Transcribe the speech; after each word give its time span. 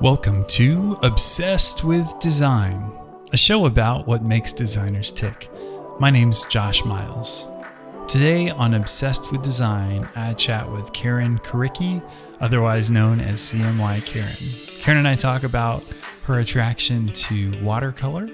Welcome 0.00 0.46
to 0.46 0.96
Obsessed 1.02 1.84
with 1.84 2.18
Design, 2.20 2.90
a 3.34 3.36
show 3.36 3.66
about 3.66 4.06
what 4.06 4.22
makes 4.22 4.50
designers 4.50 5.12
tick. 5.12 5.50
My 5.98 6.08
name's 6.08 6.46
Josh 6.46 6.82
Miles. 6.86 7.46
Today 8.08 8.48
on 8.48 8.72
Obsessed 8.72 9.30
with 9.30 9.42
Design, 9.42 10.08
I 10.16 10.32
chat 10.32 10.72
with 10.72 10.94
Karen 10.94 11.38
Kurycki, 11.40 12.02
otherwise 12.40 12.90
known 12.90 13.20
as 13.20 13.42
CMY 13.42 14.06
Karen. 14.06 14.80
Karen 14.82 14.96
and 15.00 15.06
I 15.06 15.16
talk 15.16 15.42
about 15.42 15.84
her 16.22 16.38
attraction 16.38 17.08
to 17.08 17.60
watercolor 17.62 18.26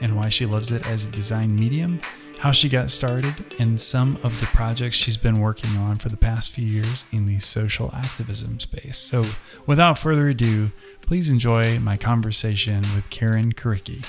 and 0.00 0.16
why 0.16 0.30
she 0.30 0.46
loves 0.46 0.72
it 0.72 0.86
as 0.86 1.04
a 1.04 1.10
design 1.10 1.54
medium, 1.54 2.00
how 2.38 2.50
she 2.50 2.70
got 2.70 2.90
started, 2.90 3.34
and 3.58 3.78
some 3.78 4.18
of 4.22 4.40
the 4.40 4.46
projects 4.46 4.96
she's 4.96 5.18
been 5.18 5.40
working 5.40 5.76
on 5.76 5.96
for 5.96 6.08
the 6.08 6.16
past 6.16 6.52
few 6.52 6.64
years 6.64 7.06
in 7.12 7.26
the 7.26 7.38
social 7.38 7.90
activism 7.94 8.58
space. 8.58 8.96
So, 8.96 9.26
without 9.66 9.98
further 9.98 10.28
ado, 10.28 10.70
please 11.10 11.32
enjoy 11.32 11.76
my 11.80 11.96
conversation 11.96 12.82
with 12.94 13.04
Karen 13.10 13.52
Kurycki. 13.52 14.06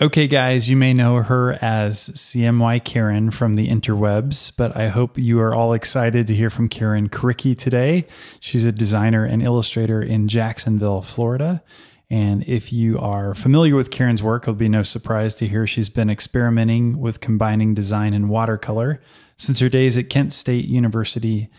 Okay, 0.00 0.26
guys, 0.26 0.70
you 0.70 0.74
may 0.74 0.94
know 0.94 1.16
her 1.16 1.58
as 1.60 2.08
CMY 2.08 2.82
Karen 2.82 3.30
from 3.30 3.56
the 3.56 3.68
interwebs, 3.68 4.50
but 4.56 4.74
I 4.74 4.88
hope 4.88 5.18
you 5.18 5.38
are 5.38 5.54
all 5.54 5.74
excited 5.74 6.26
to 6.28 6.34
hear 6.34 6.48
from 6.48 6.70
Karen 6.70 7.10
Kurycki 7.10 7.54
today. 7.54 8.06
She's 8.40 8.64
a 8.64 8.72
designer 8.72 9.22
and 9.26 9.42
illustrator 9.42 10.00
in 10.00 10.28
Jacksonville, 10.28 11.02
Florida. 11.02 11.62
And 12.08 12.42
if 12.48 12.72
you 12.72 12.96
are 12.96 13.34
familiar 13.34 13.76
with 13.76 13.90
Karen's 13.90 14.22
work, 14.22 14.44
it'll 14.44 14.54
be 14.54 14.70
no 14.70 14.82
surprise 14.82 15.34
to 15.34 15.46
hear 15.46 15.66
she's 15.66 15.90
been 15.90 16.08
experimenting 16.08 16.98
with 16.98 17.20
combining 17.20 17.74
design 17.74 18.14
and 18.14 18.30
watercolor 18.30 19.02
since 19.36 19.60
her 19.60 19.68
days 19.68 19.98
at 19.98 20.08
Kent 20.08 20.32
State 20.32 20.64
University, 20.64 21.50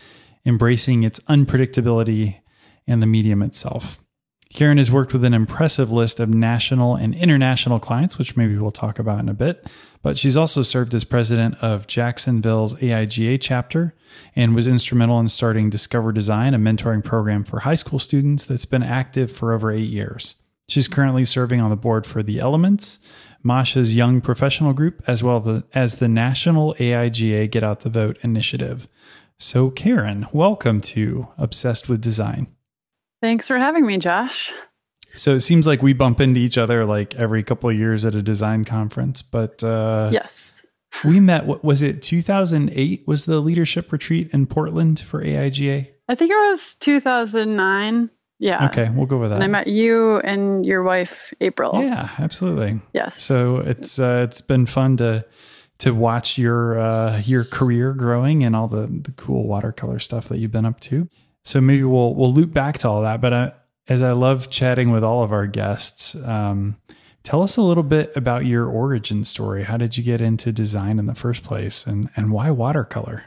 embracing 0.44 1.04
its 1.04 1.20
unpredictability 1.28 2.40
and 2.86 3.02
the 3.02 3.06
medium 3.06 3.42
itself. 3.42 4.00
Karen 4.54 4.78
has 4.78 4.92
worked 4.92 5.12
with 5.12 5.24
an 5.24 5.34
impressive 5.34 5.90
list 5.90 6.20
of 6.20 6.32
national 6.32 6.94
and 6.94 7.14
international 7.14 7.80
clients, 7.80 8.16
which 8.16 8.36
maybe 8.36 8.56
we'll 8.56 8.70
talk 8.70 8.98
about 8.98 9.18
in 9.18 9.28
a 9.28 9.34
bit. 9.34 9.70
But 10.02 10.16
she's 10.16 10.36
also 10.36 10.62
served 10.62 10.94
as 10.94 11.04
president 11.04 11.56
of 11.60 11.88
Jacksonville's 11.88 12.74
AIGA 12.76 13.38
chapter 13.40 13.94
and 14.36 14.54
was 14.54 14.66
instrumental 14.66 15.18
in 15.18 15.28
starting 15.28 15.68
Discover 15.68 16.12
Design, 16.12 16.54
a 16.54 16.58
mentoring 16.58 17.04
program 17.04 17.42
for 17.42 17.60
high 17.60 17.74
school 17.74 17.98
students 17.98 18.44
that's 18.44 18.66
been 18.66 18.84
active 18.84 19.32
for 19.32 19.52
over 19.52 19.70
eight 19.72 19.88
years. 19.88 20.36
She's 20.68 20.88
currently 20.88 21.24
serving 21.24 21.60
on 21.60 21.70
the 21.70 21.76
board 21.76 22.06
for 22.06 22.22
The 22.22 22.38
Elements, 22.40 22.98
Masha's 23.42 23.96
young 23.96 24.20
professional 24.20 24.72
group, 24.72 25.02
as 25.06 25.22
well 25.22 25.64
as 25.74 25.96
the 25.96 26.08
National 26.08 26.74
AIGA 26.74 27.50
Get 27.50 27.62
Out 27.62 27.80
the 27.80 27.90
Vote 27.90 28.16
initiative. 28.22 28.88
So, 29.38 29.70
Karen, 29.70 30.26
welcome 30.32 30.80
to 30.80 31.28
Obsessed 31.36 31.88
with 31.88 32.00
Design. 32.00 32.46
Thanks 33.20 33.48
for 33.48 33.58
having 33.58 33.86
me, 33.86 33.98
Josh. 33.98 34.52
So 35.14 35.34
it 35.34 35.40
seems 35.40 35.66
like 35.66 35.82
we 35.82 35.94
bump 35.94 36.20
into 36.20 36.40
each 36.40 36.58
other 36.58 36.84
like 36.84 37.14
every 37.14 37.42
couple 37.42 37.70
of 37.70 37.76
years 37.76 38.04
at 38.04 38.14
a 38.14 38.22
design 38.22 38.64
conference, 38.64 39.22
but 39.22 39.64
uh, 39.64 40.10
yes, 40.12 40.64
we 41.04 41.20
met. 41.20 41.46
What 41.46 41.64
was 41.64 41.82
it? 41.82 42.02
2008 42.02 43.04
was 43.06 43.24
the 43.24 43.40
leadership 43.40 43.92
retreat 43.92 44.30
in 44.32 44.46
Portland 44.46 45.00
for 45.00 45.22
AIGA. 45.22 45.88
I 46.08 46.14
think 46.14 46.30
it 46.30 46.34
was 46.34 46.76
2009. 46.76 48.10
Yeah. 48.38 48.66
Okay, 48.66 48.90
we'll 48.90 49.06
go 49.06 49.16
with 49.16 49.30
that. 49.30 49.36
And 49.36 49.44
I 49.44 49.46
met 49.46 49.66
you 49.66 50.18
and 50.18 50.64
your 50.66 50.82
wife, 50.82 51.32
April. 51.40 51.80
Yeah, 51.82 52.10
absolutely. 52.18 52.80
Yes. 52.92 53.22
So 53.22 53.56
it's 53.56 53.98
uh, 53.98 54.22
it's 54.28 54.42
been 54.42 54.66
fun 54.66 54.98
to 54.98 55.24
to 55.78 55.94
watch 55.94 56.36
your 56.36 56.78
uh, 56.78 57.20
your 57.24 57.44
career 57.44 57.94
growing 57.94 58.44
and 58.44 58.54
all 58.54 58.68
the 58.68 58.86
the 58.86 59.12
cool 59.12 59.46
watercolor 59.46 59.98
stuff 59.98 60.28
that 60.28 60.38
you've 60.38 60.52
been 60.52 60.66
up 60.66 60.80
to. 60.80 61.08
So 61.46 61.60
maybe 61.60 61.84
we'll 61.84 62.12
we'll 62.12 62.32
loop 62.32 62.52
back 62.52 62.78
to 62.78 62.88
all 62.88 63.02
that. 63.02 63.20
But 63.20 63.32
uh, 63.32 63.50
as 63.88 64.02
I 64.02 64.10
love 64.10 64.50
chatting 64.50 64.90
with 64.90 65.04
all 65.04 65.22
of 65.22 65.30
our 65.30 65.46
guests, 65.46 66.16
um, 66.24 66.76
tell 67.22 67.40
us 67.40 67.56
a 67.56 67.62
little 67.62 67.84
bit 67.84 68.10
about 68.16 68.46
your 68.46 68.66
origin 68.66 69.24
story. 69.24 69.62
How 69.62 69.76
did 69.76 69.96
you 69.96 70.02
get 70.02 70.20
into 70.20 70.50
design 70.50 70.98
in 70.98 71.06
the 71.06 71.14
first 71.14 71.44
place, 71.44 71.86
and 71.86 72.10
and 72.16 72.32
why 72.32 72.50
watercolor? 72.50 73.26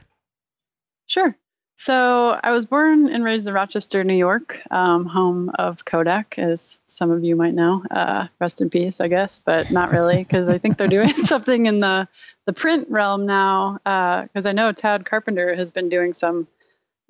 Sure. 1.08 1.34
So 1.78 2.38
I 2.44 2.52
was 2.52 2.66
born 2.66 3.08
and 3.08 3.24
raised 3.24 3.48
in 3.48 3.54
Rochester, 3.54 4.04
New 4.04 4.18
York, 4.18 4.60
um, 4.70 5.06
home 5.06 5.50
of 5.58 5.86
Kodak, 5.86 6.38
as 6.38 6.78
some 6.84 7.12
of 7.12 7.24
you 7.24 7.38
might 7.38 7.54
know. 7.54 7.86
Uh, 7.90 8.28
rest 8.42 8.60
in 8.60 8.70
peace, 8.70 9.00
I 9.00 9.08
guess, 9.08 9.40
but 9.40 9.72
not 9.72 9.92
really, 9.92 10.18
because 10.18 10.50
I 10.50 10.58
think 10.58 10.78
they're 10.78 10.90
doing 10.90 11.14
something 11.26 11.68
in 11.68 11.80
the 11.80 12.06
the 12.46 12.52
print 12.52 12.90
realm 12.90 13.26
now. 13.26 13.80
Because 13.86 14.46
uh, 14.46 14.50
I 14.50 14.52
know 14.52 14.74
Tad 14.74 15.06
Carpenter 15.06 15.56
has 15.56 15.72
been 15.72 15.88
doing 15.88 16.14
some 16.14 16.50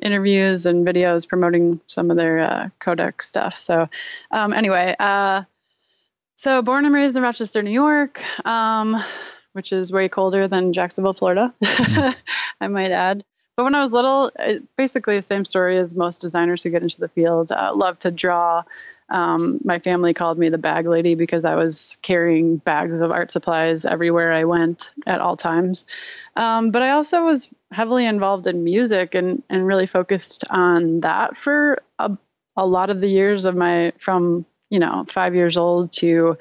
interviews 0.01 0.65
and 0.65 0.85
videos 0.85 1.27
promoting 1.27 1.79
some 1.87 2.11
of 2.11 2.17
their 2.17 2.39
uh, 2.39 2.69
Kodak 2.79 3.21
stuff. 3.21 3.55
So, 3.55 3.89
um, 4.31 4.53
anyway, 4.53 4.95
uh, 4.99 5.43
so 6.35 6.61
born 6.61 6.85
and 6.85 6.93
raised 6.93 7.17
in 7.17 7.23
Rochester, 7.23 7.61
New 7.61 7.71
York, 7.71 8.21
um, 8.45 9.03
which 9.53 9.71
is 9.71 9.91
way 9.91 10.07
colder 10.07 10.47
than 10.47 10.73
Jacksonville, 10.73 11.13
Florida, 11.13 11.53
mm. 11.61 12.15
I 12.61 12.67
might 12.67 12.91
add. 12.91 13.25
But 13.57 13.65
when 13.65 13.75
I 13.75 13.81
was 13.81 13.91
little, 13.91 14.31
it, 14.39 14.63
basically 14.77 15.17
the 15.17 15.21
same 15.21 15.43
story 15.43 15.77
as 15.77 15.93
most 15.93 16.21
designers 16.21 16.63
who 16.63 16.69
get 16.69 16.81
into 16.81 17.01
the 17.01 17.09
field. 17.09 17.51
Uh, 17.51 17.73
love 17.75 17.99
to 17.99 18.11
draw. 18.11 18.63
Um, 19.09 19.59
my 19.63 19.79
family 19.79 20.13
called 20.13 20.37
me 20.37 20.49
the 20.49 20.57
bag 20.57 20.87
lady 20.87 21.15
because 21.15 21.45
I 21.45 21.55
was 21.55 21.97
carrying 22.01 22.57
bags 22.57 23.01
of 23.01 23.11
art 23.11 23.31
supplies 23.31 23.85
everywhere 23.85 24.31
I 24.31 24.43
went 24.43 24.91
at 25.07 25.21
all 25.21 25.35
times. 25.35 25.85
Um, 26.35 26.71
but 26.71 26.81
I 26.81 26.91
also 26.91 27.25
was 27.25 27.53
heavily 27.71 28.05
involved 28.05 28.47
in 28.47 28.63
music 28.63 29.15
and, 29.15 29.43
and 29.49 29.65
really 29.65 29.87
focused 29.87 30.43
on 30.49 31.01
that 31.01 31.37
for 31.37 31.81
a, 31.97 32.17
a 32.55 32.65
lot 32.65 32.89
of 32.89 33.01
the 33.01 33.11
years 33.11 33.45
of 33.45 33.55
my, 33.55 33.93
from, 33.97 34.45
you 34.69 34.79
know, 34.79 35.05
five 35.07 35.35
years 35.35 35.57
old 35.57 35.91
to 35.93 36.37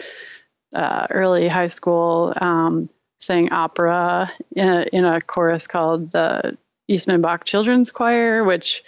uh, 0.75 1.07
early 1.11 1.49
high 1.49 1.69
school, 1.69 2.35
um, 2.39 2.89
sang 3.19 3.53
opera 3.53 4.31
in 4.55 4.69
a, 4.69 4.83
in 4.93 5.05
a 5.05 5.21
chorus 5.21 5.67
called 5.67 6.13
the 6.13 6.57
Eastman 6.87 7.21
Bach 7.21 7.45
Children's 7.45 7.91
Choir, 7.91 8.45
which 8.45 8.83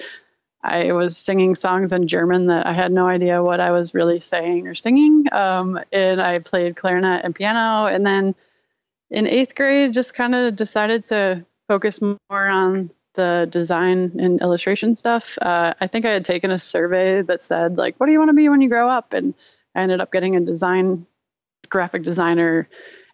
I 0.62 0.92
was 0.92 1.16
singing 1.16 1.54
songs 1.54 1.92
in 1.92 2.06
German 2.06 2.48
that 2.48 2.66
I 2.66 2.72
had 2.72 2.92
no 2.92 3.06
idea 3.06 3.42
what 3.42 3.60
I 3.60 3.70
was 3.70 3.94
really 3.94 4.20
saying 4.20 4.68
or 4.68 4.74
singing. 4.74 5.26
Um, 5.32 5.80
and 5.90 6.20
I 6.20 6.38
played 6.38 6.76
clarinet 6.76 7.24
and 7.24 7.34
piano. 7.34 7.86
And 7.86 8.04
then 8.04 8.34
in 9.10 9.26
eighth 9.26 9.54
grade, 9.54 9.94
just 9.94 10.14
kind 10.14 10.34
of 10.34 10.56
decided 10.56 11.04
to 11.06 11.44
focus 11.66 12.00
more 12.02 12.18
on 12.30 12.90
the 13.14 13.48
design 13.50 14.12
and 14.20 14.40
illustration 14.40 14.94
stuff. 14.94 15.38
Uh, 15.40 15.74
I 15.80 15.86
think 15.86 16.04
I 16.04 16.10
had 16.10 16.24
taken 16.24 16.50
a 16.50 16.58
survey 16.58 17.22
that 17.22 17.42
said, 17.42 17.76
like, 17.76 17.98
what 17.98 18.06
do 18.06 18.12
you 18.12 18.18
want 18.18 18.28
to 18.28 18.34
be 18.34 18.48
when 18.48 18.60
you 18.60 18.68
grow 18.68 18.88
up? 18.88 19.14
And 19.14 19.34
I 19.74 19.80
ended 19.80 20.00
up 20.00 20.12
getting 20.12 20.36
a 20.36 20.40
design 20.40 21.06
graphic 21.68 22.02
designer. 22.02 22.68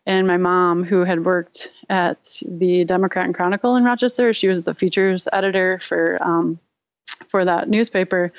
And 0.05 0.27
my 0.27 0.37
mom, 0.37 0.85
who 0.85 1.05
had 1.05 1.25
worked 1.25 1.71
at 1.89 2.39
the 2.47 2.85
Democrat 2.85 3.27
and 3.27 3.35
Chronicle 3.35 3.77
in 3.77 3.85
Rochester, 3.85 4.33
she 4.33 4.49
was 4.49 4.65
the 4.65 4.75
features 4.75 5.29
editor 5.33 5.79
for 5.79 6.19
um, 6.21 6.61
for 7.29 7.45
that 7.45 7.69
newspaper, 7.69 8.33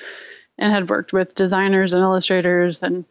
and 0.57 0.71
had 0.71 0.89
worked 0.89 1.13
with 1.13 1.35
designers 1.35 1.93
and 1.93 2.01
illustrators 2.01 2.83
and 2.83 3.05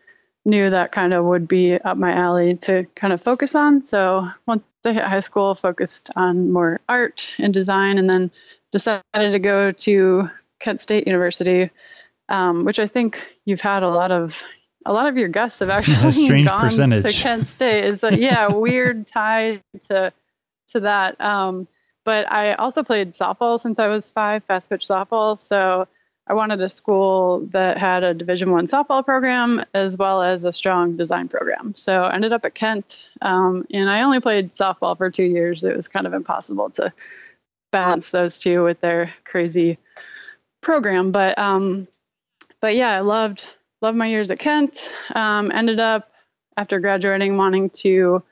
knew 0.44 0.70
that 0.70 0.92
kind 0.92 1.12
of 1.12 1.24
would 1.24 1.48
be 1.48 1.74
up 1.74 1.96
my 1.96 2.12
alley 2.12 2.56
to 2.56 2.86
kind 2.94 3.12
of 3.12 3.20
focus 3.20 3.54
on. 3.54 3.82
So 3.82 4.26
once 4.46 4.62
I 4.84 4.92
hit 4.92 5.02
high 5.02 5.20
school, 5.20 5.54
focused 5.54 6.10
on 6.14 6.52
more 6.52 6.80
art 6.88 7.34
and 7.38 7.52
design, 7.52 7.98
and 7.98 8.08
then 8.08 8.30
decided 8.72 9.02
to 9.14 9.38
go 9.38 9.72
to 9.72 10.30
Kent 10.60 10.80
State 10.80 11.06
University, 11.06 11.70
um, 12.28 12.64
which 12.64 12.78
I 12.78 12.86
think 12.86 13.20
you've 13.44 13.60
had 13.60 13.82
a 13.82 13.88
lot 13.88 14.12
of 14.12 14.42
a 14.84 14.92
lot 14.92 15.08
of 15.08 15.16
your 15.16 15.28
guests 15.28 15.58
have 15.58 15.70
actually 15.70 16.44
gone 16.44 16.60
percentage. 16.60 17.16
to 17.16 17.22
Kent 17.22 17.46
State. 17.46 17.84
It's 17.84 18.04
a 18.04 18.18
yeah, 18.18 18.48
weird 18.48 19.06
tie 19.08 19.62
to 19.88 20.12
to 20.70 20.80
that. 20.80 21.20
Um, 21.20 21.66
but 22.06 22.30
I 22.30 22.54
also 22.54 22.84
played 22.84 23.10
softball 23.10 23.58
since 23.58 23.80
I 23.80 23.88
was 23.88 24.12
five, 24.12 24.44
fast 24.44 24.70
pitch 24.70 24.86
softball. 24.86 25.36
So 25.36 25.88
I 26.28 26.34
wanted 26.34 26.60
a 26.60 26.68
school 26.68 27.41
that 27.50 27.78
had 27.78 28.04
a 28.04 28.14
Division 28.14 28.53
One 28.53 28.66
softball 28.66 29.04
program 29.04 29.64
as 29.74 29.98
well 29.98 30.22
as 30.22 30.44
a 30.44 30.53
strong 30.53 30.97
design 30.97 31.26
program. 31.26 31.74
So 31.74 32.04
I 32.04 32.14
ended 32.14 32.32
up 32.32 32.44
at 32.44 32.54
Kent, 32.54 33.10
um, 33.20 33.66
and 33.70 33.91
I 33.91 34.03
only 34.03 34.20
played 34.20 34.50
softball 34.50 34.97
for 34.97 35.10
two 35.10 35.24
years. 35.24 35.64
It 35.64 35.74
was 35.74 35.88
kind 35.88 36.06
of 36.06 36.14
impossible 36.14 36.70
to 36.70 36.92
balance 37.72 38.10
those 38.10 38.38
two 38.38 38.62
with 38.62 38.80
their 38.80 39.12
crazy 39.24 39.78
program. 40.60 41.10
But 41.10 41.36
um, 41.38 41.88
but 42.60 42.76
yeah, 42.76 42.91
I 42.91 43.00
loved 43.00 43.44
loved 43.82 43.98
my 43.98 44.06
years 44.06 44.30
at 44.30 44.38
Kent. 44.38 44.94
Um, 45.12 45.50
ended 45.50 45.80
up 45.80 46.12
after 46.56 46.78
graduating 46.78 47.36
wanting 47.36 47.70
to 47.70 48.22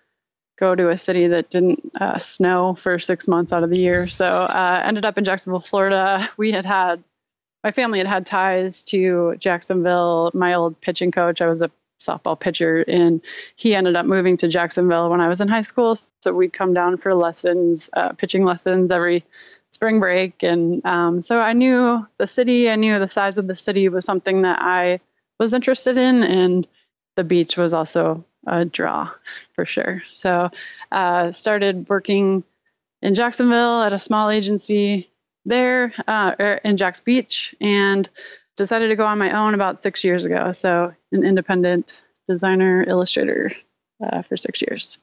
go 0.58 0.74
to 0.74 0.90
a 0.90 0.96
city 0.96 1.28
that 1.28 1.50
didn't 1.50 1.90
uh, 2.00 2.18
snow 2.18 2.74
for 2.74 2.98
six 2.98 3.26
months 3.26 3.52
out 3.52 3.64
of 3.64 3.70
the 3.70 3.80
year. 3.80 4.06
So 4.08 4.26
uh, 4.26 4.82
ended 4.84 5.04
up 5.04 5.18
in 5.18 5.24
Jacksonville, 5.24 5.60
Florida. 5.60 6.28
We 6.36 6.52
had 6.52 6.64
had 6.64 7.02
my 7.64 7.70
family 7.70 7.98
had 7.98 8.06
had 8.06 8.26
ties 8.26 8.82
to 8.84 9.36
Jacksonville. 9.38 10.30
My 10.34 10.54
old 10.54 10.80
pitching 10.80 11.10
coach, 11.10 11.40
I 11.40 11.46
was 11.46 11.62
a 11.62 11.70
softball 12.00 12.38
pitcher, 12.38 12.84
and 12.86 13.22
he 13.56 13.74
ended 13.74 13.96
up 13.96 14.04
moving 14.04 14.36
to 14.36 14.48
Jacksonville 14.48 15.08
when 15.08 15.22
I 15.22 15.28
was 15.28 15.40
in 15.40 15.48
high 15.48 15.62
school. 15.62 15.96
So 16.20 16.34
we'd 16.34 16.52
come 16.52 16.74
down 16.74 16.98
for 16.98 17.14
lessons, 17.14 17.88
uh, 17.94 18.12
pitching 18.12 18.44
lessons 18.44 18.92
every 18.92 19.24
spring 19.70 19.98
break, 19.98 20.42
and 20.42 20.84
um, 20.84 21.22
so 21.22 21.40
I 21.40 21.54
knew 21.54 22.06
the 22.18 22.26
city. 22.26 22.70
I 22.70 22.76
knew 22.76 22.98
the 22.98 23.08
size 23.08 23.38
of 23.38 23.46
the 23.46 23.56
city 23.56 23.88
was 23.88 24.04
something 24.04 24.42
that 24.42 24.60
I 24.60 25.00
was 25.40 25.54
interested 25.54 25.96
in, 25.96 26.22
and 26.22 26.66
the 27.16 27.24
beach 27.24 27.56
was 27.56 27.72
also 27.72 28.24
a 28.46 28.64
draw 28.64 29.10
for 29.52 29.66
sure. 29.66 30.02
So 30.10 30.50
uh, 30.92 31.32
started 31.32 31.88
working 31.88 32.44
in 33.02 33.14
Jacksonville 33.14 33.82
at 33.82 33.92
a 33.92 33.98
small 33.98 34.30
agency 34.30 35.10
there 35.44 35.92
uh, 36.06 36.34
er, 36.40 36.60
in 36.64 36.76
Jacks 36.76 37.00
Beach, 37.00 37.54
and 37.60 38.08
decided 38.56 38.88
to 38.88 38.96
go 38.96 39.06
on 39.06 39.18
my 39.18 39.32
own 39.32 39.54
about 39.54 39.80
six 39.80 40.04
years 40.04 40.24
ago. 40.24 40.52
So, 40.52 40.94
an 41.12 41.24
independent 41.24 42.02
designer 42.28 42.84
illustrator 42.86 43.50
uh, 44.02 44.22
for 44.22 44.36
six 44.36 44.62
years. 44.62 44.98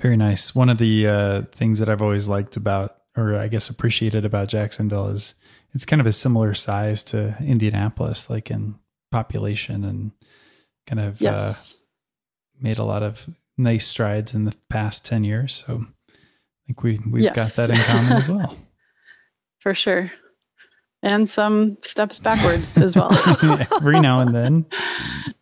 Very 0.00 0.16
nice. 0.16 0.54
One 0.54 0.68
of 0.68 0.78
the 0.78 1.06
uh, 1.06 1.42
things 1.52 1.78
that 1.78 1.88
I've 1.88 2.02
always 2.02 2.28
liked 2.28 2.56
about, 2.56 2.98
or 3.16 3.34
I 3.34 3.48
guess 3.48 3.70
appreciated 3.70 4.24
about 4.24 4.48
Jacksonville, 4.48 5.08
is 5.08 5.34
it's 5.72 5.86
kind 5.86 6.00
of 6.00 6.06
a 6.06 6.12
similar 6.12 6.52
size 6.54 7.02
to 7.04 7.36
Indianapolis, 7.40 8.28
like 8.28 8.50
in 8.50 8.78
population, 9.10 9.84
and 9.84 10.12
kind 10.86 11.00
of 11.00 11.22
uh, 11.22 11.24
yes. 11.24 11.74
Made 12.60 12.78
a 12.78 12.84
lot 12.84 13.02
of 13.02 13.28
nice 13.56 13.86
strides 13.86 14.34
in 14.34 14.44
the 14.44 14.54
past 14.68 15.04
10 15.04 15.24
years. 15.24 15.64
So, 15.66 15.86
I 16.08 16.66
think 16.66 16.82
we, 16.82 16.98
we've 17.10 17.24
yes. 17.24 17.34
got 17.34 17.68
that 17.68 17.70
in 17.70 17.82
common 17.84 18.12
as 18.12 18.28
well. 18.28 18.56
For 19.60 19.74
sure 19.74 20.12
and 21.02 21.28
some 21.28 21.76
steps 21.80 22.18
backwards 22.18 22.76
as 22.76 22.96
well. 22.96 23.12
Every 23.72 24.00
now 24.00 24.20
and 24.20 24.34
then. 24.34 24.66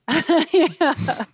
yeah. 0.52 1.24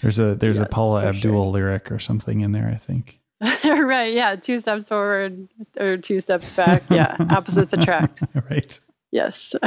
There's 0.00 0.18
a 0.18 0.34
there's 0.36 0.58
yes, 0.58 0.66
a 0.66 0.68
Paula 0.68 1.06
Abdul 1.06 1.32
sure. 1.32 1.52
lyric 1.52 1.90
or 1.90 1.98
something 1.98 2.40
in 2.40 2.52
there, 2.52 2.68
I 2.68 2.76
think. 2.76 3.20
right. 3.64 4.12
Yeah. 4.12 4.36
Two 4.36 4.58
steps 4.58 4.88
forward 4.88 5.48
or 5.78 5.96
two 5.96 6.20
steps 6.20 6.54
back. 6.54 6.84
Yeah. 6.88 7.16
Opposites 7.18 7.72
attract. 7.72 8.22
right. 8.48 8.78
Yes. 9.14 9.54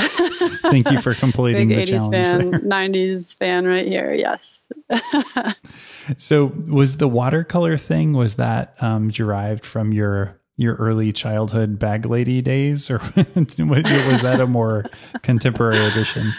Thank 0.61 0.91
you 0.91 0.99
for 0.99 1.13
completing 1.13 1.69
Big 1.69 1.77
the 1.77 1.83
80s 1.83 1.87
challenge. 1.87 2.27
Fan, 2.27 2.51
there. 2.51 2.59
90s 2.59 3.33
fan 3.33 3.65
right 3.65 3.87
here. 3.87 4.13
Yes. 4.13 4.69
so 6.17 6.51
was 6.67 6.97
the 6.97 7.07
watercolor 7.07 7.77
thing, 7.77 8.11
was 8.11 8.35
that 8.35 8.75
um, 8.83 9.09
derived 9.09 9.65
from 9.65 9.93
your 9.93 10.37
your 10.57 10.75
early 10.75 11.13
childhood 11.13 11.79
bag 11.79 12.05
lady 12.05 12.41
days, 12.41 12.91
or 12.91 12.97
was 13.15 14.21
that 14.21 14.39
a 14.41 14.47
more 14.47 14.83
contemporary 15.21 15.79
edition? 15.85 16.33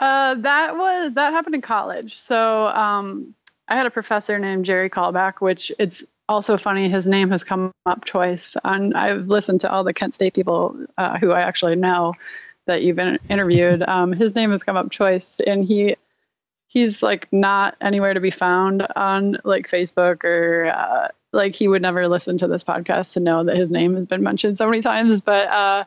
Uh, 0.00 0.34
that 0.34 0.76
was 0.76 1.14
that 1.14 1.32
happened 1.32 1.54
in 1.54 1.62
college. 1.62 2.18
So 2.18 2.66
um, 2.66 3.32
I 3.68 3.76
had 3.76 3.86
a 3.86 3.90
professor 3.90 4.40
named 4.40 4.64
Jerry 4.64 4.90
Kalback, 4.90 5.34
which 5.38 5.70
it's 5.78 6.04
also 6.28 6.56
funny. 6.56 6.88
His 6.88 7.06
name 7.06 7.30
has 7.30 7.44
come 7.44 7.72
up 7.86 8.04
twice, 8.04 8.56
and 8.64 8.94
I've 8.94 9.28
listened 9.28 9.62
to 9.62 9.70
all 9.70 9.84
the 9.84 9.94
Kent 9.94 10.14
State 10.14 10.34
people 10.34 10.86
uh, 10.96 11.18
who 11.18 11.32
I 11.32 11.40
actually 11.40 11.76
know 11.76 12.14
that 12.66 12.82
you've 12.82 12.96
been 12.96 13.18
interviewed. 13.28 13.82
Um, 13.88 14.12
his 14.12 14.34
name 14.34 14.50
has 14.50 14.62
come 14.62 14.76
up 14.76 14.90
twice, 14.90 15.40
and 15.40 15.64
he 15.64 15.96
he's 16.68 17.02
like 17.02 17.26
not 17.32 17.76
anywhere 17.80 18.14
to 18.14 18.20
be 18.20 18.30
found 18.30 18.86
on 18.94 19.38
like 19.44 19.66
Facebook 19.66 20.22
or 20.24 20.66
uh, 20.66 21.08
like 21.32 21.54
he 21.54 21.68
would 21.68 21.82
never 21.82 22.08
listen 22.08 22.38
to 22.38 22.46
this 22.46 22.64
podcast 22.64 23.14
to 23.14 23.20
know 23.20 23.44
that 23.44 23.56
his 23.56 23.70
name 23.70 23.94
has 23.94 24.06
been 24.06 24.22
mentioned 24.22 24.56
so 24.56 24.68
many 24.68 24.82
times 24.82 25.20
but 25.20 25.48
uh 25.48 25.84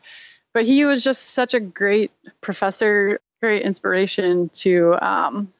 but 0.53 0.65
he 0.65 0.85
was 0.85 1.03
just 1.03 1.31
such 1.31 1.53
a 1.53 1.59
great 1.59 2.11
professor 2.41 3.19
great 3.41 3.61
inspiration 3.63 4.49
to 4.49 4.95
um 5.01 5.51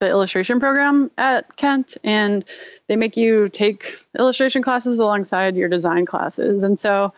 the 0.00 0.08
illustration 0.08 0.60
program 0.60 1.10
at 1.16 1.56
Kent 1.56 1.96
and 2.02 2.44
they 2.88 2.96
make 2.96 3.16
you 3.16 3.48
take 3.48 3.96
illustration 4.18 4.62
classes 4.62 4.98
alongside 4.98 5.56
your 5.56 5.68
design 5.68 6.06
classes 6.06 6.64
and 6.64 6.78
so 6.78 7.12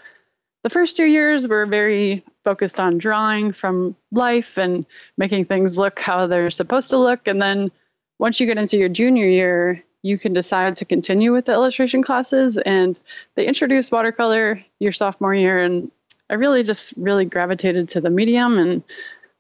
the 0.63 0.71
first 0.71 0.97
two 0.97 1.07
years 1.07 1.49
were 1.49 1.67
very 1.67 2.25
focused 2.45 2.79
on 2.79 2.99
drawing 2.99 3.53
from 3.53 3.97
life 4.13 4.59
and 4.59 4.87
making 5.17 5.47
things 5.47 5.79
look 5.79 5.99
how 5.99 6.27
they're 6.27 6.51
supposed 6.51 6.91
to 6.91 6.99
look 6.99 7.27
and 7.27 7.41
then 7.41 7.71
once 8.19 8.39
you 8.39 8.47
get 8.47 8.59
into 8.59 8.77
your 8.77 8.89
junior 8.89 9.27
year 9.27 9.83
you 10.03 10.19
can 10.19 10.33
decide 10.33 10.77
to 10.77 10.85
continue 10.85 11.33
with 11.33 11.47
the 11.47 11.53
illustration 11.53 12.03
classes. 12.03 12.59
And 12.59 13.01
they 13.37 13.47
introduced 13.47 13.93
watercolor 13.93 14.61
your 14.81 14.93
sophomore 14.93 15.35
year. 15.35 15.63
And 15.63 15.91
I 16.29 16.35
really 16.35 16.65
just 16.65 16.95
really 16.97 17.25
gravitated 17.25 17.91
to 17.91 18.01
the 18.01 18.11
medium 18.11 18.59
and 18.59 18.83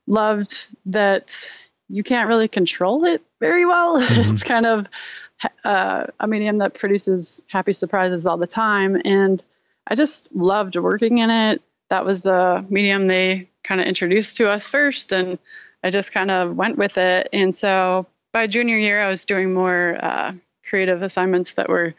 loved 0.06 0.66
that 0.86 1.50
you 1.92 2.02
can't 2.02 2.28
really 2.28 2.48
control 2.48 3.04
it 3.04 3.22
very 3.38 3.66
well. 3.66 4.00
Mm-hmm. 4.02 4.32
it's 4.32 4.42
kind 4.42 4.66
of 4.66 4.86
uh, 5.64 6.06
a 6.18 6.26
medium 6.26 6.58
that 6.58 6.74
produces 6.74 7.44
happy 7.48 7.72
surprises 7.72 8.26
all 8.26 8.38
the 8.38 8.46
time. 8.46 9.00
And 9.04 9.42
I 9.86 9.94
just 9.94 10.34
loved 10.34 10.76
working 10.76 11.18
in 11.18 11.30
it. 11.30 11.62
That 11.90 12.06
was 12.06 12.22
the 12.22 12.64
medium 12.70 13.08
they 13.08 13.50
kind 13.62 13.80
of 13.80 13.86
introduced 13.86 14.38
to 14.38 14.48
us 14.48 14.66
first. 14.66 15.12
And 15.12 15.38
I 15.84 15.90
just 15.90 16.12
kind 16.12 16.30
of 16.30 16.56
went 16.56 16.78
with 16.78 16.96
it. 16.96 17.28
And 17.32 17.54
so 17.54 18.06
by 18.32 18.46
junior 18.46 18.78
year, 18.78 19.02
I 19.02 19.08
was 19.08 19.26
doing 19.26 19.52
more 19.52 19.98
uh, 20.00 20.32
creative 20.64 21.02
assignments 21.02 21.54
that 21.54 21.68
were 21.68 21.94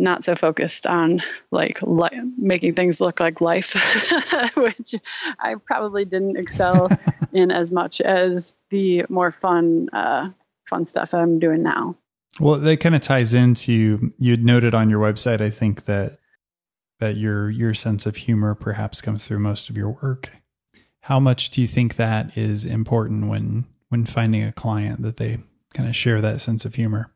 not 0.00 0.24
so 0.24 0.34
focused 0.34 0.86
on 0.86 1.22
like 1.50 1.80
li- 1.82 2.22
making 2.36 2.74
things 2.74 3.00
look 3.00 3.20
like 3.20 3.40
life, 3.40 3.74
which 4.56 4.94
I 5.38 5.56
probably 5.56 6.04
didn't 6.04 6.36
excel 6.36 6.90
in 7.32 7.50
as 7.50 7.70
much 7.70 8.00
as 8.00 8.56
the 8.70 9.04
more 9.08 9.30
fun, 9.30 9.88
uh, 9.92 10.30
fun 10.64 10.86
stuff 10.86 11.14
I'm 11.14 11.38
doing 11.38 11.62
now. 11.62 11.96
Well, 12.38 12.58
that 12.58 12.80
kind 12.80 12.94
of 12.94 13.02
ties 13.02 13.34
into 13.34 14.12
you'd 14.18 14.44
noted 14.44 14.74
on 14.74 14.88
your 14.88 15.00
website, 15.00 15.40
I 15.40 15.50
think 15.50 15.84
that 15.84 16.18
that 17.00 17.16
your 17.16 17.50
your 17.50 17.74
sense 17.74 18.06
of 18.06 18.16
humor 18.16 18.54
perhaps 18.54 19.00
comes 19.00 19.26
through 19.26 19.40
most 19.40 19.68
of 19.68 19.76
your 19.76 19.90
work. 20.02 20.30
How 21.02 21.18
much 21.18 21.50
do 21.50 21.60
you 21.60 21.66
think 21.66 21.96
that 21.96 22.36
is 22.36 22.64
important 22.64 23.28
when 23.28 23.66
when 23.88 24.06
finding 24.06 24.44
a 24.44 24.52
client 24.52 25.02
that 25.02 25.16
they 25.16 25.38
kind 25.74 25.88
of 25.88 25.96
share 25.96 26.20
that 26.20 26.40
sense 26.40 26.64
of 26.64 26.76
humor? 26.76 27.12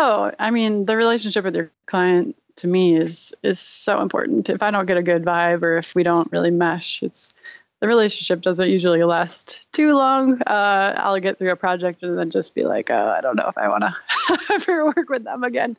Oh, 0.00 0.30
I 0.38 0.52
mean, 0.52 0.84
the 0.84 0.96
relationship 0.96 1.44
with 1.44 1.56
your 1.56 1.72
client 1.86 2.36
to 2.56 2.68
me 2.68 2.96
is 2.96 3.34
is 3.42 3.58
so 3.58 4.00
important. 4.00 4.48
If 4.48 4.62
I 4.62 4.70
don't 4.70 4.86
get 4.86 4.96
a 4.96 5.02
good 5.02 5.24
vibe 5.24 5.64
or 5.64 5.76
if 5.76 5.92
we 5.96 6.04
don't 6.04 6.30
really 6.30 6.52
mesh, 6.52 7.02
it's 7.02 7.34
the 7.80 7.88
relationship 7.88 8.40
doesn't 8.40 8.68
usually 8.68 9.02
last 9.02 9.66
too 9.72 9.96
long. 9.96 10.40
Uh, 10.42 10.94
I'll 10.96 11.18
get 11.18 11.38
through 11.38 11.50
a 11.50 11.56
project 11.56 12.04
and 12.04 12.16
then 12.16 12.30
just 12.30 12.54
be 12.54 12.62
like, 12.62 12.90
oh, 12.90 13.08
I 13.08 13.20
don't 13.22 13.34
know 13.34 13.46
if 13.48 13.58
I 13.58 13.68
want 13.68 13.82
to 13.82 14.38
ever 14.54 14.84
work 14.84 15.08
with 15.08 15.24
them 15.24 15.42
again. 15.42 15.76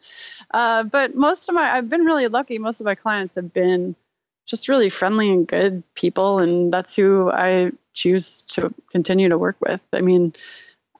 Uh, 0.51 0.83
but 0.83 1.15
most 1.15 1.47
of 1.47 1.55
my, 1.55 1.77
I've 1.77 1.87
been 1.87 2.03
really 2.03 2.27
lucky. 2.27 2.57
Most 2.57 2.81
of 2.81 2.85
my 2.85 2.95
clients 2.95 3.35
have 3.35 3.53
been 3.53 3.95
just 4.45 4.67
really 4.67 4.89
friendly 4.89 5.29
and 5.29 5.47
good 5.47 5.83
people, 5.95 6.39
and 6.39 6.73
that's 6.73 6.93
who 6.93 7.31
I 7.31 7.71
choose 7.93 8.41
to 8.53 8.73
continue 8.91 9.29
to 9.29 9.37
work 9.37 9.55
with. 9.61 9.81
I 9.93 10.01
mean, 10.01 10.33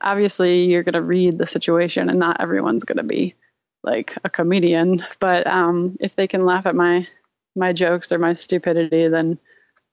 obviously 0.02 0.66
you're 0.66 0.84
going 0.84 0.94
to 0.94 1.02
read 1.02 1.38
the 1.38 1.48
situation 1.48 2.10
and 2.10 2.20
not 2.20 2.40
everyone's 2.40 2.84
going 2.84 2.98
to 2.98 3.04
be 3.04 3.36
like 3.84 4.18
a 4.24 4.30
comedian 4.30 5.04
but 5.20 5.48
um, 5.48 5.98
if 6.00 6.16
they 6.16 6.28
can 6.28 6.46
laugh 6.46 6.66
at 6.66 6.76
my 6.76 7.08
my 7.56 7.74
jokes 7.74 8.12
or 8.12 8.18
my 8.18 8.34
stupidity 8.34 9.08
then 9.08 9.38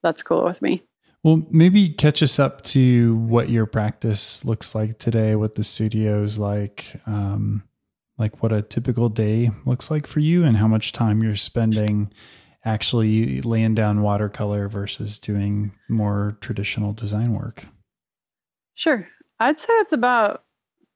that's 0.03 0.23
cool 0.23 0.45
with 0.45 0.63
me. 0.63 0.83
Well 1.23 1.43
maybe 1.51 1.89
catch 1.89 2.23
us 2.23 2.39
up 2.39 2.63
to 2.65 3.17
what 3.17 3.49
your 3.49 3.67
practice 3.67 4.45
looks 4.45 4.75
like 4.75 4.99
today 4.99 5.35
what 5.35 5.55
the 5.55 5.65
studio's 5.65 6.39
like 6.39 7.01
um, 7.07 7.65
like 8.19 8.43
what 8.43 8.53
a 8.53 8.63
typical 8.63 9.09
day 9.09 9.51
looks 9.65 9.91
like 9.91 10.07
for 10.07 10.21
you 10.21 10.45
and 10.45 10.57
how 10.57 10.69
much 10.69 10.93
time 10.93 11.23
you're 11.23 11.37
spending 11.37 12.13
actually 12.65 13.41
laying 13.43 13.75
down 13.75 14.03
watercolor 14.03 14.69
versus 14.69 15.21
doing 15.21 15.73
more 15.89 16.37
traditional 16.41 16.93
design 16.93 17.33
work. 17.33 17.67
Sure 18.75 19.09
I'd 19.39 19.61
say 19.61 19.73
it's 19.75 19.93
about 19.93 20.43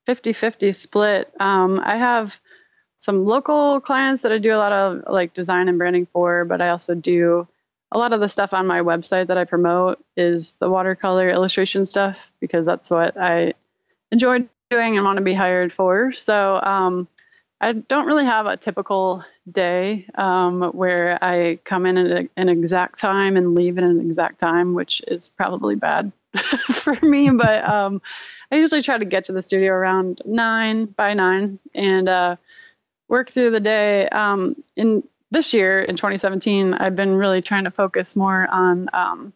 50 0.06 0.32
50 0.32 0.72
split. 0.72 1.32
Um, 1.38 1.80
I 1.82 1.96
have 1.96 2.40
some 2.98 3.24
local 3.24 3.80
clients 3.80 4.22
that 4.22 4.32
I 4.32 4.38
do 4.38 4.54
a 4.54 4.58
lot 4.58 4.72
of 4.72 5.04
like 5.06 5.34
design 5.34 5.68
and 5.68 5.78
branding 5.78 6.06
for, 6.06 6.44
but 6.44 6.60
I 6.60 6.70
also 6.70 6.94
do 6.94 7.46
a 7.92 7.98
lot 7.98 8.12
of 8.12 8.20
the 8.20 8.28
stuff 8.28 8.54
on 8.54 8.66
my 8.66 8.80
website 8.80 9.28
that 9.28 9.38
I 9.38 9.44
promote 9.44 10.04
is 10.16 10.54
the 10.54 10.68
watercolor 10.68 11.28
illustration 11.28 11.86
stuff 11.86 12.32
because 12.40 12.66
that's 12.66 12.90
what 12.90 13.16
I 13.18 13.54
enjoy 14.12 14.48
doing 14.70 14.96
and 14.96 15.04
want 15.04 15.18
to 15.18 15.24
be 15.24 15.34
hired 15.34 15.72
for. 15.72 16.12
So 16.12 16.60
um, 16.62 17.08
I 17.60 17.72
don't 17.72 18.06
really 18.06 18.24
have 18.24 18.46
a 18.46 18.56
typical 18.56 19.24
day 19.50 20.06
um, 20.14 20.62
where 20.72 21.18
I 21.22 21.58
come 21.64 21.86
in 21.86 21.98
at 21.98 22.28
an 22.36 22.48
exact 22.48 22.98
time 22.98 23.36
and 23.36 23.54
leave 23.54 23.76
at 23.76 23.84
an 23.84 24.00
exact 24.00 24.38
time, 24.38 24.74
which 24.74 25.02
is 25.08 25.28
probably 25.28 25.74
bad 25.74 26.12
for 26.72 26.96
me. 27.02 27.30
But 27.30 27.68
um, 27.68 28.02
I 28.50 28.56
usually 28.56 28.82
try 28.82 28.98
to 28.98 29.04
get 29.04 29.24
to 29.24 29.32
the 29.32 29.42
studio 29.42 29.72
around 29.72 30.22
nine 30.24 30.86
by 30.86 31.14
nine 31.14 31.58
and 31.74 32.08
uh, 32.08 32.36
work 33.08 33.30
through 33.30 33.50
the 33.50 33.60
day. 33.60 34.08
Um, 34.08 34.56
in 34.76 35.02
this 35.30 35.54
year, 35.54 35.80
in 35.80 35.96
2017, 35.96 36.74
I've 36.74 36.96
been 36.96 37.14
really 37.14 37.42
trying 37.42 37.64
to 37.64 37.70
focus 37.70 38.16
more 38.16 38.46
on 38.48 38.88
um, 38.92 39.32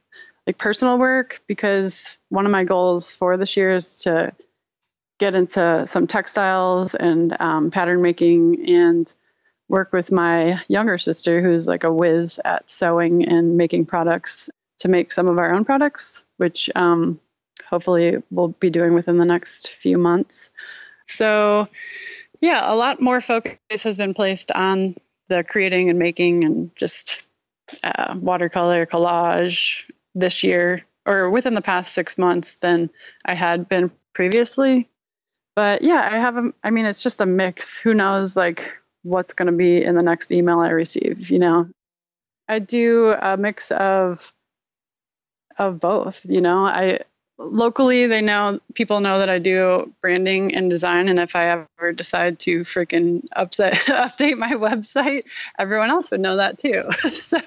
like 0.46 0.58
personal 0.58 0.98
work 0.98 1.40
because 1.46 2.16
one 2.28 2.46
of 2.46 2.52
my 2.52 2.64
goals 2.64 3.14
for 3.14 3.36
this 3.36 3.56
year 3.56 3.76
is 3.76 4.02
to 4.02 4.32
get 5.18 5.34
into 5.34 5.86
some 5.86 6.06
textiles 6.06 6.94
and 6.94 7.36
um, 7.40 7.70
pattern 7.70 8.02
making 8.02 8.68
and 8.68 9.14
work 9.68 9.92
with 9.92 10.12
my 10.12 10.60
younger 10.68 10.98
sister, 10.98 11.40
who's 11.40 11.66
like 11.66 11.84
a 11.84 11.92
whiz 11.92 12.40
at 12.44 12.68
sewing 12.70 13.26
and 13.26 13.56
making 13.56 13.86
products 13.86 14.50
to 14.80 14.88
make 14.88 15.12
some 15.12 15.28
of 15.28 15.38
our 15.38 15.54
own 15.54 15.64
products, 15.64 16.24
which 16.36 16.70
um, 16.74 17.20
hopefully 17.68 18.22
we'll 18.30 18.48
be 18.48 18.70
doing 18.70 18.94
within 18.94 19.16
the 19.16 19.24
next 19.24 19.68
few 19.70 19.98
months. 19.98 20.50
So, 21.06 21.68
yeah, 22.40 22.72
a 22.72 22.74
lot 22.74 23.00
more 23.00 23.20
focus 23.20 23.82
has 23.82 23.96
been 23.96 24.14
placed 24.14 24.50
on 24.50 24.96
the 25.28 25.44
creating 25.44 25.90
and 25.90 25.98
making 25.98 26.44
and 26.44 26.70
just 26.76 27.26
uh, 27.82 28.14
watercolor 28.16 28.86
collage 28.86 29.90
this 30.14 30.42
year 30.42 30.84
or 31.06 31.30
within 31.30 31.54
the 31.54 31.62
past 31.62 31.94
six 31.94 32.18
months 32.18 32.56
than 32.56 32.90
I 33.24 33.34
had 33.34 33.68
been 33.68 33.90
previously. 34.12 34.88
But 35.56 35.82
yeah, 35.82 36.08
I 36.10 36.18
have, 36.18 36.36
a, 36.36 36.52
I 36.62 36.70
mean, 36.70 36.84
it's 36.84 37.02
just 37.02 37.20
a 37.20 37.26
mix. 37.26 37.78
Who 37.78 37.94
knows, 37.94 38.36
like, 38.36 38.72
what's 39.02 39.34
going 39.34 39.46
to 39.46 39.52
be 39.52 39.82
in 39.82 39.94
the 39.94 40.02
next 40.02 40.32
email 40.32 40.58
I 40.58 40.70
receive, 40.70 41.30
you 41.30 41.38
know? 41.38 41.68
I 42.48 42.58
do 42.58 43.12
a 43.12 43.36
mix 43.36 43.70
of 43.70 44.32
of 45.58 45.80
both, 45.80 46.24
you 46.24 46.40
know. 46.40 46.66
I 46.66 47.00
locally 47.36 48.06
they 48.06 48.20
know 48.20 48.60
people 48.74 49.00
know 49.00 49.18
that 49.18 49.28
I 49.28 49.38
do 49.38 49.92
branding 50.00 50.54
and 50.54 50.70
design 50.70 51.08
and 51.08 51.18
if 51.18 51.34
I 51.34 51.48
ever 51.48 51.92
decide 51.92 52.38
to 52.40 52.60
freaking 52.60 53.26
upset 53.34 53.74
update 53.86 54.38
my 54.38 54.52
website 54.52 55.24
everyone 55.58 55.90
else 55.90 56.12
would 56.12 56.20
know 56.20 56.36
that 56.36 56.58
too 56.58 56.84
so 57.10 57.38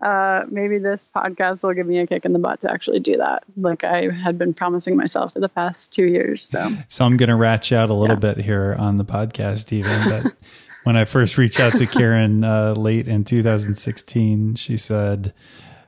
uh, 0.00 0.44
maybe 0.48 0.78
this 0.78 1.08
podcast 1.14 1.62
will 1.62 1.72
give 1.72 1.86
me 1.86 1.98
a 1.98 2.06
kick 2.06 2.24
in 2.24 2.32
the 2.32 2.40
butt 2.40 2.62
to 2.62 2.72
actually 2.72 2.98
do 2.98 3.18
that 3.18 3.44
like 3.56 3.84
I 3.84 4.10
had 4.10 4.38
been 4.38 4.54
promising 4.54 4.96
myself 4.96 5.34
for 5.34 5.40
the 5.40 5.48
past 5.48 5.92
two 5.92 6.06
years 6.06 6.44
so 6.44 6.68
so 6.88 7.04
I'm 7.04 7.16
gonna 7.16 7.36
ratch 7.36 7.70
out 7.70 7.90
a 7.90 7.94
little 7.94 8.16
yeah. 8.16 8.34
bit 8.34 8.38
here 8.38 8.74
on 8.76 8.96
the 8.96 9.04
podcast 9.04 9.72
even 9.72 10.08
but 10.08 10.34
when 10.82 10.96
I 10.96 11.04
first 11.04 11.38
reached 11.38 11.60
out 11.60 11.76
to 11.76 11.86
Karen 11.86 12.42
uh, 12.42 12.72
late 12.72 13.06
in 13.06 13.22
2016 13.22 14.56
she 14.56 14.76
said 14.76 15.32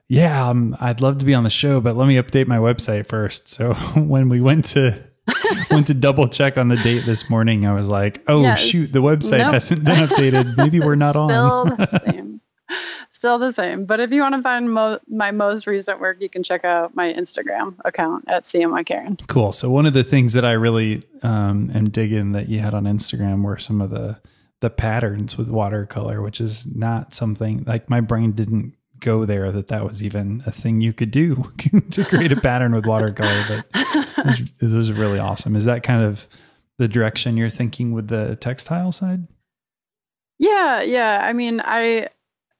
yeah, 0.08 0.48
um, 0.48 0.76
I'd 0.80 1.00
love 1.00 1.18
to 1.18 1.24
be 1.24 1.34
on 1.34 1.44
the 1.44 1.50
show, 1.50 1.80
but 1.80 1.96
let 1.96 2.06
me 2.06 2.16
update 2.16 2.46
my 2.46 2.58
website 2.58 3.06
first. 3.06 3.48
So 3.48 3.74
when 3.94 4.28
we 4.28 4.40
went 4.40 4.64
to 4.66 5.02
went 5.70 5.88
to 5.88 5.94
double 5.94 6.28
check 6.28 6.56
on 6.56 6.68
the 6.68 6.76
date 6.76 7.04
this 7.04 7.28
morning, 7.28 7.66
I 7.66 7.74
was 7.74 7.88
like, 7.88 8.22
oh 8.28 8.42
yes. 8.42 8.60
shoot, 8.60 8.92
the 8.92 9.00
website 9.00 9.38
nope. 9.38 9.54
hasn't 9.54 9.84
been 9.84 9.96
updated. 9.96 10.56
Maybe 10.56 10.80
we're 10.80 10.94
not 10.94 11.10
Still 11.14 11.28
on. 11.28 11.66
Still 11.72 11.76
the 11.76 11.86
same. 12.04 12.40
Still 13.10 13.38
the 13.38 13.52
same. 13.52 13.86
But 13.86 13.98
if 14.00 14.12
you 14.12 14.20
want 14.20 14.36
to 14.36 14.42
find 14.42 14.72
mo- 14.72 15.00
my 15.08 15.30
most 15.30 15.66
recent 15.66 16.00
work, 16.00 16.18
you 16.20 16.28
can 16.28 16.42
check 16.42 16.64
out 16.64 16.94
my 16.94 17.12
Instagram 17.12 17.74
account 17.84 18.24
at 18.28 18.44
CMY 18.44 18.84
Karen. 18.86 19.16
Cool. 19.26 19.52
So 19.52 19.70
one 19.70 19.86
of 19.86 19.94
the 19.94 20.04
things 20.04 20.34
that 20.34 20.44
I 20.44 20.52
really 20.52 21.02
um, 21.22 21.70
am 21.74 21.88
digging 21.88 22.32
that 22.32 22.48
you 22.48 22.60
had 22.60 22.74
on 22.74 22.84
Instagram 22.84 23.42
were 23.42 23.58
some 23.58 23.80
of 23.80 23.90
the 23.90 24.20
the 24.60 24.70
patterns 24.70 25.36
with 25.36 25.50
watercolor, 25.50 26.22
which 26.22 26.40
is 26.40 26.66
not 26.74 27.12
something 27.12 27.64
like 27.66 27.90
my 27.90 28.00
brain 28.00 28.32
didn't 28.32 28.74
go 29.00 29.24
there 29.24 29.50
that 29.52 29.68
that 29.68 29.84
was 29.84 30.04
even 30.04 30.42
a 30.46 30.50
thing 30.50 30.80
you 30.80 30.92
could 30.92 31.10
do 31.10 31.50
to 31.90 32.04
create 32.04 32.32
a 32.32 32.40
pattern 32.40 32.74
with 32.74 32.86
watercolor. 32.86 33.44
But 33.48 33.66
it 33.74 34.26
was, 34.26 34.72
it 34.72 34.76
was 34.76 34.92
really 34.92 35.18
awesome. 35.18 35.56
Is 35.56 35.64
that 35.64 35.82
kind 35.82 36.02
of 36.02 36.28
the 36.78 36.88
direction 36.88 37.36
you're 37.36 37.48
thinking 37.48 37.92
with 37.92 38.08
the 38.08 38.36
textile 38.36 38.92
side? 38.92 39.26
Yeah, 40.38 40.82
yeah. 40.82 41.20
I 41.22 41.32
mean, 41.32 41.62
I 41.64 42.08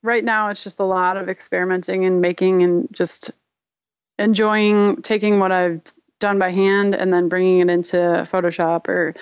right 0.02 0.24
now 0.24 0.48
it's 0.50 0.62
just 0.62 0.80
a 0.80 0.84
lot 0.84 1.16
of 1.16 1.28
experimenting 1.28 2.04
and 2.04 2.20
making 2.20 2.62
and 2.62 2.88
just 2.92 3.30
enjoying 4.18 5.02
taking 5.02 5.38
what 5.38 5.52
I've 5.52 5.82
done 6.20 6.38
by 6.38 6.50
hand 6.50 6.94
and 6.94 7.12
then 7.12 7.28
bringing 7.28 7.60
it 7.60 7.70
into 7.70 7.96
Photoshop 7.96 8.88
or 8.88 9.14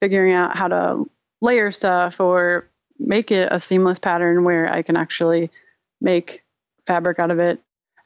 figuring 0.00 0.32
out 0.32 0.56
how 0.56 0.68
to 0.68 1.04
layer 1.42 1.70
stuff 1.70 2.20
or 2.20 2.68
make 2.98 3.30
it 3.30 3.48
a 3.50 3.60
seamless 3.60 3.98
pattern 3.98 4.44
where 4.44 4.72
I 4.72 4.82
can 4.82 4.96
actually 4.96 5.50
make 6.00 6.42
fabric 6.88 7.20
out 7.20 7.30
of 7.30 7.38
it. 7.38 7.60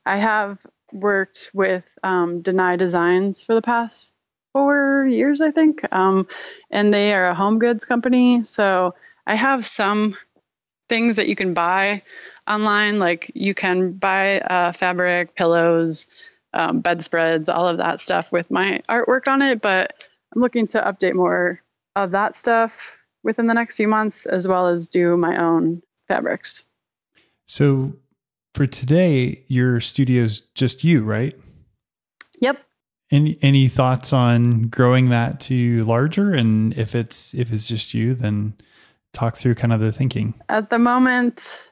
I 0.05 0.19
have 0.19 0.59
worked 0.93 1.51
with 1.55 1.89
um, 2.03 2.43
Deny 2.43 2.77
Designs 2.77 3.45
for 3.45 3.55
the 3.55 3.63
past 3.63 4.13
four 4.53 5.07
years, 5.07 5.41
I 5.41 5.53
think, 5.53 5.81
um, 5.95 6.27
and 6.71 6.93
they 6.93 7.15
are 7.15 7.29
a 7.29 7.35
home 7.35 7.59
goods 7.59 7.85
company. 7.85 8.43
So 8.45 8.95
I 9.27 9.37
have 9.37 9.65
some 9.65 10.17
things 10.89 11.17
that 11.17 11.29
you 11.29 11.37
can 11.37 11.55
buy 11.55 12.03
online, 12.47 12.99
like 12.99 13.31
you 13.35 13.55
can 13.55 13.93
buy 13.93 14.41
uh, 14.41 14.73
fabric, 14.73 15.35
pillows, 15.37 16.09
um, 16.53 16.81
bedspreads, 16.81 17.49
all 17.49 17.69
of 17.69 17.79
that 17.79 18.01
stuff 18.01 18.33
with 18.33 18.51
my 18.51 18.83
artwork 18.91 19.29
on 19.29 19.43
it. 19.43 19.63
But 19.63 20.05
I'm 20.35 20.43
looking 20.43 20.67
to 20.69 20.83
update 20.83 21.15
more 21.15 21.63
of 21.95 22.11
that 22.11 22.35
stuff 22.35 22.99
within 23.23 23.47
the 23.47 23.55
next 23.55 23.77
few 23.77 23.89
months, 23.89 24.27
as 24.27 24.47
well 24.49 24.67
as 24.67 24.89
do 24.89 25.17
my 25.17 25.41
own 25.41 25.83
fabrics. 26.09 26.67
So 27.47 27.95
for 28.55 28.67
today, 28.67 29.45
your 29.49 29.81
studio's 29.81 30.41
just 30.55 30.85
you, 30.85 31.03
right? 31.03 31.35
Yep. 32.41 32.59
Any 33.11 33.39
any 33.43 33.69
thoughts 33.69 34.13
on 34.13 34.63
growing 34.63 35.11
that 35.11 35.41
to 35.41 35.85
larger? 35.85 36.33
And 36.33 36.77
if 36.77 36.95
it's 36.95 37.35
if 37.35 37.53
it's 37.53 37.69
just 37.69 37.95
you, 37.95 38.15
then 38.15 38.55
talk 39.13 39.37
through 39.37 39.55
kind 39.55 39.73
of 39.73 39.81
the 39.81 39.93
thinking. 39.93 40.35
At 40.49 40.71
the 40.71 40.79
moment, 40.79 41.71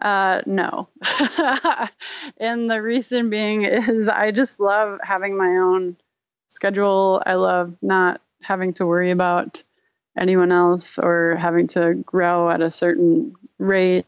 uh, 0.00 0.42
no. 0.46 0.88
and 2.38 2.70
the 2.70 2.80
reason 2.82 3.30
being 3.30 3.64
is 3.64 4.08
I 4.08 4.30
just 4.30 4.60
love 4.60 5.00
having 5.02 5.36
my 5.36 5.56
own 5.56 5.96
schedule. 6.48 7.22
I 7.24 7.34
love 7.34 7.74
not 7.80 8.20
having 8.42 8.74
to 8.74 8.86
worry 8.86 9.10
about 9.10 9.62
anyone 10.16 10.52
else 10.52 10.98
or 10.98 11.36
having 11.36 11.66
to 11.68 11.94
grow 11.94 12.50
at 12.50 12.60
a 12.60 12.70
certain 12.70 13.34
rate. 13.58 14.06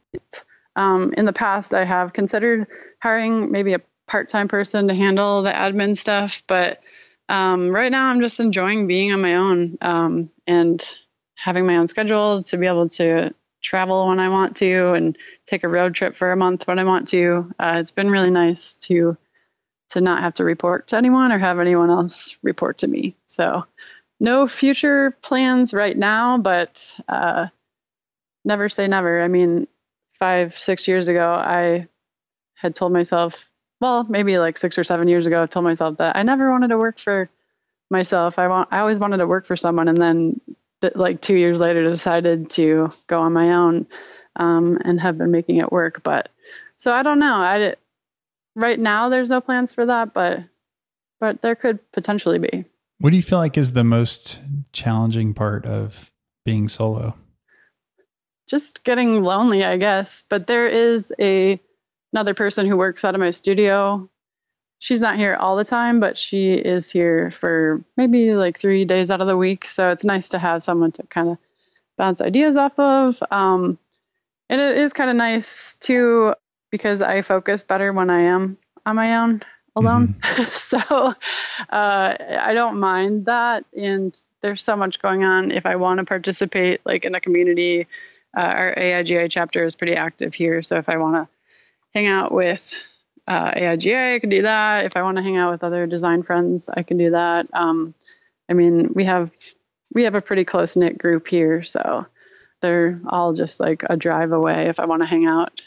Um, 0.76 1.14
in 1.16 1.24
the 1.24 1.32
past, 1.32 1.74
I 1.74 1.84
have 1.84 2.12
considered 2.12 2.66
hiring 3.02 3.50
maybe 3.50 3.74
a 3.74 3.80
part 4.06 4.28
time 4.28 4.48
person 4.48 4.88
to 4.88 4.94
handle 4.94 5.42
the 5.42 5.50
admin 5.50 5.96
stuff, 5.96 6.42
but 6.46 6.80
um, 7.28 7.70
right 7.70 7.90
now 7.90 8.06
I'm 8.06 8.20
just 8.20 8.38
enjoying 8.38 8.86
being 8.86 9.12
on 9.12 9.20
my 9.20 9.34
own 9.34 9.78
um, 9.80 10.30
and 10.46 10.84
having 11.34 11.66
my 11.66 11.76
own 11.76 11.86
schedule 11.86 12.42
to 12.44 12.56
be 12.56 12.66
able 12.66 12.88
to 12.90 13.34
travel 13.62 14.08
when 14.08 14.20
I 14.20 14.28
want 14.28 14.56
to 14.58 14.92
and 14.92 15.18
take 15.46 15.64
a 15.64 15.68
road 15.68 15.94
trip 15.94 16.14
for 16.14 16.30
a 16.30 16.36
month 16.36 16.68
when 16.68 16.78
I 16.78 16.84
want 16.84 17.08
to. 17.08 17.52
Uh, 17.58 17.78
it's 17.80 17.90
been 17.92 18.10
really 18.10 18.30
nice 18.30 18.74
to 18.74 19.16
to 19.90 20.00
not 20.00 20.20
have 20.22 20.34
to 20.34 20.44
report 20.44 20.88
to 20.88 20.96
anyone 20.96 21.30
or 21.30 21.38
have 21.38 21.60
anyone 21.60 21.90
else 21.90 22.36
report 22.42 22.78
to 22.78 22.86
me. 22.88 23.14
So 23.26 23.64
no 24.18 24.48
future 24.48 25.16
plans 25.22 25.72
right 25.72 25.96
now, 25.96 26.38
but 26.38 26.94
uh, 27.08 27.48
never 28.44 28.68
say 28.68 28.88
never. 28.88 29.22
I 29.22 29.28
mean, 29.28 29.68
five, 30.18 30.56
six 30.56 30.88
years 30.88 31.08
ago, 31.08 31.32
I 31.32 31.88
had 32.54 32.74
told 32.74 32.92
myself, 32.92 33.48
well, 33.80 34.04
maybe 34.04 34.38
like 34.38 34.58
six 34.58 34.78
or 34.78 34.84
seven 34.84 35.08
years 35.08 35.26
ago, 35.26 35.42
I 35.42 35.46
told 35.46 35.64
myself 35.64 35.98
that 35.98 36.16
I 36.16 36.22
never 36.22 36.50
wanted 36.50 36.68
to 36.68 36.78
work 36.78 36.98
for 36.98 37.28
myself. 37.90 38.38
I 38.38 38.48
want, 38.48 38.68
I 38.72 38.78
always 38.80 38.98
wanted 38.98 39.18
to 39.18 39.26
work 39.26 39.46
for 39.46 39.56
someone, 39.56 39.88
and 39.88 39.98
then 39.98 40.40
like 40.94 41.20
two 41.20 41.36
years 41.36 41.60
later, 41.60 41.88
decided 41.88 42.50
to 42.50 42.90
go 43.06 43.20
on 43.20 43.32
my 43.32 43.52
own 43.52 43.86
um, 44.36 44.78
and 44.84 45.00
have 45.00 45.18
been 45.18 45.30
making 45.30 45.56
it 45.58 45.72
work. 45.72 46.02
But 46.02 46.28
so 46.76 46.92
I 46.92 47.02
don't 47.02 47.18
know. 47.18 47.34
I 47.34 47.74
right 48.54 48.78
now 48.78 49.08
there's 49.08 49.30
no 49.30 49.40
plans 49.40 49.74
for 49.74 49.86
that, 49.86 50.12
but 50.12 50.40
but 51.20 51.42
there 51.42 51.54
could 51.54 51.80
potentially 51.92 52.38
be. 52.38 52.64
What 52.98 53.10
do 53.10 53.16
you 53.16 53.22
feel 53.22 53.38
like 53.38 53.58
is 53.58 53.72
the 53.72 53.84
most 53.84 54.40
challenging 54.72 55.34
part 55.34 55.66
of 55.66 56.10
being 56.44 56.68
solo? 56.68 57.14
Just 58.46 58.84
getting 58.84 59.22
lonely, 59.22 59.64
I 59.64 59.76
guess. 59.76 60.24
But 60.28 60.46
there 60.46 60.68
is 60.68 61.12
a 61.18 61.60
another 62.12 62.34
person 62.34 62.66
who 62.66 62.76
works 62.76 63.04
out 63.04 63.14
of 63.14 63.20
my 63.20 63.30
studio. 63.30 64.08
She's 64.78 65.00
not 65.00 65.16
here 65.16 65.34
all 65.34 65.56
the 65.56 65.64
time, 65.64 66.00
but 66.00 66.18
she 66.18 66.52
is 66.54 66.90
here 66.90 67.30
for 67.30 67.82
maybe 67.96 68.34
like 68.34 68.58
three 68.58 68.84
days 68.84 69.10
out 69.10 69.20
of 69.20 69.26
the 69.26 69.36
week. 69.36 69.66
So 69.66 69.90
it's 69.90 70.04
nice 70.04 70.30
to 70.30 70.38
have 70.38 70.62
someone 70.62 70.92
to 70.92 71.02
kind 71.04 71.30
of 71.30 71.38
bounce 71.96 72.20
ideas 72.20 72.56
off 72.56 72.78
of. 72.78 73.22
Um, 73.30 73.78
and 74.48 74.60
it 74.60 74.78
is 74.78 74.92
kind 74.92 75.10
of 75.10 75.16
nice 75.16 75.74
too 75.74 76.34
because 76.70 77.02
I 77.02 77.22
focus 77.22 77.64
better 77.64 77.92
when 77.92 78.10
I 78.10 78.22
am 78.22 78.58
on 78.84 78.96
my 78.96 79.16
own 79.16 79.40
alone. 79.74 80.14
Mm-hmm. 80.20 80.42
so 80.44 81.14
uh, 81.70 82.16
I 82.40 82.52
don't 82.54 82.78
mind 82.78 83.26
that. 83.26 83.64
And 83.76 84.16
there's 84.42 84.62
so 84.62 84.76
much 84.76 85.00
going 85.00 85.24
on 85.24 85.50
if 85.50 85.66
I 85.66 85.76
want 85.76 85.98
to 85.98 86.04
participate, 86.04 86.80
like 86.84 87.04
in 87.04 87.12
the 87.12 87.20
community 87.20 87.86
uh, 88.36 88.40
our 88.40 88.74
AIGA 88.74 89.30
chapter 89.30 89.64
is 89.64 89.74
pretty 89.74 89.94
active 89.94 90.34
here. 90.34 90.60
So 90.60 90.76
if 90.76 90.88
I 90.88 90.98
want 90.98 91.16
to 91.16 91.28
hang 91.94 92.06
out 92.06 92.32
with 92.32 92.72
uh, 93.26 93.50
AIGA, 93.52 94.16
I 94.16 94.18
can 94.18 94.28
do 94.28 94.42
that. 94.42 94.84
If 94.84 94.96
I 94.96 95.02
want 95.02 95.16
to 95.16 95.22
hang 95.22 95.36
out 95.36 95.52
with 95.52 95.64
other 95.64 95.86
design 95.86 96.22
friends, 96.22 96.68
I 96.68 96.82
can 96.82 96.98
do 96.98 97.10
that. 97.10 97.48
Um, 97.52 97.94
I 98.48 98.52
mean, 98.52 98.92
we 98.94 99.04
have 99.04 99.34
we 99.92 100.04
have 100.04 100.14
a 100.14 100.20
pretty 100.20 100.44
close 100.44 100.76
knit 100.76 100.98
group 100.98 101.26
here, 101.26 101.62
so 101.62 102.06
they're 102.60 103.00
all 103.06 103.32
just 103.32 103.58
like 103.58 103.82
a 103.88 103.96
drive 103.96 104.32
away. 104.32 104.68
If 104.68 104.78
I 104.78 104.84
want 104.84 105.02
to 105.02 105.06
hang 105.06 105.26
out, 105.26 105.62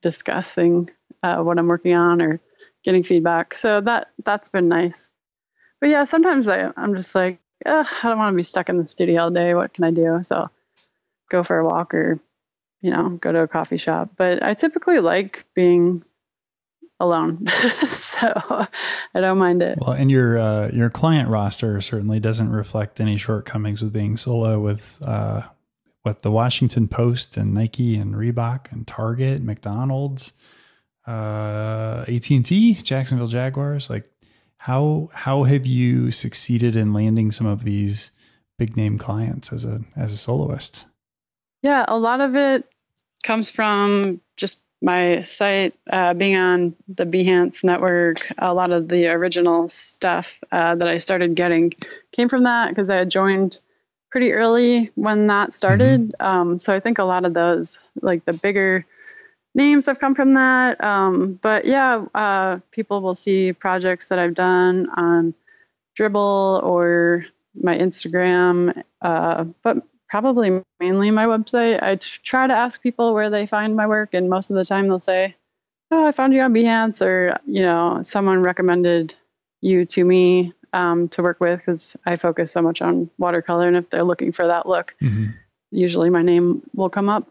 discussing 0.00 0.88
uh, 1.22 1.42
what 1.42 1.58
I'm 1.58 1.66
working 1.66 1.94
on 1.94 2.22
or 2.22 2.40
getting 2.84 3.02
feedback, 3.02 3.54
so 3.54 3.80
that 3.80 4.10
that's 4.24 4.48
been 4.48 4.68
nice. 4.68 5.18
But 5.80 5.90
yeah, 5.90 6.04
sometimes 6.04 6.48
I, 6.48 6.70
I'm 6.76 6.94
just 6.94 7.14
like 7.14 7.40
I 7.66 7.84
don't 8.02 8.18
want 8.18 8.32
to 8.32 8.36
be 8.36 8.44
stuck 8.44 8.68
in 8.68 8.78
the 8.78 8.86
studio 8.86 9.24
all 9.24 9.30
day. 9.30 9.54
What 9.54 9.74
can 9.74 9.84
I 9.84 9.90
do? 9.90 10.20
So 10.22 10.48
go 11.32 11.42
for 11.42 11.58
a 11.58 11.66
walk 11.66 11.94
or, 11.94 12.20
you 12.82 12.90
know, 12.90 13.08
go 13.10 13.32
to 13.32 13.40
a 13.40 13.48
coffee 13.48 13.78
shop. 13.78 14.10
But 14.16 14.42
I 14.42 14.54
typically 14.54 15.00
like 15.00 15.46
being 15.54 16.02
alone, 17.00 17.46
so 17.84 18.28
I 19.14 19.20
don't 19.20 19.38
mind 19.38 19.62
it. 19.62 19.78
Well, 19.80 19.92
and 19.92 20.10
your 20.10 20.38
uh, 20.38 20.70
your 20.72 20.90
client 20.90 21.28
roster 21.28 21.80
certainly 21.80 22.20
doesn't 22.20 22.50
reflect 22.50 23.00
any 23.00 23.16
shortcomings 23.16 23.82
with 23.82 23.92
being 23.92 24.16
solo. 24.16 24.60
With 24.60 25.02
uh, 25.04 25.42
what 26.02 26.22
the 26.22 26.30
Washington 26.30 26.86
Post 26.86 27.36
and 27.36 27.54
Nike 27.54 27.96
and 27.96 28.14
Reebok 28.14 28.70
and 28.70 28.86
Target, 28.86 29.42
McDonald's, 29.42 30.32
uh, 31.06 32.04
AT 32.06 32.30
and 32.30 32.44
T, 32.44 32.74
Jacksonville 32.74 33.26
Jaguars. 33.26 33.90
Like, 33.90 34.08
how 34.58 35.10
how 35.12 35.42
have 35.44 35.66
you 35.66 36.10
succeeded 36.10 36.76
in 36.76 36.92
landing 36.92 37.32
some 37.32 37.46
of 37.46 37.64
these 37.64 38.12
big 38.58 38.76
name 38.76 38.98
clients 38.98 39.52
as 39.52 39.64
a 39.64 39.80
as 39.96 40.12
a 40.12 40.16
soloist? 40.16 40.86
Yeah, 41.62 41.84
a 41.86 41.96
lot 41.96 42.20
of 42.20 42.36
it 42.36 42.68
comes 43.22 43.50
from 43.50 44.20
just 44.36 44.60
my 44.82 45.22
site 45.22 45.74
uh, 45.88 46.12
being 46.12 46.36
on 46.36 46.74
the 46.88 47.06
Behance 47.06 47.62
network. 47.62 48.26
A 48.36 48.52
lot 48.52 48.72
of 48.72 48.88
the 48.88 49.06
original 49.08 49.68
stuff 49.68 50.42
uh, 50.50 50.74
that 50.74 50.88
I 50.88 50.98
started 50.98 51.36
getting 51.36 51.72
came 52.10 52.28
from 52.28 52.42
that 52.44 52.68
because 52.70 52.90
I 52.90 52.96
had 52.96 53.10
joined 53.10 53.60
pretty 54.10 54.32
early 54.32 54.90
when 54.96 55.28
that 55.28 55.52
started. 55.52 56.12
Mm-hmm. 56.12 56.26
Um, 56.26 56.58
so 56.58 56.74
I 56.74 56.80
think 56.80 56.98
a 56.98 57.04
lot 57.04 57.24
of 57.24 57.32
those, 57.32 57.90
like 58.00 58.24
the 58.24 58.32
bigger 58.32 58.84
names, 59.54 59.86
have 59.86 60.00
come 60.00 60.16
from 60.16 60.34
that. 60.34 60.82
Um, 60.82 61.38
but 61.40 61.64
yeah, 61.64 62.04
uh, 62.12 62.58
people 62.72 63.00
will 63.00 63.14
see 63.14 63.52
projects 63.52 64.08
that 64.08 64.18
I've 64.18 64.34
done 64.34 64.88
on 64.96 65.34
Dribbble 65.96 66.62
or 66.62 67.24
my 67.54 67.78
Instagram. 67.78 68.82
Uh, 69.00 69.44
but 69.62 69.86
probably 70.12 70.60
mainly 70.78 71.10
my 71.10 71.24
website. 71.24 71.82
I 71.82 71.96
t- 71.96 72.20
try 72.22 72.46
to 72.46 72.52
ask 72.52 72.82
people 72.82 73.14
where 73.14 73.30
they 73.30 73.46
find 73.46 73.74
my 73.74 73.86
work, 73.86 74.12
and 74.12 74.28
most 74.28 74.50
of 74.50 74.56
the 74.56 74.64
time 74.66 74.86
they'll 74.86 75.00
say, 75.00 75.34
"Oh, 75.90 76.06
I 76.06 76.12
found 76.12 76.34
you 76.34 76.42
on 76.42 76.52
Behance," 76.52 77.00
or 77.00 77.38
you 77.46 77.62
know, 77.62 78.00
someone 78.02 78.42
recommended 78.42 79.14
you 79.62 79.86
to 79.86 80.04
me 80.04 80.52
um, 80.74 81.08
to 81.08 81.22
work 81.22 81.40
with 81.40 81.60
because 81.60 81.96
I 82.04 82.16
focus 82.16 82.52
so 82.52 82.60
much 82.60 82.82
on 82.82 83.08
watercolor, 83.16 83.66
and 83.66 83.76
if 83.78 83.88
they're 83.88 84.04
looking 84.04 84.32
for 84.32 84.48
that 84.48 84.68
look, 84.68 84.94
mm-hmm. 85.00 85.30
usually 85.70 86.10
my 86.10 86.20
name 86.20 86.60
will 86.74 86.90
come 86.90 87.08
up. 87.08 87.30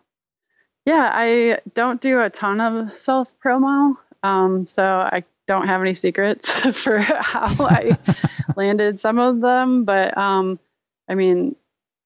Yeah, 0.84 1.08
I 1.14 1.60
don't 1.76 2.02
do 2.02 2.20
a 2.20 2.32
ton 2.32 2.60
of 2.62 2.92
self 2.92 3.40
promo, 3.40 3.94
um, 4.24 4.66
so 4.66 4.84
I 4.84 5.24
don't 5.46 5.68
have 5.68 5.82
any 5.82 5.94
secrets 5.94 6.52
for 6.84 6.98
how 6.98 7.54
I 7.60 7.96
landed 8.56 9.00
some 9.00 9.20
of 9.20 9.40
them, 9.40 9.86
but 9.86 10.18
um, 10.18 10.58
I 11.08 11.14
mean, 11.14 11.56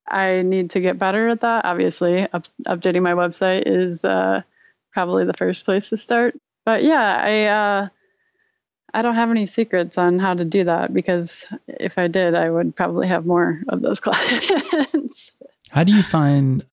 I 0.07 0.41
need 0.43 0.71
to 0.71 0.79
get 0.79 0.99
better 0.99 1.29
at 1.29 1.41
that. 1.41 1.65
Obviously, 1.65 2.21
up, 2.31 2.45
updating 2.67 3.01
my 3.01 3.13
website 3.13 3.63
is 3.65 4.05
uh, 4.05 4.41
probably 4.93 5.25
the 5.25 5.33
first 5.33 5.65
place 5.65 5.89
to 5.89 5.97
start. 5.97 6.35
But 6.65 6.83
yeah, 6.83 7.17
I 7.23 7.45
uh, 7.45 7.87
I 8.93 9.01
don't 9.01 9.15
have 9.15 9.29
any 9.29 9.45
secrets 9.45 9.97
on 9.97 10.19
how 10.19 10.33
to 10.33 10.45
do 10.45 10.63
that 10.65 10.93
because 10.93 11.45
if 11.67 11.97
I 11.97 12.07
did, 12.07 12.33
I 12.33 12.49
would 12.49 12.75
probably 12.75 13.07
have 13.07 13.25
more 13.25 13.61
of 13.67 13.81
those 13.81 13.99
clients. 14.01 15.31
how 15.69 15.83
do 15.83 15.93
you 15.93 16.03
find 16.03 16.65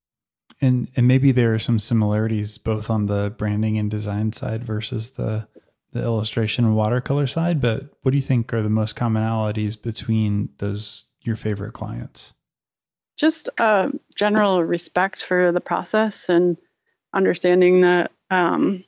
and 0.60 0.88
and 0.96 1.08
maybe 1.08 1.32
there 1.32 1.54
are 1.54 1.58
some 1.58 1.78
similarities 1.78 2.58
both 2.58 2.88
on 2.88 3.06
the 3.06 3.34
branding 3.36 3.76
and 3.76 3.90
design 3.90 4.32
side 4.32 4.62
versus 4.64 5.10
the 5.10 5.48
the 5.92 6.02
illustration 6.02 6.64
and 6.64 6.74
watercolor 6.74 7.26
side, 7.26 7.60
but 7.60 7.84
what 8.00 8.12
do 8.12 8.16
you 8.16 8.22
think 8.22 8.52
are 8.54 8.62
the 8.62 8.70
most 8.70 8.96
commonalities 8.96 9.80
between 9.80 10.48
those 10.58 11.10
your 11.20 11.36
favorite 11.36 11.72
clients? 11.72 12.34
Just 13.16 13.48
uh, 13.58 13.90
general 14.14 14.62
respect 14.62 15.22
for 15.22 15.52
the 15.52 15.60
process 15.60 16.28
and 16.28 16.56
understanding 17.12 17.82
that 17.82 18.10
um, 18.30 18.84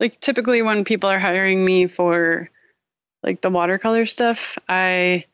like 0.00 0.20
typically 0.20 0.62
when 0.62 0.84
people 0.84 1.10
are 1.10 1.18
hiring 1.18 1.64
me 1.64 1.86
for 1.86 2.50
like 3.22 3.40
the 3.40 3.50
watercolor 3.50 4.06
stuff 4.06 4.58
i 4.68 5.24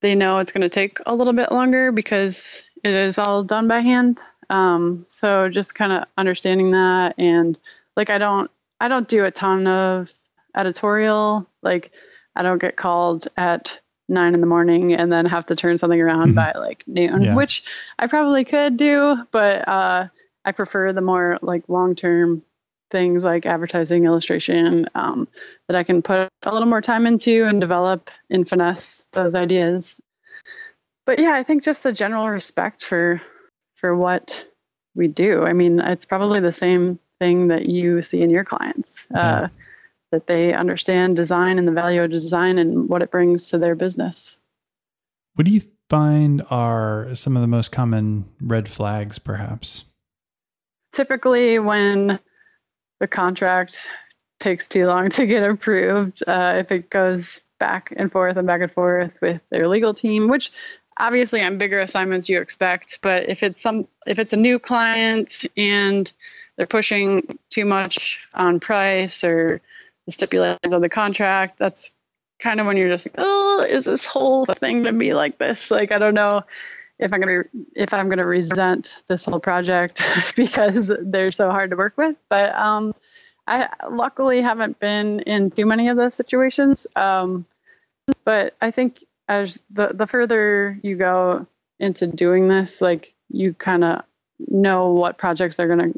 they 0.00 0.14
know 0.14 0.38
it's 0.38 0.52
going 0.52 0.62
to 0.62 0.68
take 0.68 0.98
a 1.06 1.14
little 1.14 1.32
bit 1.32 1.50
longer 1.50 1.92
because 1.92 2.64
it 2.84 2.94
is 2.94 3.18
all 3.18 3.42
done 3.42 3.68
by 3.68 3.80
hand. 3.80 4.20
Um, 4.50 5.04
so 5.08 5.48
just 5.48 5.74
kind 5.74 5.92
of 5.92 6.04
understanding 6.16 6.70
that 6.70 7.18
and 7.18 7.58
like 7.96 8.08
i 8.08 8.16
don't 8.16 8.50
i 8.80 8.88
don't 8.88 9.08
do 9.08 9.24
a 9.24 9.30
ton 9.30 9.66
of 9.66 10.12
editorial. 10.56 11.46
Like 11.62 11.92
i 12.34 12.42
don't 12.42 12.60
get 12.60 12.76
called 12.76 13.28
at 13.36 13.80
nine 14.08 14.34
in 14.34 14.40
the 14.40 14.46
morning 14.46 14.94
and 14.94 15.12
then 15.12 15.26
have 15.26 15.46
to 15.46 15.56
turn 15.56 15.78
something 15.78 16.00
around 16.00 16.28
mm-hmm. 16.28 16.34
by 16.34 16.52
like 16.52 16.84
noon, 16.86 17.22
yeah. 17.22 17.34
which 17.34 17.64
I 17.98 18.06
probably 18.06 18.44
could 18.44 18.76
do, 18.76 19.18
but 19.30 19.68
uh, 19.68 20.08
I 20.44 20.52
prefer 20.52 20.92
the 20.92 21.00
more 21.00 21.38
like 21.42 21.68
long 21.68 21.94
term 21.94 22.42
things 22.90 23.24
like 23.24 23.44
advertising, 23.44 24.04
illustration 24.04 24.88
um, 24.94 25.28
that 25.68 25.76
I 25.76 25.82
can 25.82 26.00
put 26.00 26.28
a 26.42 26.52
little 26.52 26.68
more 26.68 26.80
time 26.80 27.06
into 27.06 27.44
and 27.44 27.60
develop 27.60 28.10
and 28.30 28.48
finesse 28.48 29.06
those 29.12 29.34
ideas. 29.34 30.00
But 31.04 31.18
yeah, 31.18 31.32
I 31.32 31.42
think 31.42 31.62
just 31.62 31.86
a 31.86 31.92
general 31.92 32.28
respect 32.28 32.84
for 32.84 33.20
for 33.76 33.94
what 33.94 34.44
we 34.94 35.08
do. 35.08 35.44
I 35.44 35.52
mean, 35.52 35.80
it's 35.80 36.06
probably 36.06 36.40
the 36.40 36.52
same 36.52 36.98
thing 37.18 37.48
that 37.48 37.66
you 37.66 38.02
see 38.02 38.22
in 38.22 38.30
your 38.30 38.44
clients. 38.44 39.06
Uh, 39.14 39.16
yeah. 39.18 39.48
That 40.10 40.26
they 40.26 40.54
understand 40.54 41.16
design 41.16 41.58
and 41.58 41.68
the 41.68 41.72
value 41.72 42.02
of 42.02 42.10
design 42.10 42.58
and 42.58 42.88
what 42.88 43.02
it 43.02 43.10
brings 43.10 43.50
to 43.50 43.58
their 43.58 43.74
business. 43.74 44.40
What 45.34 45.44
do 45.44 45.50
you 45.50 45.62
find 45.90 46.42
are 46.50 47.14
some 47.14 47.36
of 47.36 47.42
the 47.42 47.46
most 47.46 47.72
common 47.72 48.24
red 48.40 48.68
flags, 48.68 49.18
perhaps? 49.18 49.84
Typically, 50.92 51.58
when 51.58 52.18
the 53.00 53.06
contract 53.06 53.86
takes 54.40 54.66
too 54.66 54.86
long 54.86 55.10
to 55.10 55.26
get 55.26 55.42
approved, 55.42 56.22
uh, 56.26 56.54
if 56.58 56.72
it 56.72 56.90
goes 56.90 57.40
back 57.58 57.92
and 57.96 58.10
forth 58.10 58.36
and 58.36 58.46
back 58.46 58.62
and 58.62 58.72
forth 58.72 59.18
with 59.20 59.42
their 59.50 59.68
legal 59.68 59.92
team, 59.92 60.28
which 60.28 60.52
obviously 60.96 61.42
on 61.42 61.58
bigger 61.58 61.80
assignments 61.80 62.28
you 62.28 62.40
expect, 62.40 63.00
but 63.02 63.28
if 63.28 63.42
it's 63.42 63.60
some 63.60 63.86
if 64.06 64.18
it's 64.18 64.32
a 64.32 64.36
new 64.36 64.58
client 64.58 65.42
and 65.56 66.10
they're 66.56 66.66
pushing 66.66 67.38
too 67.50 67.64
much 67.64 68.20
on 68.34 68.60
price 68.60 69.22
or 69.22 69.60
the 70.08 70.12
stipulations 70.12 70.72
of 70.72 70.80
the 70.80 70.88
contract. 70.88 71.58
That's 71.58 71.92
kind 72.40 72.60
of 72.60 72.66
when 72.66 72.78
you're 72.78 72.88
just 72.88 73.06
like, 73.06 73.16
oh, 73.18 73.66
is 73.68 73.84
this 73.84 74.06
whole 74.06 74.46
thing 74.46 74.84
to 74.84 74.92
be 74.92 75.12
like 75.12 75.36
this? 75.36 75.70
Like, 75.70 75.92
I 75.92 75.98
don't 75.98 76.14
know 76.14 76.44
if 76.98 77.12
I'm 77.12 77.20
gonna 77.20 77.42
if 77.76 77.92
I'm 77.92 78.08
gonna 78.08 78.24
resent 78.24 79.02
this 79.06 79.26
whole 79.26 79.38
project 79.38 80.02
because 80.36 80.90
they're 80.98 81.30
so 81.30 81.50
hard 81.50 81.72
to 81.72 81.76
work 81.76 81.98
with. 81.98 82.16
But 82.30 82.54
um, 82.54 82.94
I 83.46 83.68
luckily 83.90 84.40
haven't 84.40 84.80
been 84.80 85.20
in 85.20 85.50
too 85.50 85.66
many 85.66 85.88
of 85.88 85.98
those 85.98 86.14
situations. 86.14 86.86
Um, 86.96 87.44
but 88.24 88.56
I 88.62 88.70
think 88.70 89.04
as 89.28 89.62
the 89.70 89.88
the 89.88 90.06
further 90.06 90.80
you 90.82 90.96
go 90.96 91.46
into 91.78 92.06
doing 92.06 92.48
this, 92.48 92.80
like 92.80 93.14
you 93.28 93.52
kind 93.52 93.84
of 93.84 94.04
know 94.38 94.92
what 94.92 95.18
projects 95.18 95.60
are 95.60 95.68
gonna 95.68 95.92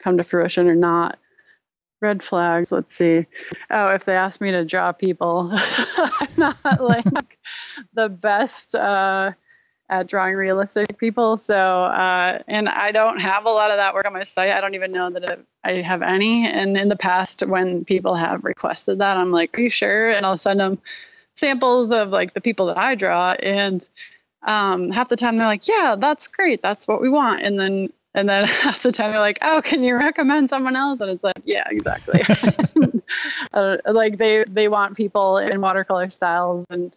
come 0.00 0.18
to 0.18 0.24
fruition 0.24 0.68
or 0.68 0.74
not 0.74 1.18
red 2.00 2.22
flags 2.22 2.70
let's 2.70 2.94
see. 2.94 3.26
Oh 3.70 3.88
if 3.90 4.04
they 4.04 4.16
ask 4.16 4.40
me 4.40 4.50
to 4.50 4.64
draw 4.64 4.92
people 4.92 5.50
i'm 5.52 6.28
not 6.36 6.80
like 6.80 7.38
the 7.94 8.08
best 8.08 8.74
uh, 8.74 9.32
at 9.88 10.06
drawing 10.06 10.34
realistic 10.34 10.98
people 10.98 11.36
so 11.36 11.54
uh, 11.56 12.38
and 12.46 12.68
i 12.68 12.90
don't 12.92 13.20
have 13.20 13.46
a 13.46 13.50
lot 13.50 13.70
of 13.70 13.76
that 13.76 13.94
work 13.94 14.06
on 14.06 14.12
my 14.12 14.24
site. 14.24 14.50
I 14.50 14.60
don't 14.60 14.74
even 14.74 14.92
know 14.92 15.10
that 15.10 15.24
it, 15.24 15.46
i 15.62 15.72
have 15.82 16.02
any. 16.02 16.46
And 16.46 16.76
in 16.76 16.88
the 16.88 16.96
past 16.96 17.42
when 17.46 17.84
people 17.84 18.14
have 18.14 18.44
requested 18.44 18.98
that 18.98 19.16
i'm 19.16 19.30
like 19.30 19.56
are 19.56 19.62
you 19.62 19.70
sure? 19.70 20.10
And 20.10 20.26
i'll 20.26 20.38
send 20.38 20.60
them 20.60 20.78
samples 21.34 21.90
of 21.90 22.10
like 22.10 22.32
the 22.34 22.40
people 22.40 22.66
that 22.66 22.78
i 22.78 22.94
draw 22.94 23.32
and 23.32 23.86
um, 24.42 24.90
half 24.90 25.08
the 25.08 25.16
time 25.16 25.36
they're 25.36 25.46
like 25.46 25.66
yeah 25.68 25.96
that's 25.98 26.28
great. 26.28 26.60
That's 26.60 26.86
what 26.86 27.00
we 27.00 27.08
want. 27.08 27.42
And 27.42 27.58
then 27.58 27.88
and 28.14 28.28
then 28.28 28.44
half 28.46 28.82
the 28.82 28.92
time 28.92 29.10
they're 29.10 29.20
like, 29.20 29.38
"Oh, 29.42 29.60
can 29.62 29.82
you 29.82 29.96
recommend 29.96 30.50
someone 30.50 30.76
else?" 30.76 31.00
And 31.00 31.10
it's 31.10 31.24
like, 31.24 31.42
"Yeah, 31.44 31.64
exactly." 31.68 32.22
uh, 33.52 33.78
like 33.86 34.18
they 34.18 34.44
they 34.44 34.68
want 34.68 34.96
people 34.96 35.38
in 35.38 35.60
watercolor 35.60 36.10
styles, 36.10 36.64
and 36.70 36.94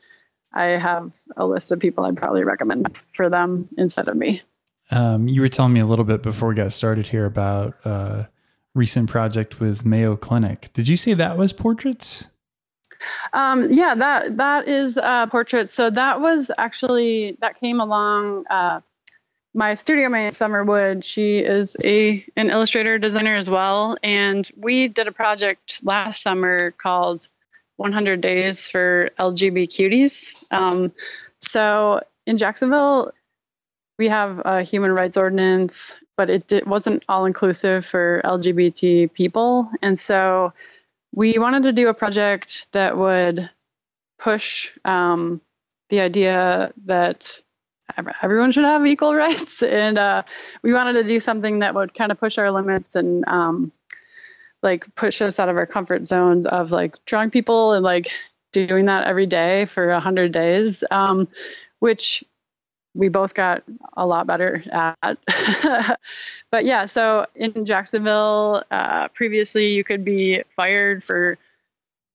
I 0.54 0.66
have 0.66 1.16
a 1.36 1.46
list 1.46 1.72
of 1.72 1.80
people 1.80 2.06
I'd 2.06 2.18
probably 2.18 2.44
recommend 2.44 2.98
for 3.14 3.30
them 3.30 3.68
instead 3.78 4.08
of 4.08 4.16
me. 4.16 4.42
Um, 4.90 5.28
you 5.28 5.42
were 5.42 5.50
telling 5.50 5.74
me 5.74 5.82
a 5.82 5.86
little 5.86 6.06
bit 6.06 6.24
before 6.24 6.50
we 6.50 6.56
got 6.56 6.72
started 6.72 7.08
here 7.08 7.26
about 7.26 7.76
a 7.84 7.90
uh, 7.90 8.26
recent 8.74 9.10
project 9.10 9.60
with 9.60 9.86
Mayo 9.86 10.16
Clinic. 10.16 10.70
Did 10.72 10.88
you 10.88 10.96
say 10.96 11.14
that 11.14 11.38
was 11.38 11.52
portraits? 11.52 12.28
Um, 13.34 13.72
yeah, 13.72 13.96
that 13.96 14.38
that 14.38 14.68
is 14.68 14.98
uh, 14.98 15.28
portraits. 15.28 15.74
So 15.74 15.90
that 15.90 16.22
was 16.22 16.52
actually 16.58 17.38
that 17.42 17.60
came 17.60 17.80
along 17.80 18.46
uh, 18.50 18.82
my 19.54 19.74
studio 19.74 20.10
mate 20.10 20.34
Summer 20.34 20.64
Wood, 20.64 21.04
she 21.04 21.40
is 21.40 21.76
a 21.84 22.26
an 22.36 22.50
illustrator 22.50 23.00
designer 23.00 23.38
as 23.38 23.50
well, 23.50 23.98
and 24.04 24.50
we 24.56 24.88
did 24.88 25.08
a 25.08 25.12
project 25.12 25.80
last 25.84 26.22
summer 26.22 26.72
called 26.72 27.28
100 27.78 28.22
Days 28.22 28.68
for 28.68 29.10
LGB 29.20 29.68
Cuties. 29.68 30.36
Um, 30.52 30.92
so 31.40 32.02
in 32.26 32.38
Jacksonville, 32.38 33.12
we 33.98 34.10
have 34.10 34.42
a 34.46 34.62
human 34.64 34.92
rights 34.92 35.18
ordinance, 35.18 36.00
but 36.18 36.30
it, 36.30 36.68
wasn't 36.68 37.04
all 37.10 37.26
inclusive 37.26 37.86
for 37.86 38.22
LGBT 38.24 39.12
people. 39.12 39.72
And 39.82 40.00
so 40.00 40.54
we 41.14 41.40
wanted 41.40 41.64
to 41.64 41.72
do 41.72 41.90
a 41.90 41.94
project 41.94 42.68
that 42.74 42.98
would 42.98 43.50
push 44.20 44.72
um, 44.86 45.42
the 45.90 46.02
idea 46.02 46.74
that 46.86 47.40
everyone 48.22 48.52
should 48.52 48.66
have 48.66 48.86
equal 48.86 49.16
rights. 49.16 49.62
And 49.68 49.98
uh, 49.98 50.24
we 50.62 50.74
wanted 50.74 50.94
to 50.94 51.04
do 51.04 51.20
something 51.20 51.60
that 51.60 51.76
would 51.76 51.94
kind 51.94 52.12
of 52.12 52.20
push 52.20 52.38
our 52.38 52.52
limits 52.52 52.96
and 52.96 53.28
um, 53.28 53.72
like 54.64 54.94
push 54.96 55.22
us 55.22 55.40
out 55.40 55.50
of 55.50 55.58
our 55.58 55.66
comfort 55.66 56.08
zones 56.08 56.46
of 56.46 56.72
like 56.72 56.96
drawing 57.06 57.32
people 57.32 57.74
and 57.74 57.84
like 57.84 58.10
doing 58.52 58.86
that 58.86 59.08
every 59.08 59.26
day 59.26 59.66
for 59.66 59.90
a 59.90 60.00
hundred 60.00 60.32
days, 60.32 60.84
um, 60.90 61.28
which 61.80 62.24
we 62.94 63.10
both 63.10 63.34
got 63.34 63.64
a 63.96 64.06
lot 64.06 64.26
better 64.26 64.64
at. 64.72 65.18
but 66.52 66.66
yeah, 66.66 66.86
so 66.86 67.28
in 67.36 67.66
Jacksonville, 67.66 68.64
uh, 68.72 69.10
previously 69.10 69.74
you 69.74 69.84
could 69.84 70.04
be 70.04 70.44
fired 70.56 71.04
for 71.04 71.38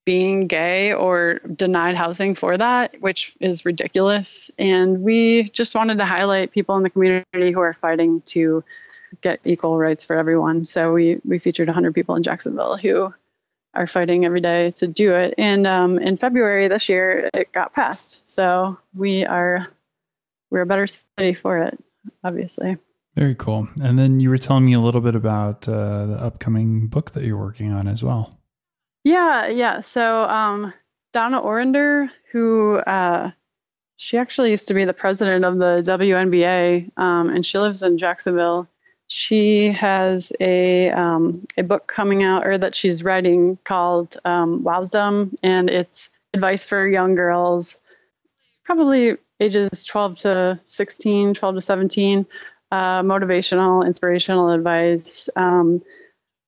being 0.05 0.41
gay 0.41 0.93
or 0.93 1.41
denied 1.41 1.97
housing 1.97 2.35
for 2.35 2.57
that, 2.57 3.01
which 3.01 3.37
is 3.41 3.65
ridiculous. 3.65 4.51
And 4.59 5.03
we 5.03 5.45
just 5.45 5.75
wanted 5.75 5.99
to 5.99 6.05
highlight 6.05 6.53
people 6.53 6.77
in 6.77 6.83
the 6.83 6.91
community 6.91 7.53
who 7.53 7.61
are 7.61 7.73
fighting 7.73 8.23
to 8.27 8.65
get 9.21 9.41
equal 9.45 9.79
rights 9.79 10.05
for 10.05 10.17
everyone. 10.17 10.65
So 10.65 10.93
we 10.93 11.21
we 11.25 11.39
featured 11.39 11.69
100 11.69 11.95
people 11.95 12.17
in 12.17 12.23
Jacksonville 12.23 12.77
who 12.77 13.15
are 13.75 13.87
fighting 13.87 14.25
every 14.25 14.41
day 14.41 14.71
to 14.73 14.87
do 14.87 15.15
it. 15.15 15.35
And 15.39 15.67
um, 15.67 15.99
in 15.99 16.17
February 16.17 16.69
this 16.69 16.89
year, 16.89 17.31
it 17.33 17.53
got 17.53 17.73
passed. 17.73 18.31
So 18.31 18.79
we 18.95 19.25
are 19.25 19.67
we're 20.51 20.63
a 20.63 20.67
better 20.67 20.87
city 20.87 21.35
for 21.35 21.59
it, 21.59 21.83
obviously. 22.23 22.77
Very 23.15 23.35
cool. 23.35 23.69
And 23.83 23.99
then 23.99 24.21
you 24.21 24.31
were 24.31 24.39
telling 24.39 24.65
me 24.65 24.73
a 24.73 24.81
little 24.81 25.01
bit 25.01 25.15
about 25.15 25.69
uh, 25.69 26.07
the 26.07 26.15
upcoming 26.15 26.89
book 26.89 27.13
that 27.13 27.25
you're 27.25 27.39
working 27.39 27.73
on 27.73 27.87
as 27.87 28.03
well. 28.03 28.39
Yeah, 29.05 29.49
yeah. 29.49 29.81
So 29.81 30.25
um, 30.25 30.73
Donna 31.13 31.41
Orender, 31.41 32.09
who 32.31 32.77
uh, 32.77 33.33
she 33.97 34.19
actually 34.19 34.51
used 34.51 34.69
to 34.69 34.75
be 34.75 34.85
the 34.85 34.93
president 34.93 35.45
of 35.45 35.59
the 35.59 35.83
WNBA, 35.85 36.91
um, 36.97 37.31
and 37.31 37.45
she 37.45 37.59
lives 37.59 37.83
in 37.83 37.99
Jacksonville. 37.99 38.69
She 39.09 39.73
has 39.73 40.33
a 40.41 40.91
um, 40.91 41.47
a 41.57 41.63
book 41.63 41.87
coming 41.87 42.23
out, 42.23 42.47
or 42.47 42.57
that 42.57 42.75
she's 42.75 43.03
writing 43.03 43.59
called 43.65 44.17
um, 44.25 44.63
Wowsdom, 44.63 45.35
and 45.43 45.69
it's 45.69 46.11
advice 46.33 46.67
for 46.67 46.89
young 46.89 47.15
girls, 47.15 47.81
probably 48.65 49.17
ages 49.41 49.85
12 49.85 50.17
to 50.19 50.61
16, 50.63 51.35
12 51.35 51.55
to 51.57 51.61
17, 51.61 52.27
uh, 52.71 53.03
motivational, 53.03 53.85
inspirational 53.85 54.51
advice, 54.51 55.29
um, 55.37 55.83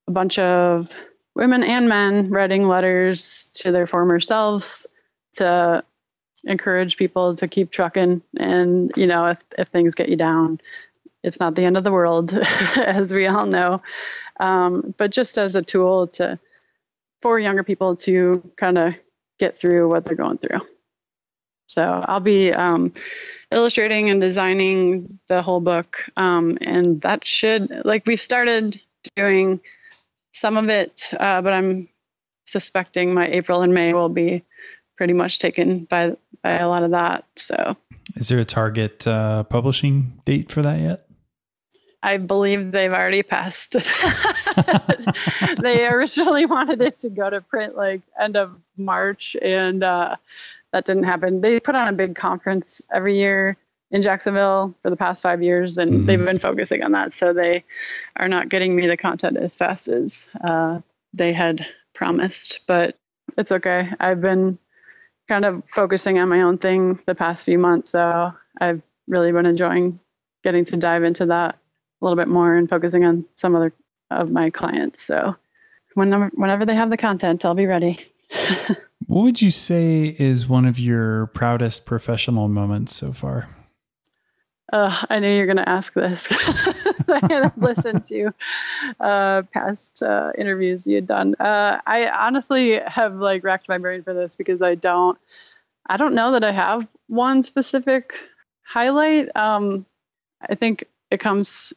a 0.08 0.12
bunch 0.12 0.38
of 0.38 0.94
women 1.34 1.64
and 1.64 1.88
men 1.88 2.30
writing 2.30 2.64
letters 2.64 3.48
to 3.54 3.72
their 3.72 3.86
former 3.86 4.20
selves 4.20 4.86
to 5.34 5.82
encourage 6.44 6.96
people 6.96 7.34
to 7.36 7.48
keep 7.48 7.70
trucking. 7.70 8.22
And, 8.36 8.92
you 8.96 9.06
know, 9.06 9.26
if, 9.26 9.38
if 9.58 9.68
things 9.68 9.94
get 9.94 10.08
you 10.08 10.16
down, 10.16 10.60
it's 11.22 11.40
not 11.40 11.54
the 11.54 11.64
end 11.64 11.76
of 11.76 11.84
the 11.84 11.92
world, 11.92 12.34
as 12.76 13.12
we 13.12 13.26
all 13.26 13.46
know. 13.46 13.82
Um, 14.38 14.94
but 14.96 15.10
just 15.10 15.38
as 15.38 15.54
a 15.54 15.62
tool 15.62 16.08
to, 16.08 16.38
for 17.22 17.38
younger 17.38 17.64
people 17.64 17.96
to 17.96 18.50
kind 18.56 18.78
of 18.78 18.94
get 19.38 19.58
through 19.58 19.88
what 19.88 20.04
they're 20.04 20.16
going 20.16 20.38
through. 20.38 20.60
So 21.66 21.82
I'll 21.82 22.20
be 22.20 22.52
um, 22.52 22.92
illustrating 23.50 24.10
and 24.10 24.20
designing 24.20 25.18
the 25.28 25.42
whole 25.42 25.60
book, 25.60 26.04
um, 26.16 26.58
and 26.60 27.00
that 27.00 27.26
should 27.26 27.84
like 27.84 28.06
we've 28.06 28.20
started 28.20 28.80
doing 29.16 29.60
some 30.34 30.56
of 30.56 30.68
it, 30.68 31.14
uh, 31.18 31.40
but 31.40 31.52
I'm 31.52 31.88
suspecting 32.44 33.14
my 33.14 33.28
April 33.28 33.62
and 33.62 33.72
May 33.72 33.94
will 33.94 34.10
be 34.10 34.44
pretty 34.96 35.14
much 35.14 35.38
taken 35.38 35.84
by 35.84 36.16
by 36.42 36.58
a 36.58 36.68
lot 36.68 36.82
of 36.82 36.90
that. 36.90 37.24
So, 37.36 37.76
is 38.16 38.28
there 38.28 38.38
a 38.38 38.44
target 38.44 39.06
uh, 39.06 39.44
publishing 39.44 40.20
date 40.24 40.52
for 40.52 40.60
that 40.62 40.80
yet? 40.80 41.06
I 42.02 42.18
believe 42.18 42.70
they've 42.70 42.92
already 42.92 43.22
passed. 43.22 43.72
they 45.62 45.86
originally 45.86 46.44
wanted 46.44 46.82
it 46.82 46.98
to 46.98 47.08
go 47.08 47.30
to 47.30 47.40
print 47.40 47.76
like 47.76 48.02
end 48.20 48.36
of 48.36 48.54
March, 48.76 49.36
and 49.40 49.82
uh, 49.82 50.16
that 50.72 50.84
didn't 50.84 51.04
happen. 51.04 51.40
They 51.40 51.60
put 51.60 51.74
on 51.74 51.88
a 51.88 51.92
big 51.92 52.14
conference 52.14 52.82
every 52.92 53.18
year 53.18 53.56
in 53.94 54.02
Jacksonville 54.02 54.74
for 54.82 54.90
the 54.90 54.96
past 54.96 55.22
five 55.22 55.40
years, 55.40 55.78
and 55.78 55.90
mm-hmm. 55.90 56.06
they've 56.06 56.24
been 56.24 56.40
focusing 56.40 56.82
on 56.82 56.92
that. 56.92 57.12
So 57.12 57.32
they 57.32 57.62
are 58.16 58.26
not 58.26 58.48
getting 58.48 58.74
me 58.74 58.88
the 58.88 58.96
content 58.96 59.36
as 59.36 59.56
fast 59.56 59.86
as 59.86 60.30
uh, 60.42 60.80
they 61.12 61.32
had 61.32 61.64
promised, 61.94 62.62
but 62.66 62.98
it's 63.38 63.52
okay. 63.52 63.88
I've 64.00 64.20
been 64.20 64.58
kind 65.28 65.44
of 65.44 65.62
focusing 65.68 66.18
on 66.18 66.28
my 66.28 66.42
own 66.42 66.58
thing 66.58 66.98
the 67.06 67.14
past 67.14 67.44
few 67.44 67.56
months, 67.56 67.90
so 67.90 68.34
I've 68.60 68.82
really 69.06 69.30
been 69.30 69.46
enjoying 69.46 70.00
getting 70.42 70.64
to 70.64 70.76
dive 70.76 71.04
into 71.04 71.26
that 71.26 71.54
a 71.54 72.04
little 72.04 72.16
bit 72.16 72.28
more 72.28 72.56
and 72.56 72.68
focusing 72.68 73.04
on 73.04 73.24
some 73.36 73.54
other 73.54 73.72
of 74.10 74.28
my 74.28 74.50
clients. 74.50 75.02
So 75.02 75.36
whenever 75.94 76.32
whenever 76.34 76.64
they 76.64 76.74
have 76.74 76.90
the 76.90 76.96
content, 76.96 77.44
I'll 77.44 77.54
be 77.54 77.66
ready. 77.66 78.00
what 79.06 79.22
would 79.22 79.40
you 79.40 79.50
say 79.50 80.16
is 80.18 80.48
one 80.48 80.66
of 80.66 80.80
your 80.80 81.26
proudest 81.28 81.86
professional 81.86 82.48
moments 82.48 82.96
so 82.96 83.12
far? 83.12 83.48
Uh, 84.72 85.02
I 85.10 85.18
knew 85.18 85.28
you 85.28 85.40
were 85.40 85.46
going 85.46 85.58
to 85.58 85.68
ask 85.68 85.92
this. 85.92 86.26
I 87.08 87.20
had 87.28 87.52
listened 87.56 88.04
to 88.06 88.34
uh, 88.98 89.42
past 89.52 90.02
uh, 90.02 90.32
interviews 90.36 90.86
you 90.86 90.96
had 90.96 91.06
done. 91.06 91.34
Uh, 91.38 91.80
I 91.86 92.08
honestly 92.08 92.80
have 92.80 93.14
like 93.16 93.44
racked 93.44 93.68
my 93.68 93.78
brain 93.78 94.02
for 94.02 94.14
this 94.14 94.36
because 94.36 94.62
I 94.62 94.74
don't, 94.74 95.18
I 95.86 95.96
don't 95.96 96.14
know 96.14 96.32
that 96.32 96.44
I 96.44 96.52
have 96.52 96.88
one 97.08 97.42
specific 97.42 98.14
highlight. 98.62 99.34
Um, 99.36 99.84
I 100.40 100.54
think 100.54 100.84
it 101.10 101.20
comes 101.20 101.74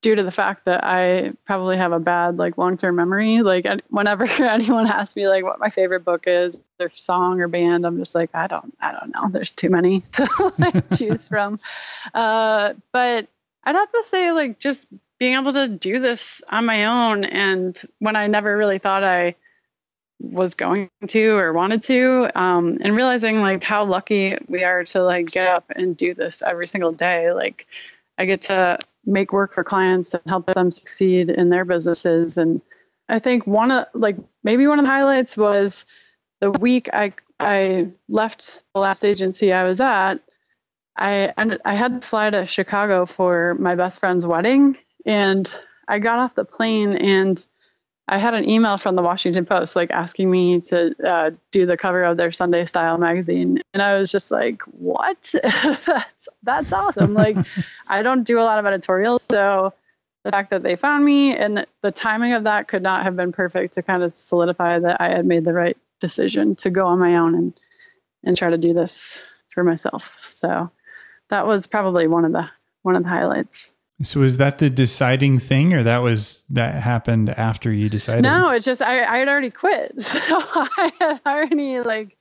due 0.00 0.14
to 0.14 0.22
the 0.22 0.30
fact 0.30 0.66
that 0.66 0.84
I 0.84 1.32
probably 1.46 1.76
have 1.76 1.92
a 1.92 1.98
bad 1.98 2.36
like 2.36 2.58
long-term 2.58 2.96
memory. 2.96 3.42
Like 3.42 3.66
whenever 3.88 4.24
anyone 4.42 4.86
asks 4.86 5.14
me 5.14 5.28
like 5.28 5.44
what 5.44 5.58
my 5.60 5.68
favorite 5.68 6.04
book 6.04 6.24
is, 6.26 6.56
their 6.78 6.90
song 6.94 7.40
or 7.40 7.48
band, 7.48 7.86
I'm 7.86 7.98
just 7.98 8.14
like 8.14 8.30
I 8.34 8.46
don't 8.46 8.74
I 8.80 8.92
don't 8.92 9.14
know. 9.14 9.28
There's 9.32 9.54
too 9.54 9.70
many 9.70 10.00
to 10.00 10.52
like, 10.58 10.90
choose 10.98 11.28
from. 11.28 11.60
Uh, 12.12 12.74
but 12.92 13.28
I'd 13.64 13.74
have 13.74 13.90
to 13.90 14.02
say 14.02 14.32
like 14.32 14.58
just 14.58 14.88
being 15.18 15.34
able 15.34 15.52
to 15.52 15.68
do 15.68 16.00
this 16.00 16.42
on 16.50 16.66
my 16.66 16.84
own 16.86 17.24
and 17.24 17.80
when 17.98 18.16
I 18.16 18.26
never 18.26 18.56
really 18.56 18.78
thought 18.78 19.04
I 19.04 19.36
was 20.20 20.54
going 20.54 20.90
to 21.08 21.36
or 21.36 21.52
wanted 21.52 21.82
to 21.84 22.30
um, 22.34 22.78
and 22.80 22.96
realizing 22.96 23.40
like 23.40 23.62
how 23.62 23.84
lucky 23.84 24.36
we 24.48 24.64
are 24.64 24.84
to 24.84 25.02
like 25.02 25.30
get 25.30 25.48
up 25.48 25.64
and 25.74 25.96
do 25.96 26.14
this 26.14 26.42
every 26.42 26.66
single 26.66 26.92
day 26.92 27.32
like 27.32 27.66
I 28.18 28.26
get 28.26 28.42
to 28.42 28.78
make 29.04 29.32
work 29.32 29.52
for 29.52 29.64
clients 29.64 30.14
and 30.14 30.22
help 30.26 30.46
them 30.46 30.70
succeed 30.70 31.30
in 31.30 31.48
their 31.48 31.64
businesses. 31.64 32.38
And 32.38 32.60
I 33.08 33.18
think 33.18 33.46
one 33.46 33.70
of 33.70 33.86
like 33.94 34.16
maybe 34.42 34.66
one 34.66 34.78
of 34.78 34.84
the 34.84 34.90
highlights 34.90 35.36
was 35.36 35.84
the 36.44 36.50
week 36.50 36.90
I 36.92 37.14
I 37.40 37.88
left 38.06 38.62
the 38.74 38.80
last 38.80 39.02
agency 39.02 39.52
I 39.52 39.64
was 39.64 39.80
at. 39.80 40.16
I 40.96 41.32
ended, 41.36 41.62
I 41.64 41.74
had 41.74 42.02
to 42.02 42.06
fly 42.06 42.28
to 42.28 42.44
Chicago 42.44 43.06
for 43.06 43.54
my 43.54 43.74
best 43.76 43.98
friend's 43.98 44.26
wedding, 44.26 44.76
and 45.06 45.52
I 45.88 46.00
got 46.00 46.18
off 46.18 46.34
the 46.34 46.44
plane 46.44 46.96
and 46.96 47.44
I 48.06 48.18
had 48.18 48.34
an 48.34 48.48
email 48.48 48.76
from 48.76 48.94
the 48.94 49.02
Washington 49.02 49.46
Post 49.46 49.74
like 49.74 49.90
asking 49.90 50.30
me 50.30 50.60
to 50.60 50.94
uh, 51.02 51.30
do 51.50 51.64
the 51.64 51.78
cover 51.78 52.04
of 52.04 52.18
their 52.18 52.30
Sunday 52.30 52.66
Style 52.66 52.98
magazine, 52.98 53.62
and 53.72 53.82
I 53.82 53.98
was 53.98 54.12
just 54.12 54.30
like, 54.30 54.60
"What? 54.64 55.34
that's 55.42 56.28
that's 56.42 56.72
awesome!" 56.74 57.14
like, 57.14 57.38
I 57.86 58.02
don't 58.02 58.24
do 58.24 58.38
a 58.38 58.44
lot 58.44 58.58
of 58.58 58.66
editorials, 58.66 59.22
so 59.22 59.72
the 60.24 60.30
fact 60.30 60.50
that 60.50 60.62
they 60.62 60.76
found 60.76 61.06
me 61.06 61.34
and 61.34 61.66
the 61.80 61.90
timing 61.90 62.34
of 62.34 62.44
that 62.44 62.68
could 62.68 62.82
not 62.82 63.04
have 63.04 63.16
been 63.16 63.32
perfect 63.32 63.74
to 63.74 63.82
kind 63.82 64.02
of 64.02 64.12
solidify 64.12 64.78
that 64.78 65.00
I 65.00 65.08
had 65.08 65.24
made 65.24 65.46
the 65.46 65.54
right 65.54 65.76
decision 66.00 66.56
to 66.56 66.70
go 66.70 66.86
on 66.86 66.98
my 66.98 67.16
own 67.16 67.34
and 67.34 67.60
and 68.24 68.36
try 68.36 68.50
to 68.50 68.58
do 68.58 68.72
this 68.72 69.22
for 69.48 69.62
myself. 69.62 70.28
So 70.32 70.70
that 71.28 71.46
was 71.46 71.66
probably 71.66 72.06
one 72.06 72.24
of 72.24 72.32
the 72.32 72.48
one 72.82 72.96
of 72.96 73.02
the 73.02 73.08
highlights. 73.08 73.70
So 74.02 74.20
was 74.20 74.38
that 74.38 74.58
the 74.58 74.68
deciding 74.70 75.38
thing, 75.38 75.72
or 75.72 75.84
that 75.84 75.98
was 75.98 76.44
that 76.50 76.74
happened 76.74 77.30
after 77.30 77.72
you 77.72 77.88
decided? 77.88 78.24
No, 78.24 78.50
it's 78.50 78.64
just 78.64 78.82
I, 78.82 79.04
I 79.04 79.18
had 79.18 79.28
already 79.28 79.50
quit, 79.50 79.94
so 80.02 80.40
I 80.40 80.92
had 80.98 81.20
already 81.24 81.80
like 81.80 82.16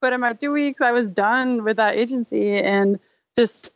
put 0.00 0.12
in 0.12 0.20
my 0.20 0.32
two 0.32 0.52
weeks. 0.52 0.80
I 0.80 0.90
was 0.90 1.10
done 1.10 1.62
with 1.62 1.76
that 1.76 1.96
agency 1.96 2.58
and 2.58 2.98
just 3.36 3.70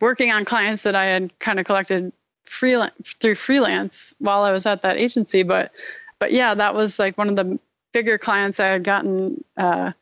working 0.00 0.30
on 0.30 0.44
clients 0.44 0.84
that 0.84 0.94
I 0.94 1.06
had 1.06 1.36
kind 1.40 1.58
of 1.58 1.66
collected 1.66 2.12
freelance 2.44 3.14
through 3.20 3.34
freelance 3.34 4.14
while 4.18 4.42
I 4.42 4.52
was 4.52 4.64
at 4.64 4.82
that 4.82 4.98
agency. 4.98 5.42
But 5.42 5.72
but 6.20 6.32
yeah, 6.32 6.54
that 6.54 6.74
was 6.74 6.98
like 7.00 7.18
one 7.18 7.28
of 7.28 7.36
the 7.36 7.58
bigger 7.92 8.18
clients 8.18 8.60
I 8.60 8.70
had 8.72 8.84
gotten 8.84 9.44
uh, 9.56 9.92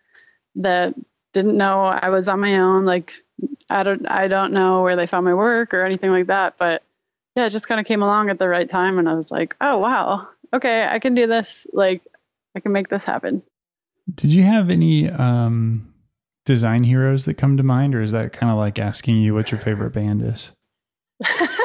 that 0.56 0.94
didn't 1.32 1.56
know 1.56 1.84
I 1.84 2.08
was 2.08 2.28
on 2.28 2.40
my 2.40 2.58
own. 2.58 2.84
Like 2.84 3.14
I 3.68 3.82
don't 3.82 4.06
I 4.08 4.28
don't 4.28 4.52
know 4.52 4.82
where 4.82 4.96
they 4.96 5.06
found 5.06 5.24
my 5.24 5.34
work 5.34 5.74
or 5.74 5.84
anything 5.84 6.10
like 6.10 6.26
that, 6.26 6.56
but 6.58 6.82
yeah, 7.34 7.46
it 7.46 7.50
just 7.50 7.68
kind 7.68 7.80
of 7.80 7.86
came 7.86 8.02
along 8.02 8.30
at 8.30 8.38
the 8.38 8.48
right 8.48 8.68
time 8.68 8.98
and 8.98 9.08
I 9.08 9.14
was 9.14 9.30
like, 9.30 9.54
"Oh, 9.60 9.78
wow. 9.78 10.28
Okay, 10.54 10.86
I 10.86 10.98
can 10.98 11.14
do 11.14 11.26
this. 11.26 11.66
Like 11.72 12.02
I 12.54 12.60
can 12.60 12.72
make 12.72 12.88
this 12.88 13.04
happen." 13.04 13.42
Did 14.14 14.30
you 14.30 14.44
have 14.44 14.70
any 14.70 15.10
um 15.10 15.92
design 16.46 16.84
heroes 16.84 17.24
that 17.24 17.34
come 17.34 17.56
to 17.56 17.62
mind 17.62 17.94
or 17.94 18.00
is 18.00 18.12
that 18.12 18.32
kind 18.32 18.50
of 18.50 18.56
like 18.56 18.78
asking 18.78 19.16
you 19.16 19.34
what 19.34 19.50
your 19.50 19.60
favorite 19.60 19.90
band 19.90 20.22
is? 20.22 20.52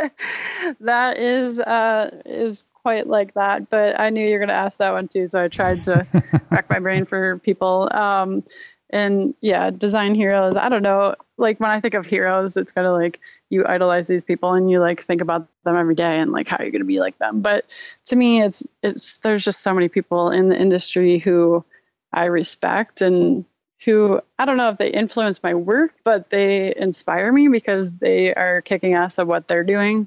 that 0.80 1.18
is 1.18 1.58
uh 1.58 2.22
is 2.24 2.64
quite 2.82 3.06
like 3.06 3.34
that, 3.34 3.68
but 3.68 3.98
I 4.00 4.10
knew 4.10 4.24
you 4.24 4.32
were 4.32 4.38
going 4.38 4.48
to 4.48 4.54
ask 4.54 4.78
that 4.78 4.92
one 4.92 5.08
too, 5.08 5.28
so 5.28 5.42
I 5.42 5.48
tried 5.48 5.84
to 5.84 6.06
rack 6.50 6.70
my 6.70 6.78
brain 6.78 7.04
for 7.04 7.38
people. 7.38 7.88
Um, 7.92 8.44
and 8.92 9.34
yeah, 9.40 9.70
design 9.70 10.14
heroes. 10.14 10.56
I 10.56 10.68
don't 10.68 10.82
know. 10.82 11.14
Like 11.36 11.60
when 11.60 11.70
I 11.70 11.80
think 11.80 11.94
of 11.94 12.06
heroes, 12.06 12.56
it's 12.56 12.72
kind 12.72 12.86
of 12.86 12.94
like 12.94 13.20
you 13.48 13.64
idolize 13.64 14.08
these 14.08 14.24
people 14.24 14.54
and 14.54 14.70
you 14.70 14.80
like 14.80 15.00
think 15.00 15.20
about 15.20 15.48
them 15.64 15.76
every 15.76 15.94
day 15.94 16.18
and 16.18 16.32
like 16.32 16.48
how 16.48 16.58
you're 16.60 16.72
going 16.72 16.80
to 16.80 16.86
be 16.86 17.00
like 17.00 17.18
them. 17.18 17.40
But 17.40 17.66
to 18.06 18.16
me, 18.16 18.42
it's 18.42 18.66
it's 18.82 19.18
there's 19.18 19.44
just 19.44 19.62
so 19.62 19.74
many 19.74 19.88
people 19.88 20.30
in 20.30 20.48
the 20.48 20.60
industry 20.60 21.18
who 21.18 21.64
I 22.12 22.24
respect 22.24 23.00
and 23.00 23.44
who 23.84 24.20
I 24.38 24.44
don't 24.44 24.56
know 24.56 24.70
if 24.70 24.78
they 24.78 24.90
influence 24.90 25.42
my 25.42 25.54
work, 25.54 25.94
but 26.04 26.30
they 26.30 26.74
inspire 26.76 27.32
me 27.32 27.48
because 27.48 27.94
they 27.94 28.34
are 28.34 28.60
kicking 28.60 28.94
ass 28.94 29.18
at 29.18 29.26
what 29.26 29.48
they're 29.48 29.64
doing. 29.64 30.06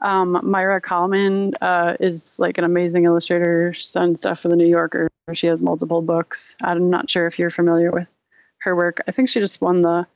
Um, 0.00 0.34
Maira 0.44 0.82
Kalman 0.82 1.54
uh, 1.60 1.96
is 2.00 2.38
like 2.38 2.58
an 2.58 2.64
amazing 2.64 3.04
illustrator. 3.04 3.72
She's 3.72 3.92
done 3.92 4.16
stuff 4.16 4.40
for 4.40 4.48
the 4.48 4.56
New 4.56 4.66
Yorker. 4.66 5.08
She 5.32 5.46
has 5.46 5.62
multiple 5.62 6.02
books. 6.02 6.56
I'm 6.62 6.90
not 6.90 7.08
sure 7.08 7.26
if 7.26 7.38
you're 7.38 7.50
familiar 7.50 7.90
with 7.90 8.12
her 8.58 8.74
work. 8.74 9.00
I 9.06 9.12
think 9.12 9.28
she 9.28 9.40
just 9.40 9.60
won 9.62 9.82
the 9.82 10.06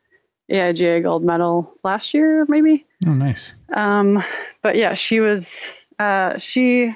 AIGA 0.50 1.02
gold 1.02 1.24
medal 1.24 1.74
last 1.84 2.14
year, 2.14 2.44
maybe. 2.48 2.86
Oh, 3.06 3.12
nice. 3.14 3.54
Um, 3.72 4.22
but 4.62 4.76
yeah, 4.76 4.94
she 4.94 5.20
was. 5.20 5.72
Uh, 5.98 6.38
she 6.38 6.94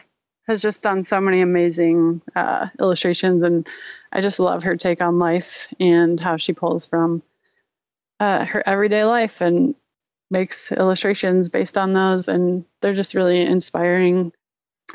has 0.49 0.63
just 0.63 0.83
done 0.83 1.05
so 1.05 1.21
many 1.21 1.41
amazing 1.41 2.23
uh, 2.35 2.69
illustrations, 2.81 3.43
and 3.43 3.67
I 4.13 4.21
just 4.21 4.41
love 4.41 4.65
her 4.65 4.77
take 4.77 5.01
on 5.01 5.19
life 5.19 5.69
and 5.81 6.21
how 6.21 6.37
she 6.37 6.53
pulls 6.53 6.87
from 6.87 7.23
uh, 8.21 8.45
her 8.45 8.63
everyday 8.67 9.05
life 9.05 9.41
and 9.41 9.75
makes 10.31 10.71
illustrations 10.73 11.49
based 11.49 11.79
on 11.79 11.93
those, 11.93 12.29
and 12.29 12.65
they're 12.81 12.95
just 12.95 13.15
really 13.15 13.41
inspiring. 13.41 14.33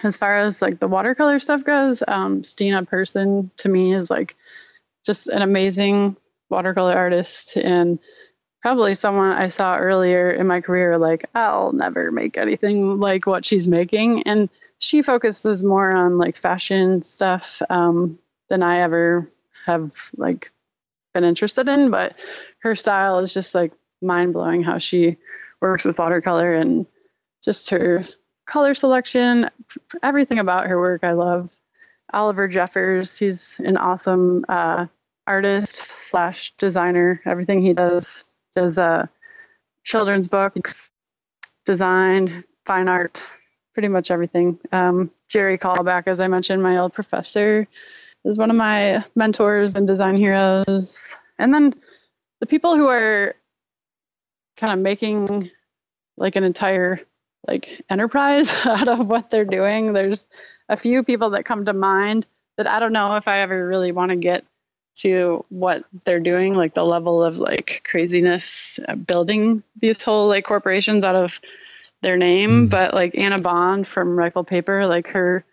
As 0.03 0.17
far 0.17 0.37
as 0.37 0.61
like 0.61 0.79
the 0.79 0.87
watercolor 0.87 1.39
stuff 1.39 1.63
goes, 1.63 2.03
um, 2.07 2.43
Stina 2.43 2.85
Persson 2.85 3.49
to 3.57 3.69
me 3.69 3.95
is 3.95 4.09
like 4.09 4.35
just 5.05 5.27
an 5.27 5.41
amazing 5.41 6.17
watercolor 6.49 6.93
artist 6.93 7.57
and 7.57 7.99
probably 8.61 8.95
someone 8.95 9.31
I 9.31 9.47
saw 9.47 9.77
earlier 9.77 10.29
in 10.29 10.45
my 10.47 10.61
career, 10.61 10.97
like, 10.97 11.29
I'll 11.33 11.71
never 11.71 12.11
make 12.11 12.37
anything 12.37 12.99
like 12.99 13.25
what 13.25 13.45
she's 13.45 13.67
making. 13.67 14.23
And 14.23 14.49
she 14.79 15.01
focuses 15.01 15.63
more 15.63 15.95
on 15.95 16.17
like 16.17 16.35
fashion 16.35 17.01
stuff 17.01 17.61
um, 17.69 18.19
than 18.49 18.63
I 18.63 18.81
ever 18.81 19.27
have 19.65 19.93
like 20.15 20.51
been 21.13 21.23
interested 21.23 21.67
in. 21.67 21.89
But 21.89 22.15
her 22.59 22.75
style 22.75 23.19
is 23.19 23.33
just 23.33 23.55
like 23.55 23.73
mind 24.01 24.33
blowing 24.33 24.63
how 24.63 24.77
she 24.77 25.17
works 25.61 25.85
with 25.85 25.99
watercolor 25.99 26.53
and 26.53 26.85
just 27.43 27.69
her 27.69 28.03
color 28.45 28.73
selection, 28.73 29.49
everything 30.01 30.39
about 30.39 30.67
her 30.67 30.79
work 30.79 31.03
I 31.03 31.13
love. 31.13 31.53
Oliver 32.13 32.47
Jeffers, 32.47 33.17
he's 33.17 33.59
an 33.59 33.77
awesome 33.77 34.45
uh, 34.47 34.87
artist 35.25 35.75
slash 35.75 36.53
designer. 36.57 37.21
Everything 37.25 37.61
he 37.61 37.73
does 37.73 38.23
does 38.55 38.79
uh, 38.79 39.07
children's 39.83 40.27
books, 40.27 40.91
design, 41.65 42.43
fine 42.65 42.87
art, 42.87 43.27
pretty 43.73 43.89
much 43.89 44.09
everything. 44.09 44.57
Um, 44.71 45.11
Jerry 45.27 45.57
Kalback, 45.57 46.07
as 46.07 46.19
I 46.19 46.27
mentioned, 46.27 46.63
my 46.63 46.77
old 46.77 46.93
professor, 46.93 47.67
is 48.27 48.37
one 48.37 48.49
of 48.49 48.57
my 48.57 49.03
mentors 49.15 49.75
and 49.75 49.87
design 49.87 50.15
heroes. 50.15 51.17
And 51.39 51.53
then 51.53 51.73
the 52.39 52.45
people 52.45 52.75
who 52.75 52.87
are 52.87 53.35
kind 54.57 54.73
of 54.73 54.79
making 54.79 55.49
like 56.17 56.35
an 56.35 56.43
entire 56.43 56.99
like 57.47 57.81
enterprise 57.89 58.53
out 58.65 58.87
of 58.87 59.07
what 59.07 59.29
they're 59.29 59.45
doing. 59.45 59.93
There's 59.93 60.25
a 60.67 60.77
few 60.77 61.03
people 61.03 61.31
that 61.31 61.45
come 61.45 61.65
to 61.65 61.73
mind 61.73 62.25
that 62.57 62.67
I 62.67 62.79
don't 62.79 62.93
know 62.93 63.15
if 63.15 63.27
I 63.27 63.41
ever 63.41 63.67
really 63.67 63.91
want 63.91 64.09
to 64.09 64.17
get 64.17 64.43
to 64.97 65.45
what 65.49 65.83
they're 66.03 66.19
doing, 66.19 66.55
like 66.55 66.73
the 66.73 66.83
level 66.83 67.23
of 67.23 67.37
like 67.37 67.83
craziness 67.85 68.79
uh, 68.87 68.95
building 68.95 69.63
these 69.79 70.01
whole 70.01 70.27
like 70.27 70.43
corporations 70.43 71.05
out 71.05 71.15
of 71.15 71.39
their 72.01 72.17
name. 72.17 72.67
Mm. 72.67 72.69
But 72.69 72.93
like 72.93 73.15
Anna 73.15 73.39
Bond 73.39 73.87
from 73.87 74.17
Rifle 74.17 74.43
Paper, 74.43 74.87
like 74.87 75.09
her 75.09 75.45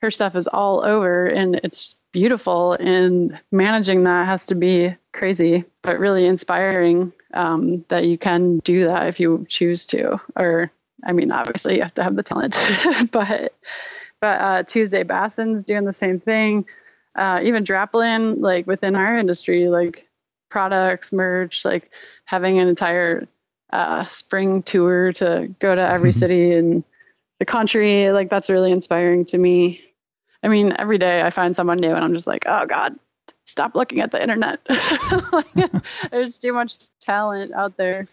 her 0.00 0.10
stuff 0.10 0.36
is 0.36 0.46
all 0.48 0.84
over 0.84 1.26
and 1.26 1.56
it's 1.62 1.96
beautiful 2.18 2.72
and 2.72 3.40
managing 3.52 4.02
that 4.02 4.26
has 4.26 4.46
to 4.46 4.56
be 4.56 4.92
crazy 5.12 5.64
but 5.82 6.00
really 6.00 6.26
inspiring 6.26 7.12
um, 7.32 7.84
that 7.86 8.06
you 8.06 8.18
can 8.18 8.58
do 8.58 8.86
that 8.86 9.06
if 9.06 9.20
you 9.20 9.46
choose 9.48 9.86
to 9.86 10.20
or 10.34 10.72
i 11.06 11.12
mean 11.12 11.30
obviously 11.30 11.76
you 11.76 11.82
have 11.82 11.94
to 11.94 12.02
have 12.02 12.16
the 12.16 12.24
talent 12.24 12.56
but 13.12 13.54
but 14.20 14.40
uh, 14.40 14.62
tuesday 14.64 15.04
Bassen's 15.04 15.62
doing 15.62 15.84
the 15.84 15.92
same 15.92 16.18
thing. 16.18 16.66
Uh, 17.14 17.40
even 17.44 17.62
draplin 17.62 18.40
like 18.40 18.66
within 18.66 18.96
our 18.96 19.16
industry 19.16 19.68
like 19.68 20.08
products 20.50 21.12
merch 21.12 21.64
like 21.64 21.90
having 22.24 22.58
an 22.58 22.66
entire 22.66 23.28
uh, 23.72 24.02
spring 24.02 24.64
tour 24.64 25.12
to 25.12 25.54
go 25.60 25.72
to 25.72 25.80
every 25.80 26.12
city 26.22 26.52
in 26.52 26.82
the 27.38 27.44
country 27.44 28.10
like 28.10 28.28
that's 28.28 28.50
really 28.50 28.72
inspiring 28.72 29.24
to 29.24 29.38
me 29.38 29.87
I 30.42 30.48
mean, 30.48 30.74
every 30.78 30.98
day 30.98 31.22
I 31.22 31.30
find 31.30 31.56
someone 31.56 31.78
new 31.78 31.92
and 31.92 32.04
I'm 32.04 32.14
just 32.14 32.26
like, 32.26 32.44
oh 32.46 32.66
God, 32.66 32.96
stop 33.44 33.74
looking 33.74 34.00
at 34.00 34.10
the 34.10 34.22
internet. 34.22 34.60
there's 36.10 36.38
too 36.38 36.52
much 36.52 36.78
talent 37.00 37.52
out 37.52 37.76
there. 37.76 38.08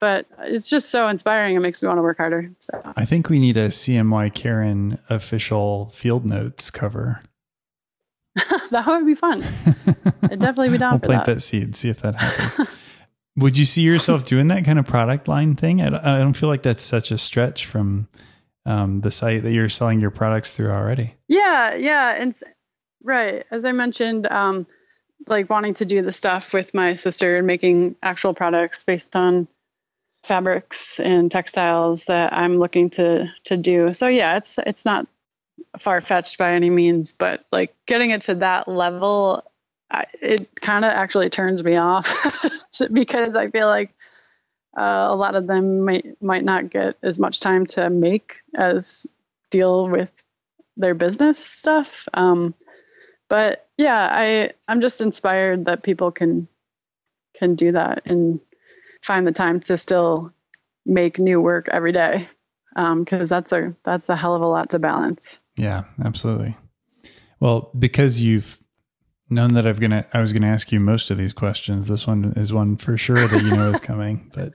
But 0.00 0.26
it's 0.40 0.68
just 0.68 0.90
so 0.90 1.08
inspiring. 1.08 1.56
It 1.56 1.60
makes 1.60 1.80
me 1.80 1.88
want 1.88 1.98
to 1.98 2.02
work 2.02 2.18
harder. 2.18 2.50
So 2.58 2.80
I 2.96 3.04
think 3.04 3.30
we 3.30 3.38
need 3.38 3.56
a 3.56 3.68
CMY 3.68 4.34
Karen 4.34 4.98
official 5.08 5.88
field 5.94 6.26
notes 6.26 6.70
cover. 6.70 7.22
that 8.70 8.84
would 8.86 9.06
be 9.06 9.14
fun. 9.14 9.42
I'd 10.22 10.40
definitely 10.40 10.70
be 10.70 10.78
down 10.78 10.94
we'll 10.94 11.00
for 11.00 11.06
plant 11.06 11.24
that. 11.26 11.34
that 11.36 11.40
seed, 11.40 11.74
see 11.76 11.88
if 11.88 12.02
that 12.02 12.16
happens. 12.16 12.68
would 13.36 13.56
you 13.56 13.64
see 13.64 13.82
yourself 13.82 14.24
doing 14.24 14.48
that 14.48 14.64
kind 14.64 14.78
of 14.78 14.86
product 14.86 15.28
line 15.28 15.54
thing? 15.54 15.80
I 15.80 16.18
don't 16.18 16.34
feel 16.34 16.48
like 16.48 16.64
that's 16.64 16.82
such 16.82 17.10
a 17.10 17.16
stretch 17.16 17.64
from 17.64 18.08
um, 18.66 19.00
the 19.00 19.10
site 19.10 19.42
that 19.42 19.52
you're 19.52 19.68
selling 19.68 20.00
your 20.00 20.10
products 20.10 20.52
through 20.52 20.70
already. 20.70 21.14
Yeah, 21.28 21.74
yeah, 21.74 22.14
and 22.18 22.34
right 23.02 23.44
as 23.50 23.64
I 23.64 23.72
mentioned, 23.72 24.26
um, 24.30 24.66
like 25.26 25.48
wanting 25.50 25.74
to 25.74 25.84
do 25.84 26.02
the 26.02 26.12
stuff 26.12 26.52
with 26.52 26.74
my 26.74 26.94
sister 26.94 27.36
and 27.36 27.46
making 27.46 27.96
actual 28.02 28.34
products 28.34 28.84
based 28.84 29.16
on 29.16 29.48
fabrics 30.22 31.00
and 31.00 31.30
textiles 31.30 32.06
that 32.06 32.32
I'm 32.32 32.56
looking 32.56 32.90
to 32.90 33.32
to 33.44 33.56
do. 33.56 33.92
So 33.92 34.08
yeah, 34.08 34.36
it's 34.36 34.58
it's 34.58 34.84
not 34.84 35.06
far 35.78 36.00
fetched 36.00 36.38
by 36.38 36.52
any 36.52 36.70
means, 36.70 37.12
but 37.12 37.44
like 37.52 37.74
getting 37.86 38.10
it 38.10 38.22
to 38.22 38.36
that 38.36 38.68
level, 38.68 39.44
I, 39.90 40.04
it 40.20 40.60
kind 40.60 40.84
of 40.84 40.90
actually 40.90 41.30
turns 41.30 41.62
me 41.62 41.76
off 41.76 42.06
because 42.92 43.36
I 43.36 43.50
feel 43.50 43.66
like 43.66 43.94
uh, 44.76 45.08
a 45.10 45.16
lot 45.16 45.34
of 45.34 45.46
them 45.46 45.84
might 45.84 46.20
might 46.22 46.44
not 46.44 46.70
get 46.70 46.96
as 47.02 47.18
much 47.18 47.40
time 47.40 47.66
to 47.66 47.90
make 47.90 48.42
as 48.54 49.06
deal 49.50 49.88
with 49.88 50.12
their 50.76 50.94
business 50.94 51.38
stuff. 51.38 52.08
Um, 52.12 52.54
but 53.28 53.68
yeah, 53.76 54.08
I 54.10 54.52
I'm 54.66 54.80
just 54.80 55.00
inspired 55.00 55.66
that 55.66 55.82
people 55.82 56.10
can 56.10 56.48
can 57.34 57.54
do 57.54 57.72
that 57.72 58.02
and 58.06 58.40
find 59.02 59.26
the 59.26 59.32
time 59.32 59.60
to 59.60 59.76
still 59.76 60.32
make 60.86 61.18
new 61.18 61.40
work 61.40 61.68
every 61.70 61.92
day 61.92 62.26
because 62.74 63.32
um, 63.32 63.36
that's 63.36 63.52
a 63.52 63.74
that's 63.84 64.08
a 64.08 64.16
hell 64.16 64.34
of 64.34 64.42
a 64.42 64.46
lot 64.46 64.70
to 64.70 64.78
balance. 64.78 65.38
Yeah, 65.56 65.84
absolutely. 66.04 66.56
Well, 67.40 67.70
because 67.78 68.20
you've 68.20 68.58
known 69.30 69.52
that 69.52 69.66
I've 69.66 69.80
gonna 69.80 70.06
I 70.12 70.20
was 70.20 70.32
gonna 70.32 70.48
ask 70.48 70.72
you 70.72 70.80
most 70.80 71.10
of 71.10 71.18
these 71.18 71.32
questions. 71.32 71.86
This 71.86 72.06
one 72.06 72.32
is 72.36 72.52
one 72.52 72.76
for 72.76 72.96
sure 72.96 73.16
that 73.16 73.42
you 73.42 73.54
know 73.54 73.70
is 73.70 73.80
coming. 73.82 74.30
But 74.34 74.54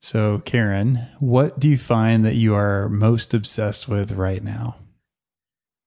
so 0.00 0.40
Karen, 0.44 1.06
what 1.18 1.58
do 1.58 1.68
you 1.68 1.78
find 1.78 2.24
that 2.24 2.34
you 2.34 2.54
are 2.54 2.88
most 2.88 3.34
obsessed 3.34 3.88
with 3.88 4.12
right 4.12 4.42
now? 4.42 4.76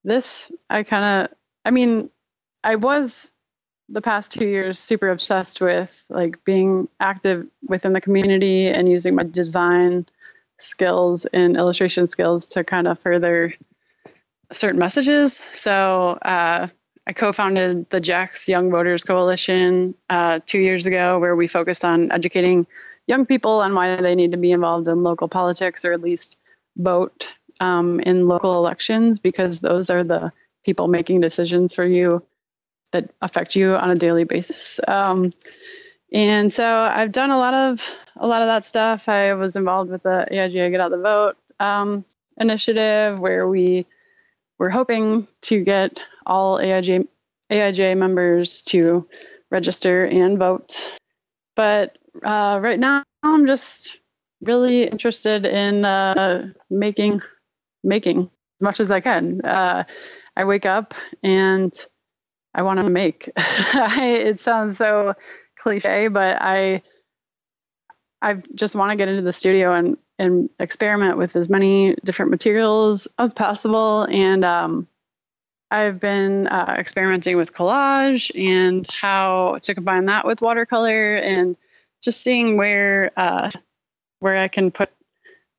This 0.03 0.51
I 0.69 0.83
kind 0.83 1.25
of 1.25 1.37
I 1.63 1.71
mean, 1.71 2.09
I 2.63 2.75
was 2.75 3.31
the 3.89 4.01
past 4.01 4.31
two 4.31 4.47
years 4.47 4.79
super 4.79 5.09
obsessed 5.09 5.59
with 5.59 6.03
like 6.09 6.43
being 6.45 6.87
active 6.99 7.47
within 7.67 7.93
the 7.93 8.01
community 8.01 8.67
and 8.67 8.89
using 8.89 9.15
my 9.15 9.23
design 9.23 10.05
skills 10.57 11.25
and 11.25 11.57
illustration 11.57 12.07
skills 12.07 12.47
to 12.47 12.63
kind 12.63 12.87
of 12.87 12.99
further 12.99 13.53
certain 14.51 14.79
messages. 14.79 15.35
So 15.35 16.17
uh, 16.21 16.67
I 17.07 17.13
co-founded 17.13 17.89
the 17.89 17.99
JAX 17.99 18.47
Young 18.47 18.69
Voters 18.69 19.03
Coalition 19.03 19.95
uh, 20.09 20.39
two 20.45 20.59
years 20.59 20.85
ago, 20.85 21.19
where 21.19 21.35
we 21.35 21.47
focused 21.47 21.83
on 21.83 22.11
educating 22.11 22.67
young 23.07 23.25
people 23.25 23.61
on 23.61 23.73
why 23.73 23.95
they 23.95 24.15
need 24.15 24.31
to 24.31 24.37
be 24.37 24.51
involved 24.51 24.87
in 24.87 25.03
local 25.03 25.27
politics 25.27 25.83
or 25.83 25.93
at 25.93 26.01
least 26.01 26.37
vote 26.77 27.27
um, 27.59 27.99
in 27.99 28.27
local 28.27 28.57
elections 28.57 29.19
because 29.19 29.59
those 29.59 29.89
are 29.89 30.03
the 30.03 30.31
people 30.63 30.87
making 30.87 31.21
decisions 31.21 31.73
for 31.73 31.85
you 31.85 32.23
that 32.91 33.09
affect 33.21 33.55
you 33.55 33.75
on 33.75 33.89
a 33.89 33.95
daily 33.95 34.23
basis. 34.23 34.79
Um, 34.87 35.31
and 36.13 36.51
so 36.51 36.65
I've 36.65 37.11
done 37.11 37.31
a 37.31 37.37
lot 37.37 37.53
of 37.53 37.95
a 38.17 38.27
lot 38.27 38.41
of 38.41 38.47
that 38.47 38.65
stuff. 38.65 39.07
I 39.07 39.33
was 39.33 39.55
involved 39.55 39.89
with 39.89 40.03
the 40.03 40.27
AIGA 40.29 40.71
Get 40.71 40.81
Out 40.81 40.91
the 40.91 40.97
Vote 40.97 41.37
um, 41.59 42.05
initiative, 42.37 43.17
where 43.17 43.47
we 43.47 43.85
were 44.61 44.69
hoping 44.69 45.27
to 45.41 45.63
get 45.63 45.99
all 46.23 46.59
AIGA 46.59 47.07
AIGA 47.51 47.97
members 47.97 48.61
to 48.61 49.07
register 49.49 50.05
and 50.05 50.37
vote. 50.37 50.79
But 51.55 51.97
uh, 52.23 52.59
right 52.61 52.79
now, 52.79 53.01
I'm 53.23 53.47
just 53.47 53.97
really 54.39 54.83
interested 54.83 55.45
in 55.45 55.83
uh, 55.83 56.51
making 56.69 57.23
making 57.83 58.19
as 58.19 58.61
much 58.61 58.79
as 58.79 58.91
I 58.91 58.99
can. 58.99 59.41
Uh, 59.43 59.85
I 60.37 60.43
wake 60.43 60.67
up 60.67 60.93
and 61.23 61.73
I 62.53 62.61
want 62.61 62.81
to 62.81 62.91
make. 62.91 63.31
I, 63.37 64.21
it 64.27 64.39
sounds 64.39 64.77
so 64.77 65.15
cliche, 65.57 66.07
but 66.07 66.39
I 66.39 66.83
I 68.21 68.43
just 68.53 68.75
want 68.75 68.91
to 68.91 68.95
get 68.95 69.07
into 69.07 69.23
the 69.23 69.33
studio 69.33 69.73
and 69.73 69.97
and 70.21 70.51
experiment 70.59 71.17
with 71.17 71.35
as 71.35 71.49
many 71.49 71.95
different 72.03 72.29
materials 72.29 73.07
as 73.17 73.33
possible. 73.33 74.03
And 74.03 74.45
um, 74.45 74.87
I've 75.71 75.99
been 75.99 76.47
uh, 76.47 76.75
experimenting 76.77 77.37
with 77.37 77.53
collage 77.53 78.29
and 78.39 78.89
how 78.91 79.57
to 79.63 79.73
combine 79.73 80.05
that 80.05 80.27
with 80.27 80.41
watercolor 80.41 81.15
and 81.15 81.57
just 82.03 82.21
seeing 82.21 82.55
where 82.55 83.11
uh, 83.17 83.49
where 84.19 84.37
I 84.37 84.47
can 84.47 84.69
put 84.69 84.91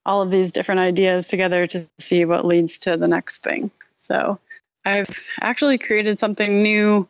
all 0.06 0.22
of 0.22 0.30
these 0.30 0.52
different 0.52 0.80
ideas 0.80 1.26
together 1.26 1.66
to 1.66 1.88
see 1.98 2.24
what 2.24 2.44
leads 2.44 2.80
to 2.80 2.96
the 2.96 3.08
next 3.08 3.42
thing. 3.42 3.72
So 3.96 4.38
I've 4.84 5.26
actually 5.40 5.78
created 5.78 6.20
something 6.20 6.62
new 6.62 7.08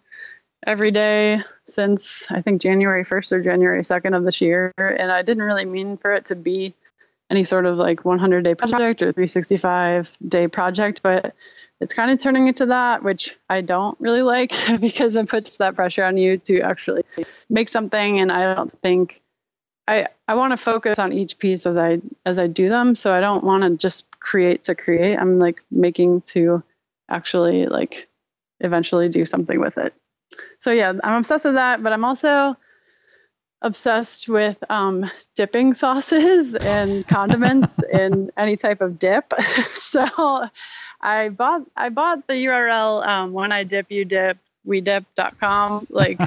every 0.67 0.91
day 0.91 1.43
since 1.65 2.31
I 2.31 2.41
think 2.41 2.63
January 2.63 3.05
1st 3.05 3.33
or 3.33 3.43
January 3.43 3.83
2nd 3.83 4.17
of 4.17 4.25
this 4.25 4.41
year. 4.41 4.73
And 4.79 5.13
I 5.13 5.21
didn't 5.21 5.43
really 5.43 5.65
mean 5.67 5.99
for 5.99 6.13
it 6.15 6.27
to 6.27 6.37
be 6.37 6.75
any 7.31 7.45
sort 7.45 7.67
of 7.67 7.79
like 7.79 8.05
100 8.05 8.45
day 8.45 8.55
project 8.55 9.03
or 9.03 9.13
365 9.13 10.17
day 10.27 10.49
project, 10.49 11.03
but 11.03 11.35
it's 11.81 11.95
kind 11.95 12.11
of 12.11 12.21
turning 12.21 12.47
into 12.47 12.67
that, 12.67 13.03
which 13.03 13.37
I 13.49 13.61
don't 13.61 13.99
really 14.01 14.23
like 14.23 14.53
because 14.81 15.17
it 15.17 15.29
puts 15.29 15.57
that 15.57 15.75
pressure 15.75 16.05
on 16.05 16.17
you 16.17 16.39
to 16.39 16.61
actually 16.61 17.03
make 17.51 17.69
something. 17.69 18.21
And 18.21 18.31
I 18.31 18.55
don't 18.55 18.73
think 18.83 19.21
I, 19.89 20.07
I 20.29 20.37
want 20.37 20.53
to 20.53 20.57
focus 20.57 20.99
on 20.99 21.13
each 21.13 21.39
piece 21.39 21.67
as 21.67 21.77
I 21.77 22.01
as 22.25 22.39
I 22.39 22.47
do 22.47 22.69
them. 22.69 22.95
So 22.95 23.13
I 23.13 23.21
don't 23.21 23.43
want 23.43 23.65
to 23.65 23.77
just 23.77 24.09
create 24.21 24.65
to 24.65 24.75
create. 24.75 25.17
I'm 25.19 25.39
like 25.39 25.63
making 25.71 26.23
to 26.33 26.63
actually 27.11 27.67
like 27.67 28.09
eventually 28.61 29.09
do 29.09 29.27
something 29.27 29.59
with 29.59 29.77
it. 29.79 29.93
So 30.59 30.71
yeah, 30.71 30.93
I'm 31.03 31.19
obsessed 31.19 31.45
with 31.45 31.55
that, 31.55 31.83
but 31.83 31.93
I'm 31.93 32.05
also 32.05 32.57
obsessed 33.63 34.29
with 34.29 34.63
um, 34.69 35.11
dipping 35.37 35.73
sauces 35.73 36.55
and 36.55 37.07
condiments 37.07 37.81
in 37.93 38.31
any 38.37 38.57
type 38.57 38.81
of 38.81 38.99
dip. 38.99 39.33
so 39.73 40.49
I 41.01 41.31
bought 41.31 41.63
I 41.77 41.89
bought 41.89 42.27
the 42.27 42.35
URL 42.35 43.07
um, 43.07 43.33
when 43.33 43.53
I 43.53 43.65
dip 43.65 43.91
you 43.91 44.05
dip 44.05 44.39
we 44.65 44.81
dip.com 44.81 45.87
like 45.91 46.21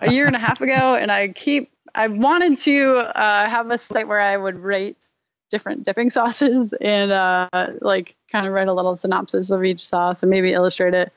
a 0.00 0.10
year 0.10 0.26
and 0.26 0.36
a 0.36 0.38
half 0.38 0.60
ago 0.60 0.94
and 0.94 1.10
I 1.10 1.28
keep 1.28 1.70
I 1.94 2.08
wanted 2.08 2.58
to 2.58 2.96
uh, 2.96 3.48
have 3.48 3.70
a 3.70 3.76
site 3.76 4.08
where 4.08 4.20
I 4.20 4.36
would 4.36 4.58
rate 4.58 5.06
different 5.50 5.84
dipping 5.84 6.08
sauces 6.08 6.72
and 6.72 7.12
uh, 7.12 7.48
like 7.80 8.16
kind 8.30 8.46
of 8.46 8.52
write 8.52 8.68
a 8.68 8.72
little 8.72 8.96
synopsis 8.96 9.50
of 9.50 9.62
each 9.64 9.86
sauce 9.86 10.22
and 10.22 10.30
maybe 10.30 10.52
illustrate 10.52 10.94
it. 10.94 11.12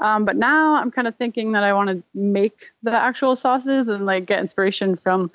Um, 0.00 0.24
but 0.24 0.36
now 0.36 0.74
I'm 0.74 0.90
kind 0.90 1.08
of 1.08 1.16
thinking 1.16 1.52
that 1.52 1.64
I 1.64 1.72
want 1.72 1.90
to 1.90 2.02
make 2.14 2.70
the 2.82 2.92
actual 2.92 3.36
sauces 3.36 3.88
and 3.88 4.06
like 4.06 4.26
get 4.26 4.40
inspiration 4.40 4.96
from 4.96 5.30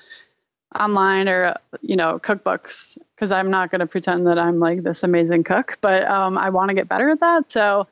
online 0.78 1.28
or 1.28 1.56
you 1.82 1.96
know 1.96 2.18
cookbooks 2.18 2.98
because 3.14 3.30
I'm 3.30 3.50
not 3.50 3.70
going 3.70 3.80
to 3.80 3.86
pretend 3.86 4.26
that 4.26 4.38
I'm 4.38 4.58
like 4.58 4.82
this 4.82 5.02
amazing 5.02 5.44
cook, 5.44 5.78
but 5.80 6.04
um, 6.04 6.38
I 6.38 6.50
want 6.50 6.68
to 6.68 6.74
get 6.74 6.88
better 6.88 7.10
at 7.10 7.20
that. 7.20 7.50
So 7.50 7.86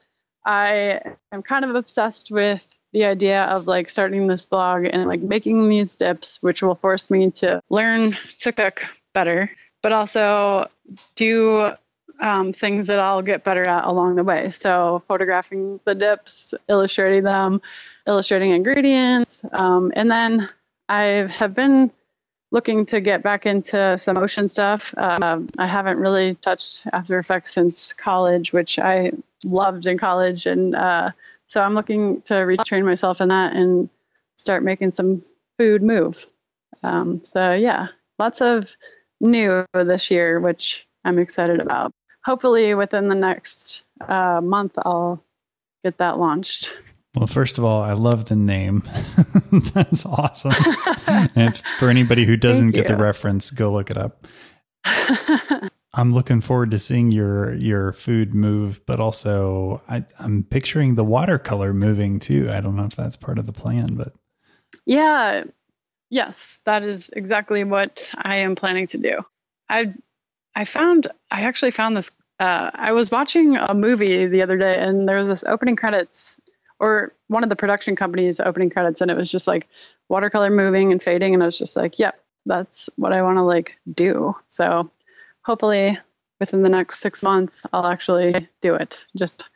I 0.45 1.01
am 1.33 1.43
kind 1.43 1.65
of 1.65 1.75
obsessed 1.75 2.31
with 2.31 2.67
the 2.93 3.05
idea 3.05 3.45
of 3.45 3.67
like 3.67 3.89
starting 3.89 4.27
this 4.27 4.45
blog 4.45 4.85
and 4.85 5.07
like 5.07 5.21
making 5.21 5.69
these 5.69 5.97
dips, 5.97 6.43
which 6.43 6.63
will 6.63 6.75
force 6.75 7.11
me 7.11 7.31
to 7.31 7.63
learn 7.71 8.17
to 8.39 8.53
cook 8.53 8.85
better, 9.13 9.51
but 9.83 9.93
also 9.93 10.69
do 11.15 11.73
um, 12.21 12.53
things 12.53 12.89
that 12.89 12.99
I'll 12.99 13.23
get 13.23 13.45
better 13.45 13.67
at 13.67 13.85
along 13.85 14.17
the 14.17 14.25
way. 14.25 14.51
So, 14.51 15.01
photographing 15.01 15.81
the 15.85 15.95
dips, 15.95 16.55
illustrating 16.69 17.25
them, 17.25 17.63
illustrating 18.07 18.51
ingredients. 18.51 19.45
Um, 19.53 19.93
and 19.95 20.11
then 20.11 20.49
I 20.89 21.29
have 21.31 21.55
been 21.55 21.91
looking 22.51 22.85
to 22.87 23.01
get 23.01 23.23
back 23.23 23.47
into 23.47 23.97
some 23.97 24.17
motion 24.17 24.49
stuff. 24.49 24.93
Uh, 24.97 25.41
I 25.59 25.67
haven't 25.67 25.99
really 25.99 26.35
touched 26.35 26.83
After 26.93 27.19
Effects 27.19 27.55
since 27.55 27.93
college, 27.93 28.53
which 28.53 28.79
I 28.79 29.13
loved 29.45 29.87
in 29.87 29.99
college. 29.99 30.47
And 30.47 30.75
uh, 30.75 31.13
so 31.47 31.63
I'm 31.63 31.75
looking 31.75 32.23
to 32.23 32.35
retrain 32.35 32.85
myself 32.85 33.21
in 33.21 33.29
that 33.29 33.55
and 33.55 33.89
start 34.37 34.65
making 34.65 34.93
some 34.93 35.23
food 35.59 35.83
move. 35.83 36.27
Um, 36.83 37.23
so 37.23 37.53
yeah, 37.53 37.89
lots 38.19 38.41
of 38.41 38.75
new 39.21 39.65
this 39.73 40.11
year, 40.11 40.41
which 40.41 40.87
I'm 41.05 41.19
excited 41.19 41.61
about. 41.61 41.93
Hopefully, 42.25 42.75
within 42.75 43.09
the 43.09 43.15
next 43.15 43.83
uh, 44.07 44.41
month, 44.43 44.79
I'll 44.79 45.23
get 45.85 45.99
that 45.99 46.19
launched. 46.19 46.77
Well, 47.17 47.27
first 47.27 47.59
of 47.59 47.65
all, 47.65 47.83
I 47.83 47.95
love 47.95 48.27
the 48.27 48.37
name. 48.37 48.83
That's 49.75 50.07
awesome. 50.07 50.53
and 51.35 51.61
for 51.79 51.89
anybody 51.89 52.25
who 52.25 52.37
doesn't 52.37 52.71
get 52.71 52.87
the 52.87 52.97
reference, 52.97 53.51
go 53.51 53.73
look 53.73 53.91
it 53.91 53.97
up. 53.97 54.27
I'm 55.93 56.13
looking 56.13 56.41
forward 56.41 56.71
to 56.71 56.79
seeing 56.79 57.11
your 57.11 57.53
your 57.55 57.93
food 57.93 58.33
move, 58.33 58.81
but 58.87 59.01
also 59.01 59.83
I, 59.89 60.05
I'm 60.21 60.45
picturing 60.45 60.95
the 60.95 61.05
watercolor 61.05 61.75
moving 61.75 62.21
too. 62.21 62.49
I 62.49 62.61
don't 62.61 62.77
know 62.77 62.85
if 62.85 62.95
that's 62.95 63.17
part 63.17 63.39
of 63.39 63.47
the 63.47 63.53
plan, 63.53 63.89
but 63.97 64.13
yeah, 64.87 65.45
yes, 66.09 66.61
that 66.65 66.85
is 66.85 67.11
exactly 67.13 67.65
what 67.65 68.13
I 68.17 68.37
am 68.37 68.55
planning 68.55 68.87
to 68.89 68.99
do. 68.99 69.19
I 69.69 69.95
I 70.55 70.65
found 70.65 71.09
I 71.31 71.43
actually 71.43 71.71
found 71.73 71.97
this. 71.97 72.11
Uh, 72.39 72.71
I 72.73 72.93
was 72.93 73.11
watching 73.11 73.57
a 73.57 73.75
movie 73.75 74.27
the 74.27 74.43
other 74.43 74.57
day, 74.57 74.79
and 74.79 75.09
there 75.09 75.19
was 75.19 75.29
this 75.29 75.45
opening 75.45 75.77
credits, 75.77 76.41
or 76.79 77.15
one 77.29 77.43
of 77.43 77.51
the 77.51 77.57
production 77.57 77.97
companies 77.97 78.41
opening 78.41 78.71
credits, 78.71 79.01
and 79.01 79.11
it 79.11 79.17
was 79.17 79.31
just 79.31 79.47
like 79.47 79.69
watercolor 80.09 80.51
moving 80.51 80.93
and 80.93 81.03
fading, 81.03 81.35
and 81.35 81.43
I 81.43 81.47
was 81.47 81.59
just 81.59 81.77
like, 81.77 81.99
yep, 81.99 82.23
that's 82.47 82.89
what 82.97 83.13
I 83.13 83.23
want 83.23 83.37
to 83.39 83.43
like 83.43 83.79
do. 83.93 84.35
So 84.49 84.91
hopefully 85.43 85.99
within 86.39 86.63
the 86.63 86.71
next 86.71 87.01
six 87.01 87.23
months 87.23 87.65
I'll 87.73 87.87
actually 87.87 88.35
do 88.63 88.75
it. 88.75 89.07
Just 89.17 89.49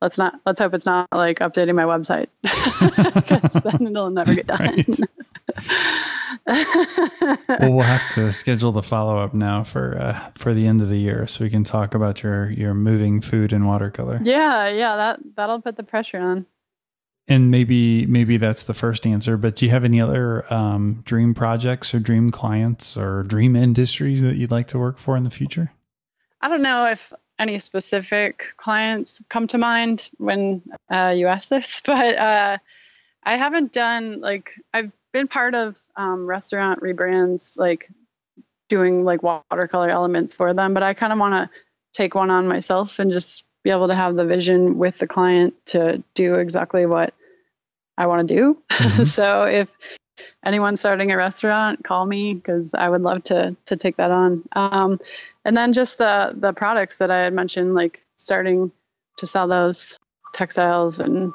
let's 0.00 0.18
not 0.18 0.40
let's 0.46 0.60
hope 0.60 0.74
it's 0.74 0.86
not 0.86 1.08
like 1.12 1.38
updating 1.38 1.74
my 1.74 1.84
website 1.84 2.28
because 3.14 3.62
then 3.62 3.86
it'll 3.86 4.10
never 4.10 4.34
get 4.34 4.46
done. 4.46 4.84
well, 6.46 7.72
we'll 7.72 7.80
have 7.80 8.08
to 8.14 8.30
schedule 8.32 8.72
the 8.72 8.82
follow 8.82 9.18
up 9.18 9.34
now 9.34 9.62
for 9.62 9.98
uh, 9.98 10.30
for 10.34 10.54
the 10.54 10.66
end 10.66 10.80
of 10.80 10.88
the 10.88 10.98
year, 10.98 11.26
so 11.26 11.44
we 11.44 11.50
can 11.50 11.64
talk 11.64 11.94
about 11.94 12.22
your 12.22 12.50
your 12.50 12.74
moving 12.74 13.20
food 13.20 13.52
and 13.52 13.66
watercolor. 13.66 14.20
Yeah, 14.22 14.68
yeah, 14.68 14.96
that 14.96 15.20
that'll 15.36 15.60
put 15.60 15.76
the 15.76 15.82
pressure 15.82 16.18
on. 16.18 16.46
And 17.28 17.50
maybe 17.50 18.06
maybe 18.06 18.38
that's 18.38 18.64
the 18.64 18.74
first 18.74 19.06
answer. 19.06 19.36
But 19.36 19.56
do 19.56 19.66
you 19.66 19.70
have 19.70 19.84
any 19.84 20.00
other 20.00 20.52
um, 20.52 21.02
dream 21.04 21.34
projects 21.34 21.94
or 21.94 22.00
dream 22.00 22.30
clients 22.30 22.96
or 22.96 23.22
dream 23.22 23.54
industries 23.54 24.22
that 24.22 24.36
you'd 24.36 24.50
like 24.50 24.66
to 24.68 24.78
work 24.78 24.98
for 24.98 25.16
in 25.16 25.22
the 25.22 25.30
future? 25.30 25.72
I 26.40 26.48
don't 26.48 26.62
know 26.62 26.86
if 26.86 27.12
any 27.40 27.58
specific 27.58 28.52
clients 28.56 29.22
come 29.30 29.46
to 29.48 29.58
mind 29.58 30.10
when 30.18 30.62
uh, 30.92 31.14
you 31.16 31.26
ask 31.26 31.48
this, 31.48 31.80
but 31.86 32.16
uh, 32.16 32.58
I 33.24 33.36
haven't 33.36 33.72
done 33.72 34.20
like 34.20 34.52
I've 34.72 34.92
been 35.12 35.26
part 35.26 35.54
of 35.54 35.80
um, 35.96 36.26
restaurant 36.26 36.80
rebrands, 36.82 37.58
like 37.58 37.90
doing 38.68 39.04
like 39.04 39.22
watercolor 39.22 39.90
elements 39.90 40.34
for 40.34 40.54
them, 40.54 40.74
but 40.74 40.82
I 40.82 40.94
kind 40.94 41.12
of 41.12 41.18
want 41.18 41.34
to 41.34 41.50
take 41.92 42.14
one 42.14 42.30
on 42.30 42.46
myself 42.46 43.00
and 43.00 43.10
just 43.10 43.44
be 43.64 43.70
able 43.70 43.88
to 43.88 43.94
have 43.94 44.14
the 44.14 44.24
vision 44.24 44.78
with 44.78 44.98
the 44.98 45.06
client 45.06 45.54
to 45.66 46.02
do 46.14 46.34
exactly 46.34 46.86
what 46.86 47.14
I 47.98 48.06
want 48.06 48.28
to 48.28 48.34
do. 48.34 48.62
Mm-hmm. 48.70 49.04
so 49.04 49.44
if 49.44 49.68
anyone's 50.44 50.80
starting 50.80 51.10
a 51.10 51.16
restaurant, 51.16 51.82
call 51.82 52.06
me 52.06 52.34
because 52.34 52.74
I 52.74 52.88
would 52.88 53.02
love 53.02 53.24
to 53.24 53.56
to 53.66 53.76
take 53.76 53.96
that 53.96 54.10
on. 54.10 54.44
Um, 54.52 55.00
and 55.44 55.56
then 55.56 55.72
just 55.72 55.98
the 55.98 56.32
the 56.34 56.52
products 56.52 56.98
that 56.98 57.10
I 57.10 57.22
had 57.22 57.32
mentioned, 57.32 57.74
like 57.74 58.04
starting 58.16 58.72
to 59.18 59.26
sell 59.26 59.48
those 59.48 59.98
textiles 60.32 61.00
and 61.00 61.32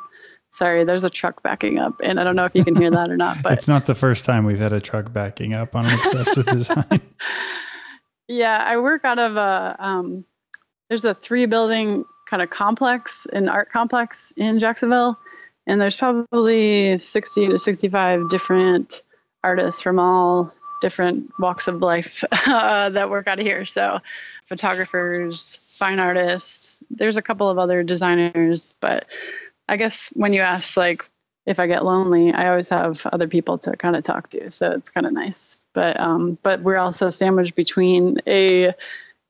Sorry, 0.55 0.85
there's 0.85 1.03
a 1.03 1.09
truck 1.09 1.43
backing 1.43 1.79
up, 1.79 1.95
and 2.01 2.17
I 2.17 2.23
don't 2.23 2.37
know 2.37 2.45
if 2.45 2.55
you 2.55 2.63
can 2.63 2.77
hear 2.77 2.89
that 2.89 3.09
or 3.09 3.17
not. 3.17 3.39
But 3.43 3.51
it's 3.51 3.67
not 3.67 3.87
the 3.87 3.93
first 3.93 4.23
time 4.23 4.45
we've 4.45 4.57
had 4.57 4.71
a 4.71 4.79
truck 4.79 5.11
backing 5.11 5.53
up 5.53 5.75
on 5.75 5.85
Obsessed 5.85 6.37
with 6.37 6.45
Design. 6.45 7.01
yeah, 8.29 8.63
I 8.65 8.77
work 8.77 9.03
out 9.03 9.19
of 9.19 9.35
a 9.35 9.75
um, 9.77 10.23
there's 10.87 11.03
a 11.03 11.13
three 11.13 11.45
building 11.45 12.05
kind 12.29 12.41
of 12.41 12.49
complex, 12.49 13.25
an 13.25 13.49
art 13.49 13.69
complex 13.69 14.31
in 14.37 14.59
Jacksonville, 14.59 15.19
and 15.67 15.81
there's 15.81 15.97
probably 15.97 16.97
60 16.99 17.47
to 17.49 17.59
65 17.59 18.29
different 18.29 19.03
artists 19.43 19.81
from 19.81 19.99
all 19.99 20.53
different 20.85 21.31
walks 21.39 21.67
of 21.67 21.81
life 21.81 22.23
uh, 22.47 22.91
that 22.91 23.09
work 23.09 23.25
out 23.25 23.39
of 23.39 23.45
here. 23.45 23.65
So, 23.65 24.01
photographers, 24.45 25.75
fine 25.79 25.97
artists. 25.97 26.77
There's 26.91 27.17
a 27.17 27.23
couple 27.23 27.49
of 27.49 27.57
other 27.57 27.81
designers, 27.81 28.75
but 28.79 29.07
I 29.67 29.77
guess 29.77 30.13
when 30.15 30.31
you 30.31 30.41
ask 30.41 30.77
like 30.77 31.09
if 31.47 31.59
I 31.59 31.65
get 31.65 31.83
lonely, 31.83 32.31
I 32.31 32.49
always 32.49 32.69
have 32.69 33.03
other 33.07 33.27
people 33.27 33.57
to 33.59 33.75
kind 33.75 33.95
of 33.95 34.03
talk 34.03 34.29
to, 34.29 34.51
so 34.51 34.73
it's 34.73 34.91
kind 34.91 35.07
of 35.07 35.13
nice. 35.13 35.57
But 35.73 35.99
um, 35.99 36.37
but 36.43 36.61
we're 36.61 36.77
also 36.77 37.09
sandwiched 37.09 37.55
between 37.55 38.19
a 38.27 38.75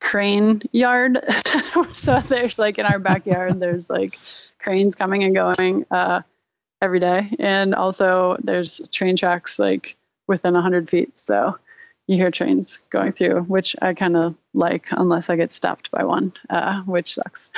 crane 0.01 0.61
yard, 0.73 1.23
so 1.93 2.19
there's 2.19 2.59
like 2.59 2.79
in 2.79 2.85
our 2.85 2.99
backyard, 2.99 3.61
there's 3.61 3.89
like 3.89 4.19
cranes 4.59 4.95
coming 4.95 5.23
and 5.23 5.33
going 5.33 5.85
uh, 5.89 6.21
every 6.81 6.99
day, 6.99 7.33
and 7.39 7.73
also 7.73 8.35
there's 8.43 8.81
train 8.89 9.15
tracks 9.15 9.57
like 9.57 9.95
within 10.27 10.53
100 10.53 10.89
feet, 10.89 11.17
so 11.17 11.57
you 12.07 12.17
hear 12.17 12.31
trains 12.31 12.87
going 12.89 13.11
through, 13.11 13.41
which 13.41 13.75
I 13.81 13.93
kind 13.93 14.15
of 14.15 14.35
like, 14.53 14.87
unless 14.91 15.29
I 15.29 15.35
get 15.35 15.51
stopped 15.51 15.91
by 15.91 16.03
one, 16.03 16.33
uh, 16.49 16.81
which 16.83 17.15
sucks. 17.15 17.51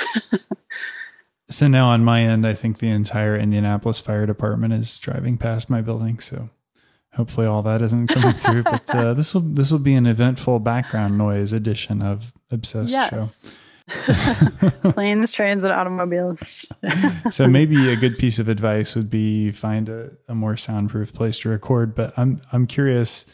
so 1.50 1.68
now 1.68 1.88
on 1.88 2.04
my 2.04 2.22
end, 2.22 2.46
I 2.46 2.54
think 2.54 2.78
the 2.78 2.88
entire 2.88 3.36
Indianapolis 3.36 4.00
Fire 4.00 4.26
Department 4.26 4.72
is 4.72 4.98
driving 5.00 5.36
past 5.36 5.68
my 5.68 5.82
building. 5.82 6.18
So 6.18 6.48
hopefully 7.14 7.46
all 7.46 7.62
that 7.62 7.82
isn't 7.82 8.06
coming 8.06 8.32
through. 8.38 8.62
But 8.62 8.94
uh, 8.94 9.14
this 9.14 9.34
will 9.34 9.42
this 9.42 9.70
will 9.70 9.78
be 9.80 9.94
an 9.94 10.06
eventful 10.06 10.60
background 10.60 11.18
noise 11.18 11.52
edition 11.52 12.00
of 12.00 12.32
Obsessed 12.50 12.92
yes. 12.92 13.10
Show. 13.10 13.50
Planes, 14.92 15.32
trains, 15.32 15.64
and 15.64 15.72
automobiles. 15.72 16.66
so 17.30 17.46
maybe 17.46 17.90
a 17.90 17.96
good 17.96 18.18
piece 18.18 18.38
of 18.38 18.48
advice 18.48 18.94
would 18.94 19.10
be 19.10 19.50
find 19.52 19.88
a, 19.88 20.10
a 20.28 20.34
more 20.34 20.56
soundproof 20.56 21.12
place 21.12 21.38
to 21.40 21.48
record. 21.48 21.94
But 21.94 22.18
I'm 22.18 22.40
I'm 22.52 22.66
curious 22.66 23.26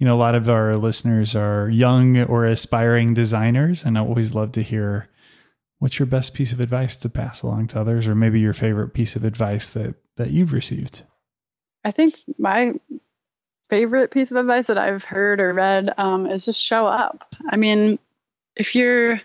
you 0.00 0.06
know, 0.06 0.14
a 0.14 0.18
lot 0.18 0.34
of 0.34 0.48
our 0.48 0.76
listeners 0.76 1.36
are 1.36 1.68
young 1.68 2.22
or 2.22 2.46
aspiring 2.46 3.12
designers, 3.12 3.84
and 3.84 3.98
I 3.98 4.00
always 4.00 4.34
love 4.34 4.50
to 4.52 4.62
hear 4.62 5.08
what's 5.78 5.98
your 5.98 6.06
best 6.06 6.32
piece 6.32 6.52
of 6.54 6.60
advice 6.60 6.96
to 6.96 7.10
pass 7.10 7.42
along 7.42 7.66
to 7.68 7.80
others, 7.80 8.08
or 8.08 8.14
maybe 8.14 8.40
your 8.40 8.54
favorite 8.54 8.94
piece 8.94 9.14
of 9.14 9.24
advice 9.24 9.68
that 9.70 9.94
that 10.16 10.30
you've 10.30 10.54
received. 10.54 11.02
I 11.84 11.90
think 11.90 12.14
my 12.38 12.72
favorite 13.68 14.10
piece 14.10 14.30
of 14.30 14.38
advice 14.38 14.68
that 14.68 14.78
I've 14.78 15.04
heard 15.04 15.38
or 15.38 15.52
read 15.52 15.92
um, 15.98 16.26
is 16.26 16.46
just 16.46 16.62
show 16.62 16.86
up. 16.86 17.34
I 17.50 17.56
mean, 17.56 17.98
if 18.56 18.74
you're 18.74 19.20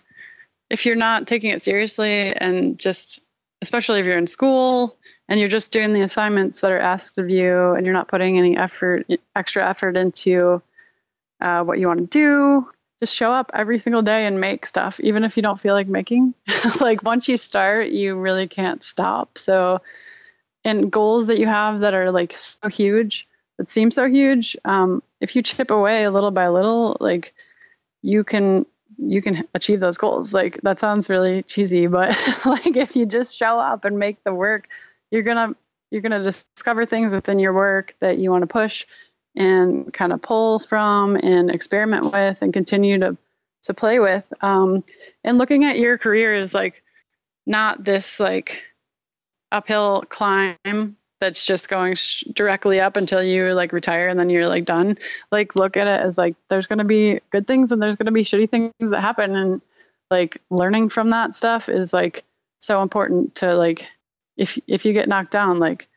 if 0.69 0.85
you're 0.85 0.95
not 0.95 1.27
taking 1.27 1.51
it 1.51 1.63
seriously 1.63 2.33
and 2.35 2.79
just 2.79 3.21
especially 3.61 3.99
if 3.99 4.05
you're 4.05 4.17
in 4.17 4.27
school 4.27 4.97
and 5.27 5.39
you're 5.39 5.49
just 5.49 5.71
doing 5.71 5.93
the 5.93 6.01
assignments 6.01 6.61
that 6.61 6.71
are 6.71 6.79
asked 6.79 7.17
of 7.17 7.29
you 7.29 7.73
and 7.73 7.85
you're 7.85 7.93
not 7.93 8.07
putting 8.07 8.37
any 8.37 8.57
effort 8.57 9.07
extra 9.35 9.67
effort 9.67 9.97
into 9.97 10.61
uh, 11.41 11.63
what 11.63 11.79
you 11.79 11.87
want 11.87 11.99
to 11.99 12.05
do 12.07 12.67
just 12.99 13.13
show 13.13 13.31
up 13.31 13.51
every 13.53 13.79
single 13.79 14.01
day 14.01 14.25
and 14.25 14.39
make 14.39 14.65
stuff 14.65 14.99
even 15.01 15.23
if 15.23 15.35
you 15.35 15.43
don't 15.43 15.59
feel 15.59 15.73
like 15.73 15.87
making. 15.87 16.33
Like 16.79 17.03
once 17.03 17.27
you 17.27 17.37
start 17.37 17.89
you 17.89 18.15
really 18.15 18.47
can't 18.47 18.83
stop. 18.83 19.37
So 19.37 19.81
and 20.63 20.91
goals 20.91 21.27
that 21.27 21.39
you 21.39 21.45
have 21.45 21.81
that 21.81 21.93
are 21.93 22.11
like 22.11 22.33
so 22.33 22.67
huge 22.69 23.27
that 23.57 23.69
seem 23.69 23.91
so 23.91 24.07
huge 24.07 24.57
um, 24.65 25.03
if 25.21 25.35
you 25.35 25.41
chip 25.41 25.71
away 25.71 26.07
little 26.07 26.31
by 26.31 26.47
little 26.49 26.97
like 26.99 27.33
you 28.01 28.23
can 28.23 28.65
you 28.97 29.21
can 29.21 29.47
achieve 29.53 29.79
those 29.79 29.97
goals 29.97 30.33
like 30.33 30.59
that 30.61 30.79
sounds 30.79 31.09
really 31.09 31.43
cheesy 31.43 31.87
but 31.87 32.17
like 32.45 32.75
if 32.75 32.95
you 32.95 33.05
just 33.05 33.37
show 33.37 33.59
up 33.59 33.85
and 33.85 33.99
make 33.99 34.23
the 34.23 34.33
work 34.33 34.67
you're 35.11 35.23
gonna 35.23 35.55
you're 35.91 36.01
gonna 36.01 36.23
discover 36.23 36.85
things 36.85 37.13
within 37.13 37.39
your 37.39 37.53
work 37.53 37.95
that 37.99 38.17
you 38.17 38.31
want 38.31 38.41
to 38.41 38.47
push 38.47 38.85
and 39.35 39.93
kind 39.93 40.13
of 40.13 40.21
pull 40.21 40.59
from 40.59 41.15
and 41.15 41.51
experiment 41.51 42.11
with 42.11 42.41
and 42.41 42.53
continue 42.53 42.99
to 42.99 43.17
to 43.65 43.73
play 43.73 43.99
with. 43.99 44.31
Um, 44.41 44.83
and 45.23 45.37
looking 45.37 45.65
at 45.65 45.77
your 45.77 45.97
career 45.97 46.33
is 46.35 46.53
like 46.53 46.83
not 47.45 47.83
this 47.83 48.19
like 48.19 48.63
uphill 49.51 50.03
climb 50.07 50.97
that's 51.19 51.45
just 51.45 51.69
going 51.69 51.95
sh- 51.95 52.23
directly 52.33 52.79
up 52.79 52.97
until 52.97 53.23
you 53.23 53.53
like 53.53 53.71
retire 53.73 54.07
and 54.07 54.19
then 54.19 54.29
you're 54.29 54.47
like 54.47 54.65
done. 54.65 54.97
Like 55.31 55.55
look 55.55 55.77
at 55.77 55.87
it 55.87 56.01
as 56.01 56.17
like 56.17 56.35
there's 56.49 56.67
going 56.67 56.79
to 56.79 56.85
be 56.85 57.19
good 57.29 57.47
things 57.47 57.71
and 57.71 57.81
there's 57.81 57.95
going 57.95 58.07
to 58.07 58.11
be 58.11 58.23
shitty 58.23 58.49
things 58.49 58.73
that 58.79 59.01
happen 59.01 59.35
and 59.35 59.61
like 60.11 60.41
learning 60.49 60.89
from 60.89 61.09
that 61.11 61.33
stuff 61.33 61.69
is 61.69 61.93
like 61.93 62.23
so 62.59 62.81
important 62.81 63.35
to 63.35 63.55
like 63.55 63.87
if 64.37 64.59
if 64.67 64.85
you 64.85 64.93
get 64.93 65.07
knocked 65.07 65.31
down, 65.31 65.59
like 65.59 65.87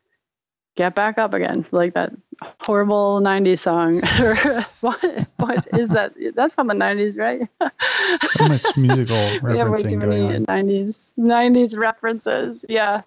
get 0.76 0.94
back 0.94 1.18
up 1.18 1.34
again, 1.34 1.66
like 1.72 1.94
that 1.94 2.12
horrible 2.60 3.20
'90s 3.20 3.58
song. 3.58 4.00
what 4.80 5.28
what 5.36 5.68
is 5.78 5.90
that? 5.90 6.14
That's 6.34 6.54
from 6.54 6.68
the 6.68 6.74
'90s, 6.74 7.18
right? 7.18 7.48
so 8.22 8.46
much 8.46 8.76
musical 8.76 9.16
referencing 9.16 9.56
yeah, 9.56 9.64
way 9.64 9.76
too 9.78 9.98
many 9.98 10.36
on. 10.36 10.46
'90s 10.46 11.14
'90s 11.18 11.76
references. 11.76 12.64
Yeah. 12.68 13.02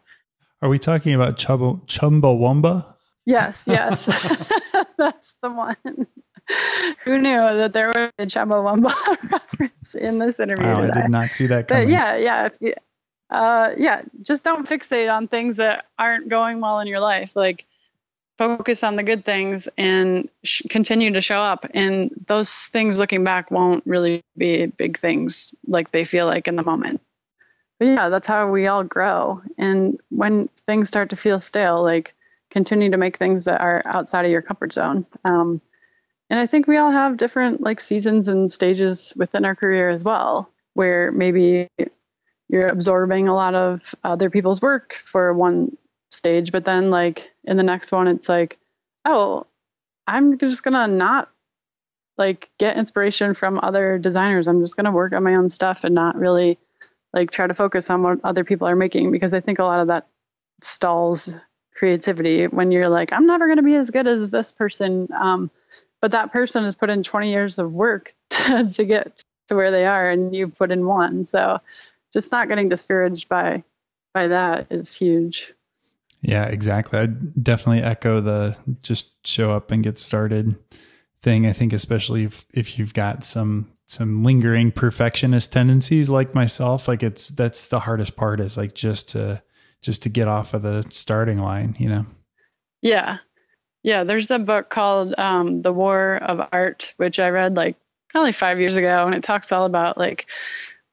Are 0.62 0.70
we 0.70 0.80
talking 0.80 1.14
about 1.14 1.38
Chubba 1.38 1.86
Chumbawamba? 1.88 2.86
Yes, 3.26 3.64
yes, 3.68 4.06
that's 4.98 5.34
the 5.42 5.50
one. 5.50 5.76
Who 7.04 7.20
knew 7.20 7.38
that 7.38 7.74
there 7.74 7.88
was 7.88 8.12
a 8.18 8.26
Chumbawamba 8.26 8.94
reference 9.32 9.96
in 9.96 10.20
this 10.20 10.40
interview? 10.40 10.66
Wow, 10.66 10.84
I 10.84 11.02
did 11.02 11.10
not 11.10 11.30
see 11.30 11.48
that 11.48 11.68
coming. 11.68 11.86
But 11.86 11.92
yeah, 11.92 12.18
yeah. 12.18 12.46
If 12.48 12.58
you, 12.60 12.74
uh, 13.30 13.74
yeah, 13.78 14.02
just 14.22 14.44
don't 14.44 14.68
fixate 14.68 15.12
on 15.12 15.28
things 15.28 15.58
that 15.58 15.86
aren't 15.98 16.30
going 16.30 16.60
well 16.60 16.80
in 16.80 16.88
your 16.88 17.00
life. 17.00 17.36
Like, 17.36 17.66
focus 18.38 18.84
on 18.84 18.96
the 18.96 19.04
good 19.04 19.24
things 19.24 19.70
and 19.78 20.28
sh- 20.44 20.64
continue 20.70 21.14
to 21.14 21.22
show 21.22 21.40
up. 21.40 21.66
And 21.74 22.12
those 22.26 22.52
things 22.52 23.00
looking 23.00 23.24
back 23.24 23.52
won't 23.52 23.86
really 23.86 24.24
be 24.36 24.66
big 24.66 24.98
things 24.98 25.54
like 25.68 25.92
they 25.92 26.06
feel 26.06 26.26
like 26.26 26.48
in 26.48 26.56
the 26.56 26.64
moment. 26.64 27.02
But 27.82 27.88
yeah, 27.88 28.10
that's 28.10 28.28
how 28.28 28.48
we 28.48 28.68
all 28.68 28.84
grow. 28.84 29.42
And 29.58 30.00
when 30.10 30.50
things 30.68 30.88
start 30.88 31.10
to 31.10 31.16
feel 31.16 31.40
stale, 31.40 31.82
like 31.82 32.14
continue 32.52 32.92
to 32.92 32.98
make 32.98 33.18
things 33.18 33.46
that 33.46 33.60
are 33.60 33.82
outside 33.88 34.24
of 34.24 34.30
your 34.30 34.44
comfort 34.44 34.72
zone. 34.72 35.08
Um, 35.26 35.62
and 36.30 36.40
I 36.40 36.46
think 36.46 36.68
we 36.68 36.78
all 36.78 36.92
have 36.92 37.18
different 37.18 37.60
like 37.60 37.80
seasons 37.80 38.28
and 38.28 38.52
stages 38.52 39.14
within 39.16 39.46
our 39.46 39.56
career 39.56 39.90
as 39.90 40.04
well, 40.04 40.48
where 40.76 41.12
maybe 41.12 41.70
you're 42.50 42.68
absorbing 42.68 43.28
a 43.28 43.34
lot 43.34 43.56
of 43.56 43.96
other 44.04 44.30
people's 44.30 44.62
work 44.62 44.94
for 44.94 45.34
one 45.34 45.76
stage 46.12 46.52
but 46.52 46.66
then 46.66 46.92
like 46.92 47.32
in 47.46 47.58
the 47.58 47.64
next 47.64 47.94
one 47.94 48.10
it's 48.10 48.28
like 48.28 48.60
oh 49.06 49.48
i'm 50.08 50.38
just 50.38 50.62
gonna 50.62 50.86
not 50.86 51.30
like 52.18 52.50
get 52.60 52.76
inspiration 52.76 53.34
from 53.34 53.62
other 53.64 53.98
designers 53.98 54.50
i'm 54.50 54.60
just 54.60 54.76
gonna 54.76 54.92
work 54.92 55.14
on 55.14 55.24
my 55.24 55.36
own 55.36 55.48
stuff 55.48 55.86
and 55.86 55.96
not 55.96 56.18
really 56.18 56.60
like 57.14 57.32
try 57.32 57.48
to 57.48 57.54
focus 57.54 57.90
on 57.90 58.04
what 58.04 58.20
other 58.24 58.44
people 58.44 58.68
are 58.68 58.76
making 58.76 59.12
because 59.12 59.34
i 59.34 59.40
think 59.40 59.60
a 59.60 59.64
lot 59.64 59.80
of 59.80 59.88
that 59.88 60.08
stalls 60.62 61.36
creativity 61.74 62.48
when 62.48 62.72
you're 62.72 62.90
like 62.90 63.14
i'm 63.14 63.26
never 63.26 63.48
going 63.48 63.58
to 63.58 63.64
be 63.64 63.76
as 63.76 63.90
good 63.90 64.08
as 64.08 64.32
this 64.32 64.52
person 64.52 65.08
um, 65.18 65.50
but 66.02 66.12
that 66.12 66.32
person 66.32 66.64
has 66.64 66.76
put 66.76 66.90
in 66.90 67.04
20 67.04 67.32
years 67.32 67.60
of 67.60 67.72
work 67.72 68.14
to, 68.30 68.70
to 68.70 68.86
get 68.86 69.22
to 69.48 69.56
where 69.56 69.72
they 69.72 69.86
are 69.86 70.10
and 70.10 70.36
you 70.36 70.48
put 70.48 70.72
in 70.72 70.86
one 70.86 71.26
so 71.26 71.60
just 72.14 72.32
not 72.32 72.48
getting 72.48 72.70
discouraged 72.70 73.30
by 73.30 73.64
by 74.14 74.28
that 74.28 74.68
is 74.70 74.94
huge. 74.94 75.54
Yeah, 76.22 76.46
exactly. 76.46 77.00
I 77.00 77.06
definitely 77.08 77.82
echo 77.82 78.22
the 78.22 78.58
just 78.84 79.26
show 79.26 79.52
up 79.52 79.72
and 79.72 79.84
get 79.84 79.98
started 79.98 80.56
thing. 81.22 81.46
I 81.46 81.54
think 81.54 81.74
especially 81.74 82.24
if 82.24 82.46
if 82.54 82.78
you've 82.78 82.94
got 82.94 83.24
some 83.24 83.72
some 83.92 84.24
lingering 84.24 84.72
perfectionist 84.72 85.52
tendencies 85.52 86.10
like 86.10 86.34
myself, 86.34 86.88
like 86.88 87.04
it's 87.04 87.30
that's 87.30 87.68
the 87.68 87.82
hardest 87.82 88.16
part 88.16 88.40
is 88.40 88.56
like 88.58 88.74
just 88.74 89.10
to 89.10 89.44
just 89.82 90.04
to 90.04 90.10
get 90.10 90.28
off 90.28 90.54
of 90.54 90.62
the 90.62 90.86
starting 90.90 91.40
line, 91.40 91.76
you 91.78 91.90
know. 91.90 92.06
Yeah. 92.82 93.18
Yeah, 93.84 94.04
there's 94.04 94.30
a 94.32 94.40
book 94.40 94.70
called 94.70 95.16
um, 95.18 95.64
The 95.64 95.74
War 95.74 96.16
of 96.16 96.48
Art, 96.52 96.94
which 96.98 97.20
I 97.20 97.30
read 97.30 97.58
like 97.58 97.76
probably 98.10 98.32
five 98.32 98.60
years 98.60 98.76
ago, 98.76 99.06
and 99.06 99.16
it 99.16 99.24
talks 99.24 99.52
all 99.52 99.66
about 99.66 99.98
like 99.98 100.28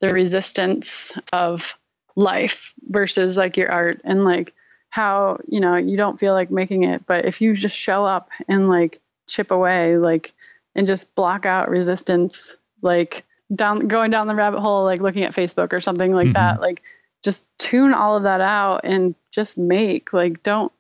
the 0.01 0.09
resistance 0.09 1.13
of 1.33 1.79
life 2.17 2.75
versus 2.83 3.37
like 3.37 3.57
your 3.57 3.71
art 3.71 4.01
and 4.03 4.25
like 4.25 4.55
how 4.91 5.39
you 5.47 5.61
know 5.61 5.77
you 5.77 5.97
don't 5.97 6.19
feel 6.19 6.33
like 6.33 6.51
making 6.51 6.83
it 6.83 7.07
but 7.07 7.27
if 7.27 7.41
you 7.41 7.55
just 7.55 7.77
show 7.77 8.05
up 8.05 8.31
and 8.49 8.69
like 8.69 9.01
chip 9.29 9.53
away 9.53 9.97
like 9.99 10.33
and 10.75 10.87
just 10.87 11.15
block 11.15 11.47
out 11.47 11.69
resistance 11.69 12.57
like 12.83 13.25
down 13.55 13.89
going 13.89 14.11
down 14.11 14.29
the 14.29 14.35
rabbit 14.35 14.61
hole 14.61 14.85
like 14.85 15.01
looking 15.01 15.25
at 15.25 15.35
facebook 15.35 15.73
or 15.73 15.81
something 15.81 16.13
like 16.13 16.27
mm-hmm. 16.27 16.33
that 16.35 16.61
like 16.61 16.83
just 17.23 17.47
tune 17.59 17.95
all 17.95 18.17
of 18.17 18.25
that 18.25 18.41
out 18.41 18.83
and 18.85 19.15
just 19.33 19.59
make 19.59 20.13
like 20.13 20.43
don't 20.43 20.73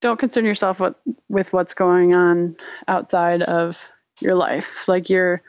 don't 0.00 0.18
concern 0.18 0.44
yourself 0.44 0.80
with 0.80 0.94
with 1.28 1.52
what's 1.52 1.74
going 1.74 2.14
on 2.14 2.56
outside 2.86 3.42
of 3.42 3.90
your 4.20 4.34
life 4.34 4.88
like 4.88 5.10
your 5.10 5.42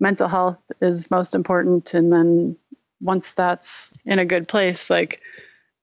mental 0.00 0.28
health 0.28 0.58
is 0.80 1.10
most 1.10 1.34
important 1.34 1.94
and 1.94 2.12
then 2.12 2.56
once 3.00 3.32
that's 3.32 3.92
in 4.04 4.18
a 4.18 4.24
good 4.24 4.48
place 4.48 4.90
like 4.90 5.20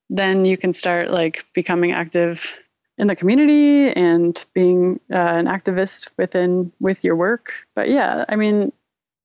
then 0.10 0.44
you 0.44 0.58
can 0.58 0.74
start 0.74 1.12
like 1.12 1.46
becoming 1.54 1.92
active 1.92 2.58
in 2.98 3.08
the 3.08 3.16
community 3.16 3.90
and 3.90 4.46
being 4.54 5.00
uh, 5.12 5.16
an 5.16 5.46
activist 5.46 6.10
within 6.18 6.72
with 6.80 7.04
your 7.06 7.16
work 7.16 7.54
but 7.76 7.88
yeah 7.90 8.26
i 8.28 8.36
mean 8.36 8.72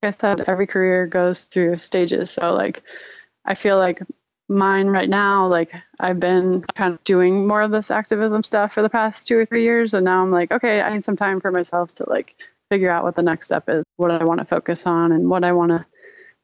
i 0.05 0.11
said 0.11 0.43
every 0.47 0.67
career 0.67 1.07
goes 1.07 1.45
through 1.45 1.79
stages. 1.79 2.31
So 2.31 2.55
like 2.55 2.83
i 3.45 3.55
feel 3.55 3.79
like 3.79 4.03
mine 4.47 4.89
right 4.89 5.09
now 5.09 5.47
like 5.47 5.73
i've 5.99 6.21
been 6.21 6.63
kind 6.75 6.93
of 6.93 7.03
doing 7.05 7.47
more 7.47 7.63
of 7.63 7.71
this 7.71 7.91
activism 7.91 8.43
stuff 8.43 8.75
for 8.75 8.83
the 8.83 8.91
past 8.91 9.27
two 9.27 9.39
or 9.39 9.45
three 9.45 9.63
years. 9.63 9.95
And 9.95 10.05
now 10.05 10.23
i'm 10.23 10.31
like 10.31 10.53
okay 10.53 10.81
i 10.81 10.93
need 10.93 11.05
some 11.05 11.17
time 11.17 11.41
for 11.41 11.51
myself 11.51 11.93
to 11.95 12.09
like 12.09 12.35
figure 12.71 12.91
out 12.91 13.05
what 13.05 13.17
the 13.17 13.23
next 13.23 13.47
step 13.47 13.69
is 13.69 13.85
what 13.97 14.11
i 14.11 14.25
want 14.25 14.41
to 14.41 14.47
focus 14.47 14.87
on 14.87 15.13
and 15.13 15.29
what 15.29 15.45
i 15.45 15.53
want 15.53 15.71
to 15.71 15.85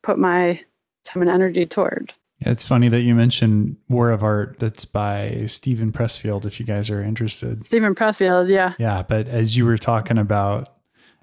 put 0.02 0.18
my 0.18 0.60
time 1.04 1.22
and 1.22 1.30
energy 1.30 1.66
toward. 1.66 2.14
Yeah, 2.40 2.50
it's 2.50 2.66
funny 2.66 2.88
that 2.88 3.02
you 3.02 3.14
mentioned 3.14 3.76
war 3.88 4.10
of 4.10 4.22
art. 4.22 4.58
That's 4.58 4.84
by 4.84 5.44
Steven 5.46 5.92
pressfield 5.92 6.46
if 6.46 6.58
you 6.58 6.64
guys 6.64 6.90
are 6.90 7.02
interested. 7.02 7.64
Steven 7.64 7.94
pressfield 7.94 8.48
yeah. 8.48 8.74
Yeah 8.78 9.02
but 9.02 9.28
as 9.28 9.56
you 9.56 9.66
were 9.66 9.78
talking 9.78 10.18
about 10.18 10.68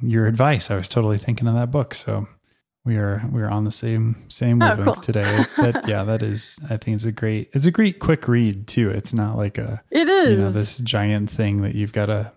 your 0.01 0.27
advice 0.27 0.69
i 0.71 0.75
was 0.75 0.87
totally 0.89 1.17
thinking 1.17 1.47
of 1.47 1.55
that 1.55 1.71
book 1.71 1.93
so 1.93 2.27
we 2.85 2.95
are 2.95 3.21
we 3.33 3.41
are 3.41 3.49
on 3.49 3.65
the 3.65 3.71
same 3.71 4.23
same 4.29 4.61
Oh, 4.61 4.73
cool. 4.81 4.93
today. 4.95 5.43
But 5.57 5.89
yeah, 5.89 6.05
that 6.05 6.23
is 6.23 6.57
I 6.69 6.77
think 6.77 6.95
it's 6.95 7.03
a 7.05 7.11
great 7.11 7.49
it's 7.51 7.65
a 7.65 7.71
great 7.71 7.99
quick 7.99 8.29
read 8.29 8.65
too. 8.65 8.89
It's 8.89 9.13
not 9.13 9.35
like 9.35 9.57
a 9.57 9.83
it 9.91 10.07
is 10.07 10.29
you 10.29 10.37
know 10.37 10.51
this 10.51 10.77
giant 10.77 11.29
thing 11.29 11.63
that 11.63 11.75
you've 11.75 11.91
got 11.91 12.05
to 12.05 12.31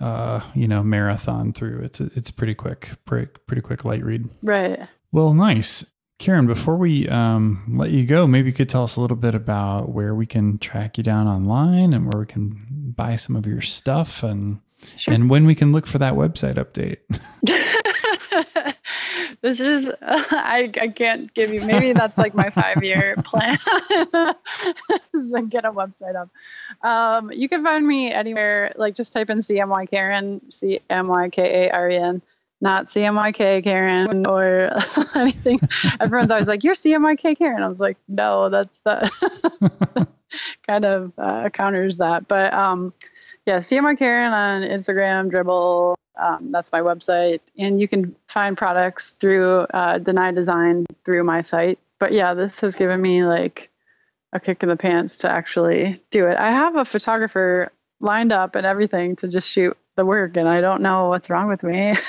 uh 0.00 0.40
you 0.54 0.68
know 0.68 0.84
marathon 0.84 1.52
through. 1.52 1.80
It's 1.80 2.00
a, 2.00 2.10
it's 2.14 2.30
pretty 2.30 2.54
quick, 2.54 2.90
pretty 3.06 3.26
pretty 3.48 3.60
quick 3.62 3.84
light 3.84 4.04
read. 4.04 4.28
right 4.44 4.78
Well, 5.10 5.34
nice. 5.34 5.84
Karen, 6.20 6.46
before 6.46 6.76
we 6.76 7.08
um, 7.08 7.64
let 7.76 7.90
you 7.90 8.04
go, 8.06 8.26
maybe 8.28 8.50
you 8.50 8.54
could 8.54 8.68
tell 8.68 8.82
us 8.84 8.94
a 8.96 9.00
little 9.00 9.16
bit 9.16 9.34
about 9.34 9.88
where 9.88 10.14
we 10.14 10.26
can 10.26 10.58
track 10.58 10.96
you 10.98 11.02
down 11.02 11.26
online 11.26 11.92
and 11.94 12.12
where 12.12 12.20
we 12.20 12.26
can 12.26 12.92
buy 12.94 13.16
some 13.16 13.34
of 13.34 13.46
your 13.46 13.62
stuff 13.62 14.22
and 14.22 14.60
Sure. 14.96 15.14
and 15.14 15.28
when 15.30 15.46
we 15.46 15.54
can 15.54 15.72
look 15.72 15.86
for 15.86 15.98
that 15.98 16.14
website 16.14 16.54
update. 16.54 16.98
this 19.42 19.60
is 19.60 19.90
I, 20.02 20.70
I 20.80 20.88
can't 20.88 21.32
give 21.32 21.52
you 21.52 21.64
maybe 21.66 21.92
that's 21.92 22.18
like 22.18 22.34
my 22.34 22.50
five 22.50 22.82
year 22.82 23.16
plan. 23.24 23.56
Is 25.14 25.32
to 25.32 25.42
get 25.48 25.64
a 25.64 25.72
website 25.72 26.14
up. 26.16 26.30
Um, 26.84 27.32
you 27.32 27.48
can 27.48 27.64
find 27.64 27.86
me 27.86 28.10
anywhere 28.12 28.72
like 28.76 28.94
just 28.94 29.12
type 29.12 29.30
in 29.30 29.38
cmy 29.38 29.90
karen 29.90 30.40
c-m-y-k-a-r-e-n 30.50 32.22
not 32.62 32.86
cmyk 32.86 33.64
karen 33.64 34.26
or 34.26 34.76
anything. 35.14 35.60
Everyone's 35.98 36.30
always 36.30 36.48
like 36.48 36.64
you're 36.64 36.74
cmyk 36.74 37.38
karen. 37.38 37.62
I 37.62 37.68
was 37.68 37.80
like 37.80 37.96
no 38.08 38.50
that's 38.50 38.80
the 38.82 40.08
kind 40.66 40.84
of 40.84 41.12
uh, 41.18 41.48
counters 41.50 41.98
that. 41.98 42.28
But 42.28 42.52
um 42.54 42.92
yeah, 43.46 43.58
CMR 43.58 43.98
Karen 43.98 44.32
on 44.32 44.62
Instagram, 44.62 45.30
Dribbble. 45.30 45.94
Um, 46.16 46.50
that's 46.52 46.70
my 46.72 46.80
website, 46.80 47.40
and 47.56 47.80
you 47.80 47.88
can 47.88 48.14
find 48.28 48.56
products 48.56 49.12
through 49.12 49.60
uh, 49.60 49.98
Deny 49.98 50.32
Design 50.32 50.84
through 51.04 51.24
my 51.24 51.40
site. 51.40 51.78
But 51.98 52.12
yeah, 52.12 52.34
this 52.34 52.60
has 52.60 52.74
given 52.74 53.00
me 53.00 53.24
like 53.24 53.70
a 54.32 54.40
kick 54.40 54.62
in 54.62 54.68
the 54.68 54.76
pants 54.76 55.18
to 55.18 55.30
actually 55.30 55.96
do 56.10 56.26
it. 56.26 56.36
I 56.36 56.50
have 56.50 56.76
a 56.76 56.84
photographer 56.84 57.72
lined 58.00 58.32
up 58.32 58.54
and 58.54 58.66
everything 58.66 59.16
to 59.16 59.28
just 59.28 59.50
shoot 59.50 59.76
the 59.96 60.04
work, 60.04 60.36
and 60.36 60.48
I 60.48 60.60
don't 60.60 60.82
know 60.82 61.08
what's 61.08 61.30
wrong 61.30 61.48
with 61.48 61.62
me. 61.62 61.94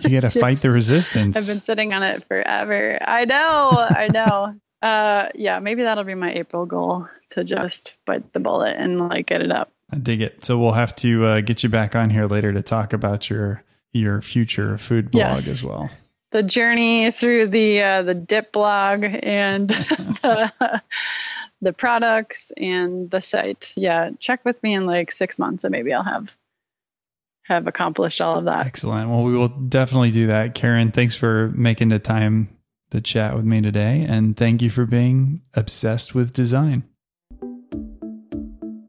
You 0.00 0.20
got 0.20 0.30
to 0.30 0.38
fight 0.38 0.58
the 0.58 0.70
resistance. 0.70 1.34
I've 1.36 1.46
been 1.46 1.62
sitting 1.62 1.94
on 1.94 2.02
it 2.02 2.24
forever. 2.24 2.98
I 3.00 3.24
know, 3.24 3.70
I 3.72 4.08
know. 4.12 4.54
Uh, 4.82 5.30
yeah, 5.34 5.60
maybe 5.60 5.82
that'll 5.84 6.04
be 6.04 6.14
my 6.14 6.30
April 6.34 6.66
goal 6.66 7.08
to 7.30 7.42
just 7.42 7.94
bite 8.04 8.34
the 8.34 8.38
bullet 8.38 8.76
and 8.76 9.00
like 9.00 9.24
get 9.24 9.40
it 9.40 9.50
up. 9.50 9.72
I 9.92 9.96
dig 9.96 10.20
it. 10.22 10.44
So 10.44 10.58
we'll 10.58 10.72
have 10.72 10.94
to 10.96 11.24
uh, 11.26 11.40
get 11.40 11.62
you 11.62 11.68
back 11.68 11.94
on 11.94 12.10
here 12.10 12.26
later 12.26 12.52
to 12.52 12.62
talk 12.62 12.92
about 12.92 13.28
your 13.30 13.62
your 13.92 14.20
future 14.20 14.76
food 14.78 15.10
blog 15.10 15.20
Yes. 15.36 15.48
as 15.48 15.64
well. 15.64 15.88
the 16.32 16.42
journey 16.42 17.10
through 17.12 17.46
the 17.46 17.80
uh, 17.82 18.02
the 18.02 18.14
dip 18.14 18.52
blog 18.52 19.04
and 19.04 19.68
the, 19.70 20.82
the 21.60 21.72
products 21.72 22.50
and 22.56 23.08
the 23.10 23.20
site. 23.20 23.72
Yeah, 23.76 24.10
check 24.18 24.44
with 24.44 24.60
me 24.62 24.74
in 24.74 24.86
like 24.86 25.12
six 25.12 25.38
months, 25.38 25.64
and 25.64 25.70
maybe 25.72 25.92
I'll 25.92 26.02
have 26.02 26.36
have 27.42 27.66
accomplished 27.66 28.20
all 28.20 28.38
of 28.38 28.46
that. 28.46 28.66
Excellent. 28.66 29.10
Well, 29.10 29.22
we 29.22 29.34
will 29.36 29.48
definitely 29.48 30.10
do 30.10 30.28
that. 30.28 30.54
Karen, 30.54 30.90
thanks 30.92 31.14
for 31.14 31.52
making 31.54 31.90
the 31.90 31.98
time 31.98 32.48
to 32.90 33.00
chat 33.00 33.36
with 33.36 33.44
me 33.44 33.60
today, 33.60 34.04
and 34.08 34.36
thank 34.36 34.60
you 34.62 34.70
for 34.70 34.86
being 34.86 35.42
obsessed 35.54 36.14
with 36.14 36.32
design. 36.32 36.84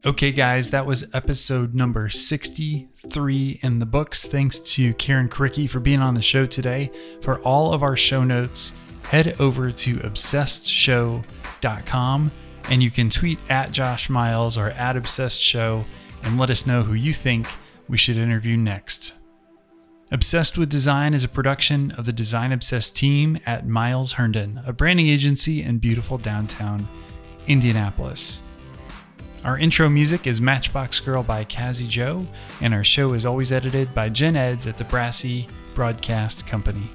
Okay, 0.06 0.30
guys, 0.30 0.70
that 0.70 0.86
was 0.86 1.12
episode 1.14 1.74
number 1.74 2.08
63 2.08 3.58
in 3.60 3.80
the 3.80 3.86
books. 3.86 4.24
Thanks 4.24 4.60
to 4.60 4.94
Karen 4.94 5.28
Kurycki 5.28 5.68
for 5.68 5.80
being 5.80 6.00
on 6.00 6.14
the 6.14 6.22
show 6.22 6.46
today. 6.46 6.92
For 7.22 7.40
all 7.40 7.72
of 7.72 7.82
our 7.82 7.96
show 7.96 8.22
notes, 8.22 8.78
head 9.02 9.34
over 9.40 9.72
to 9.72 9.96
obsessedshow.com 9.96 12.30
and 12.70 12.82
you 12.84 12.90
can 12.92 13.10
tweet 13.10 13.40
at 13.50 13.72
Josh 13.72 14.08
Miles 14.08 14.56
or 14.56 14.68
at 14.68 14.96
Obsessed 14.96 15.40
Show 15.40 15.84
and 16.22 16.38
let 16.38 16.50
us 16.50 16.68
know 16.68 16.82
who 16.82 16.94
you 16.94 17.12
think 17.12 17.48
we 17.88 17.98
should 17.98 18.16
interview 18.16 18.56
next. 18.56 19.14
Obsessed 20.12 20.56
with 20.56 20.70
Design 20.70 21.14
is 21.14 21.24
a 21.24 21.28
production 21.28 21.90
of 21.90 22.04
the 22.04 22.12
Design 22.12 22.52
Obsessed 22.52 22.96
team 22.96 23.40
at 23.44 23.66
Miles 23.66 24.12
Herndon, 24.12 24.60
a 24.64 24.72
branding 24.72 25.08
agency 25.08 25.62
in 25.62 25.78
beautiful 25.78 26.16
downtown 26.16 26.88
Indianapolis. 27.48 28.40
Our 29.46 29.56
intro 29.56 29.88
music 29.88 30.26
is 30.26 30.40
Matchbox 30.40 30.98
Girl 30.98 31.22
by 31.22 31.44
Kazzy 31.44 31.88
Joe, 31.88 32.26
and 32.60 32.74
our 32.74 32.82
show 32.82 33.12
is 33.12 33.24
always 33.24 33.52
edited 33.52 33.94
by 33.94 34.08
Jen 34.08 34.34
Eds 34.34 34.66
at 34.66 34.76
the 34.76 34.82
Brassy 34.82 35.46
Broadcast 35.72 36.48
Company. 36.48 36.90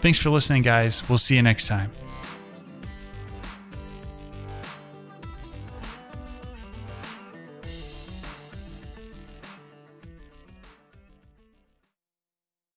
Thanks 0.00 0.18
for 0.18 0.30
listening, 0.30 0.62
guys. 0.62 1.06
We'll 1.10 1.18
see 1.18 1.36
you 1.36 1.42
next 1.42 1.68
time. 1.68 1.90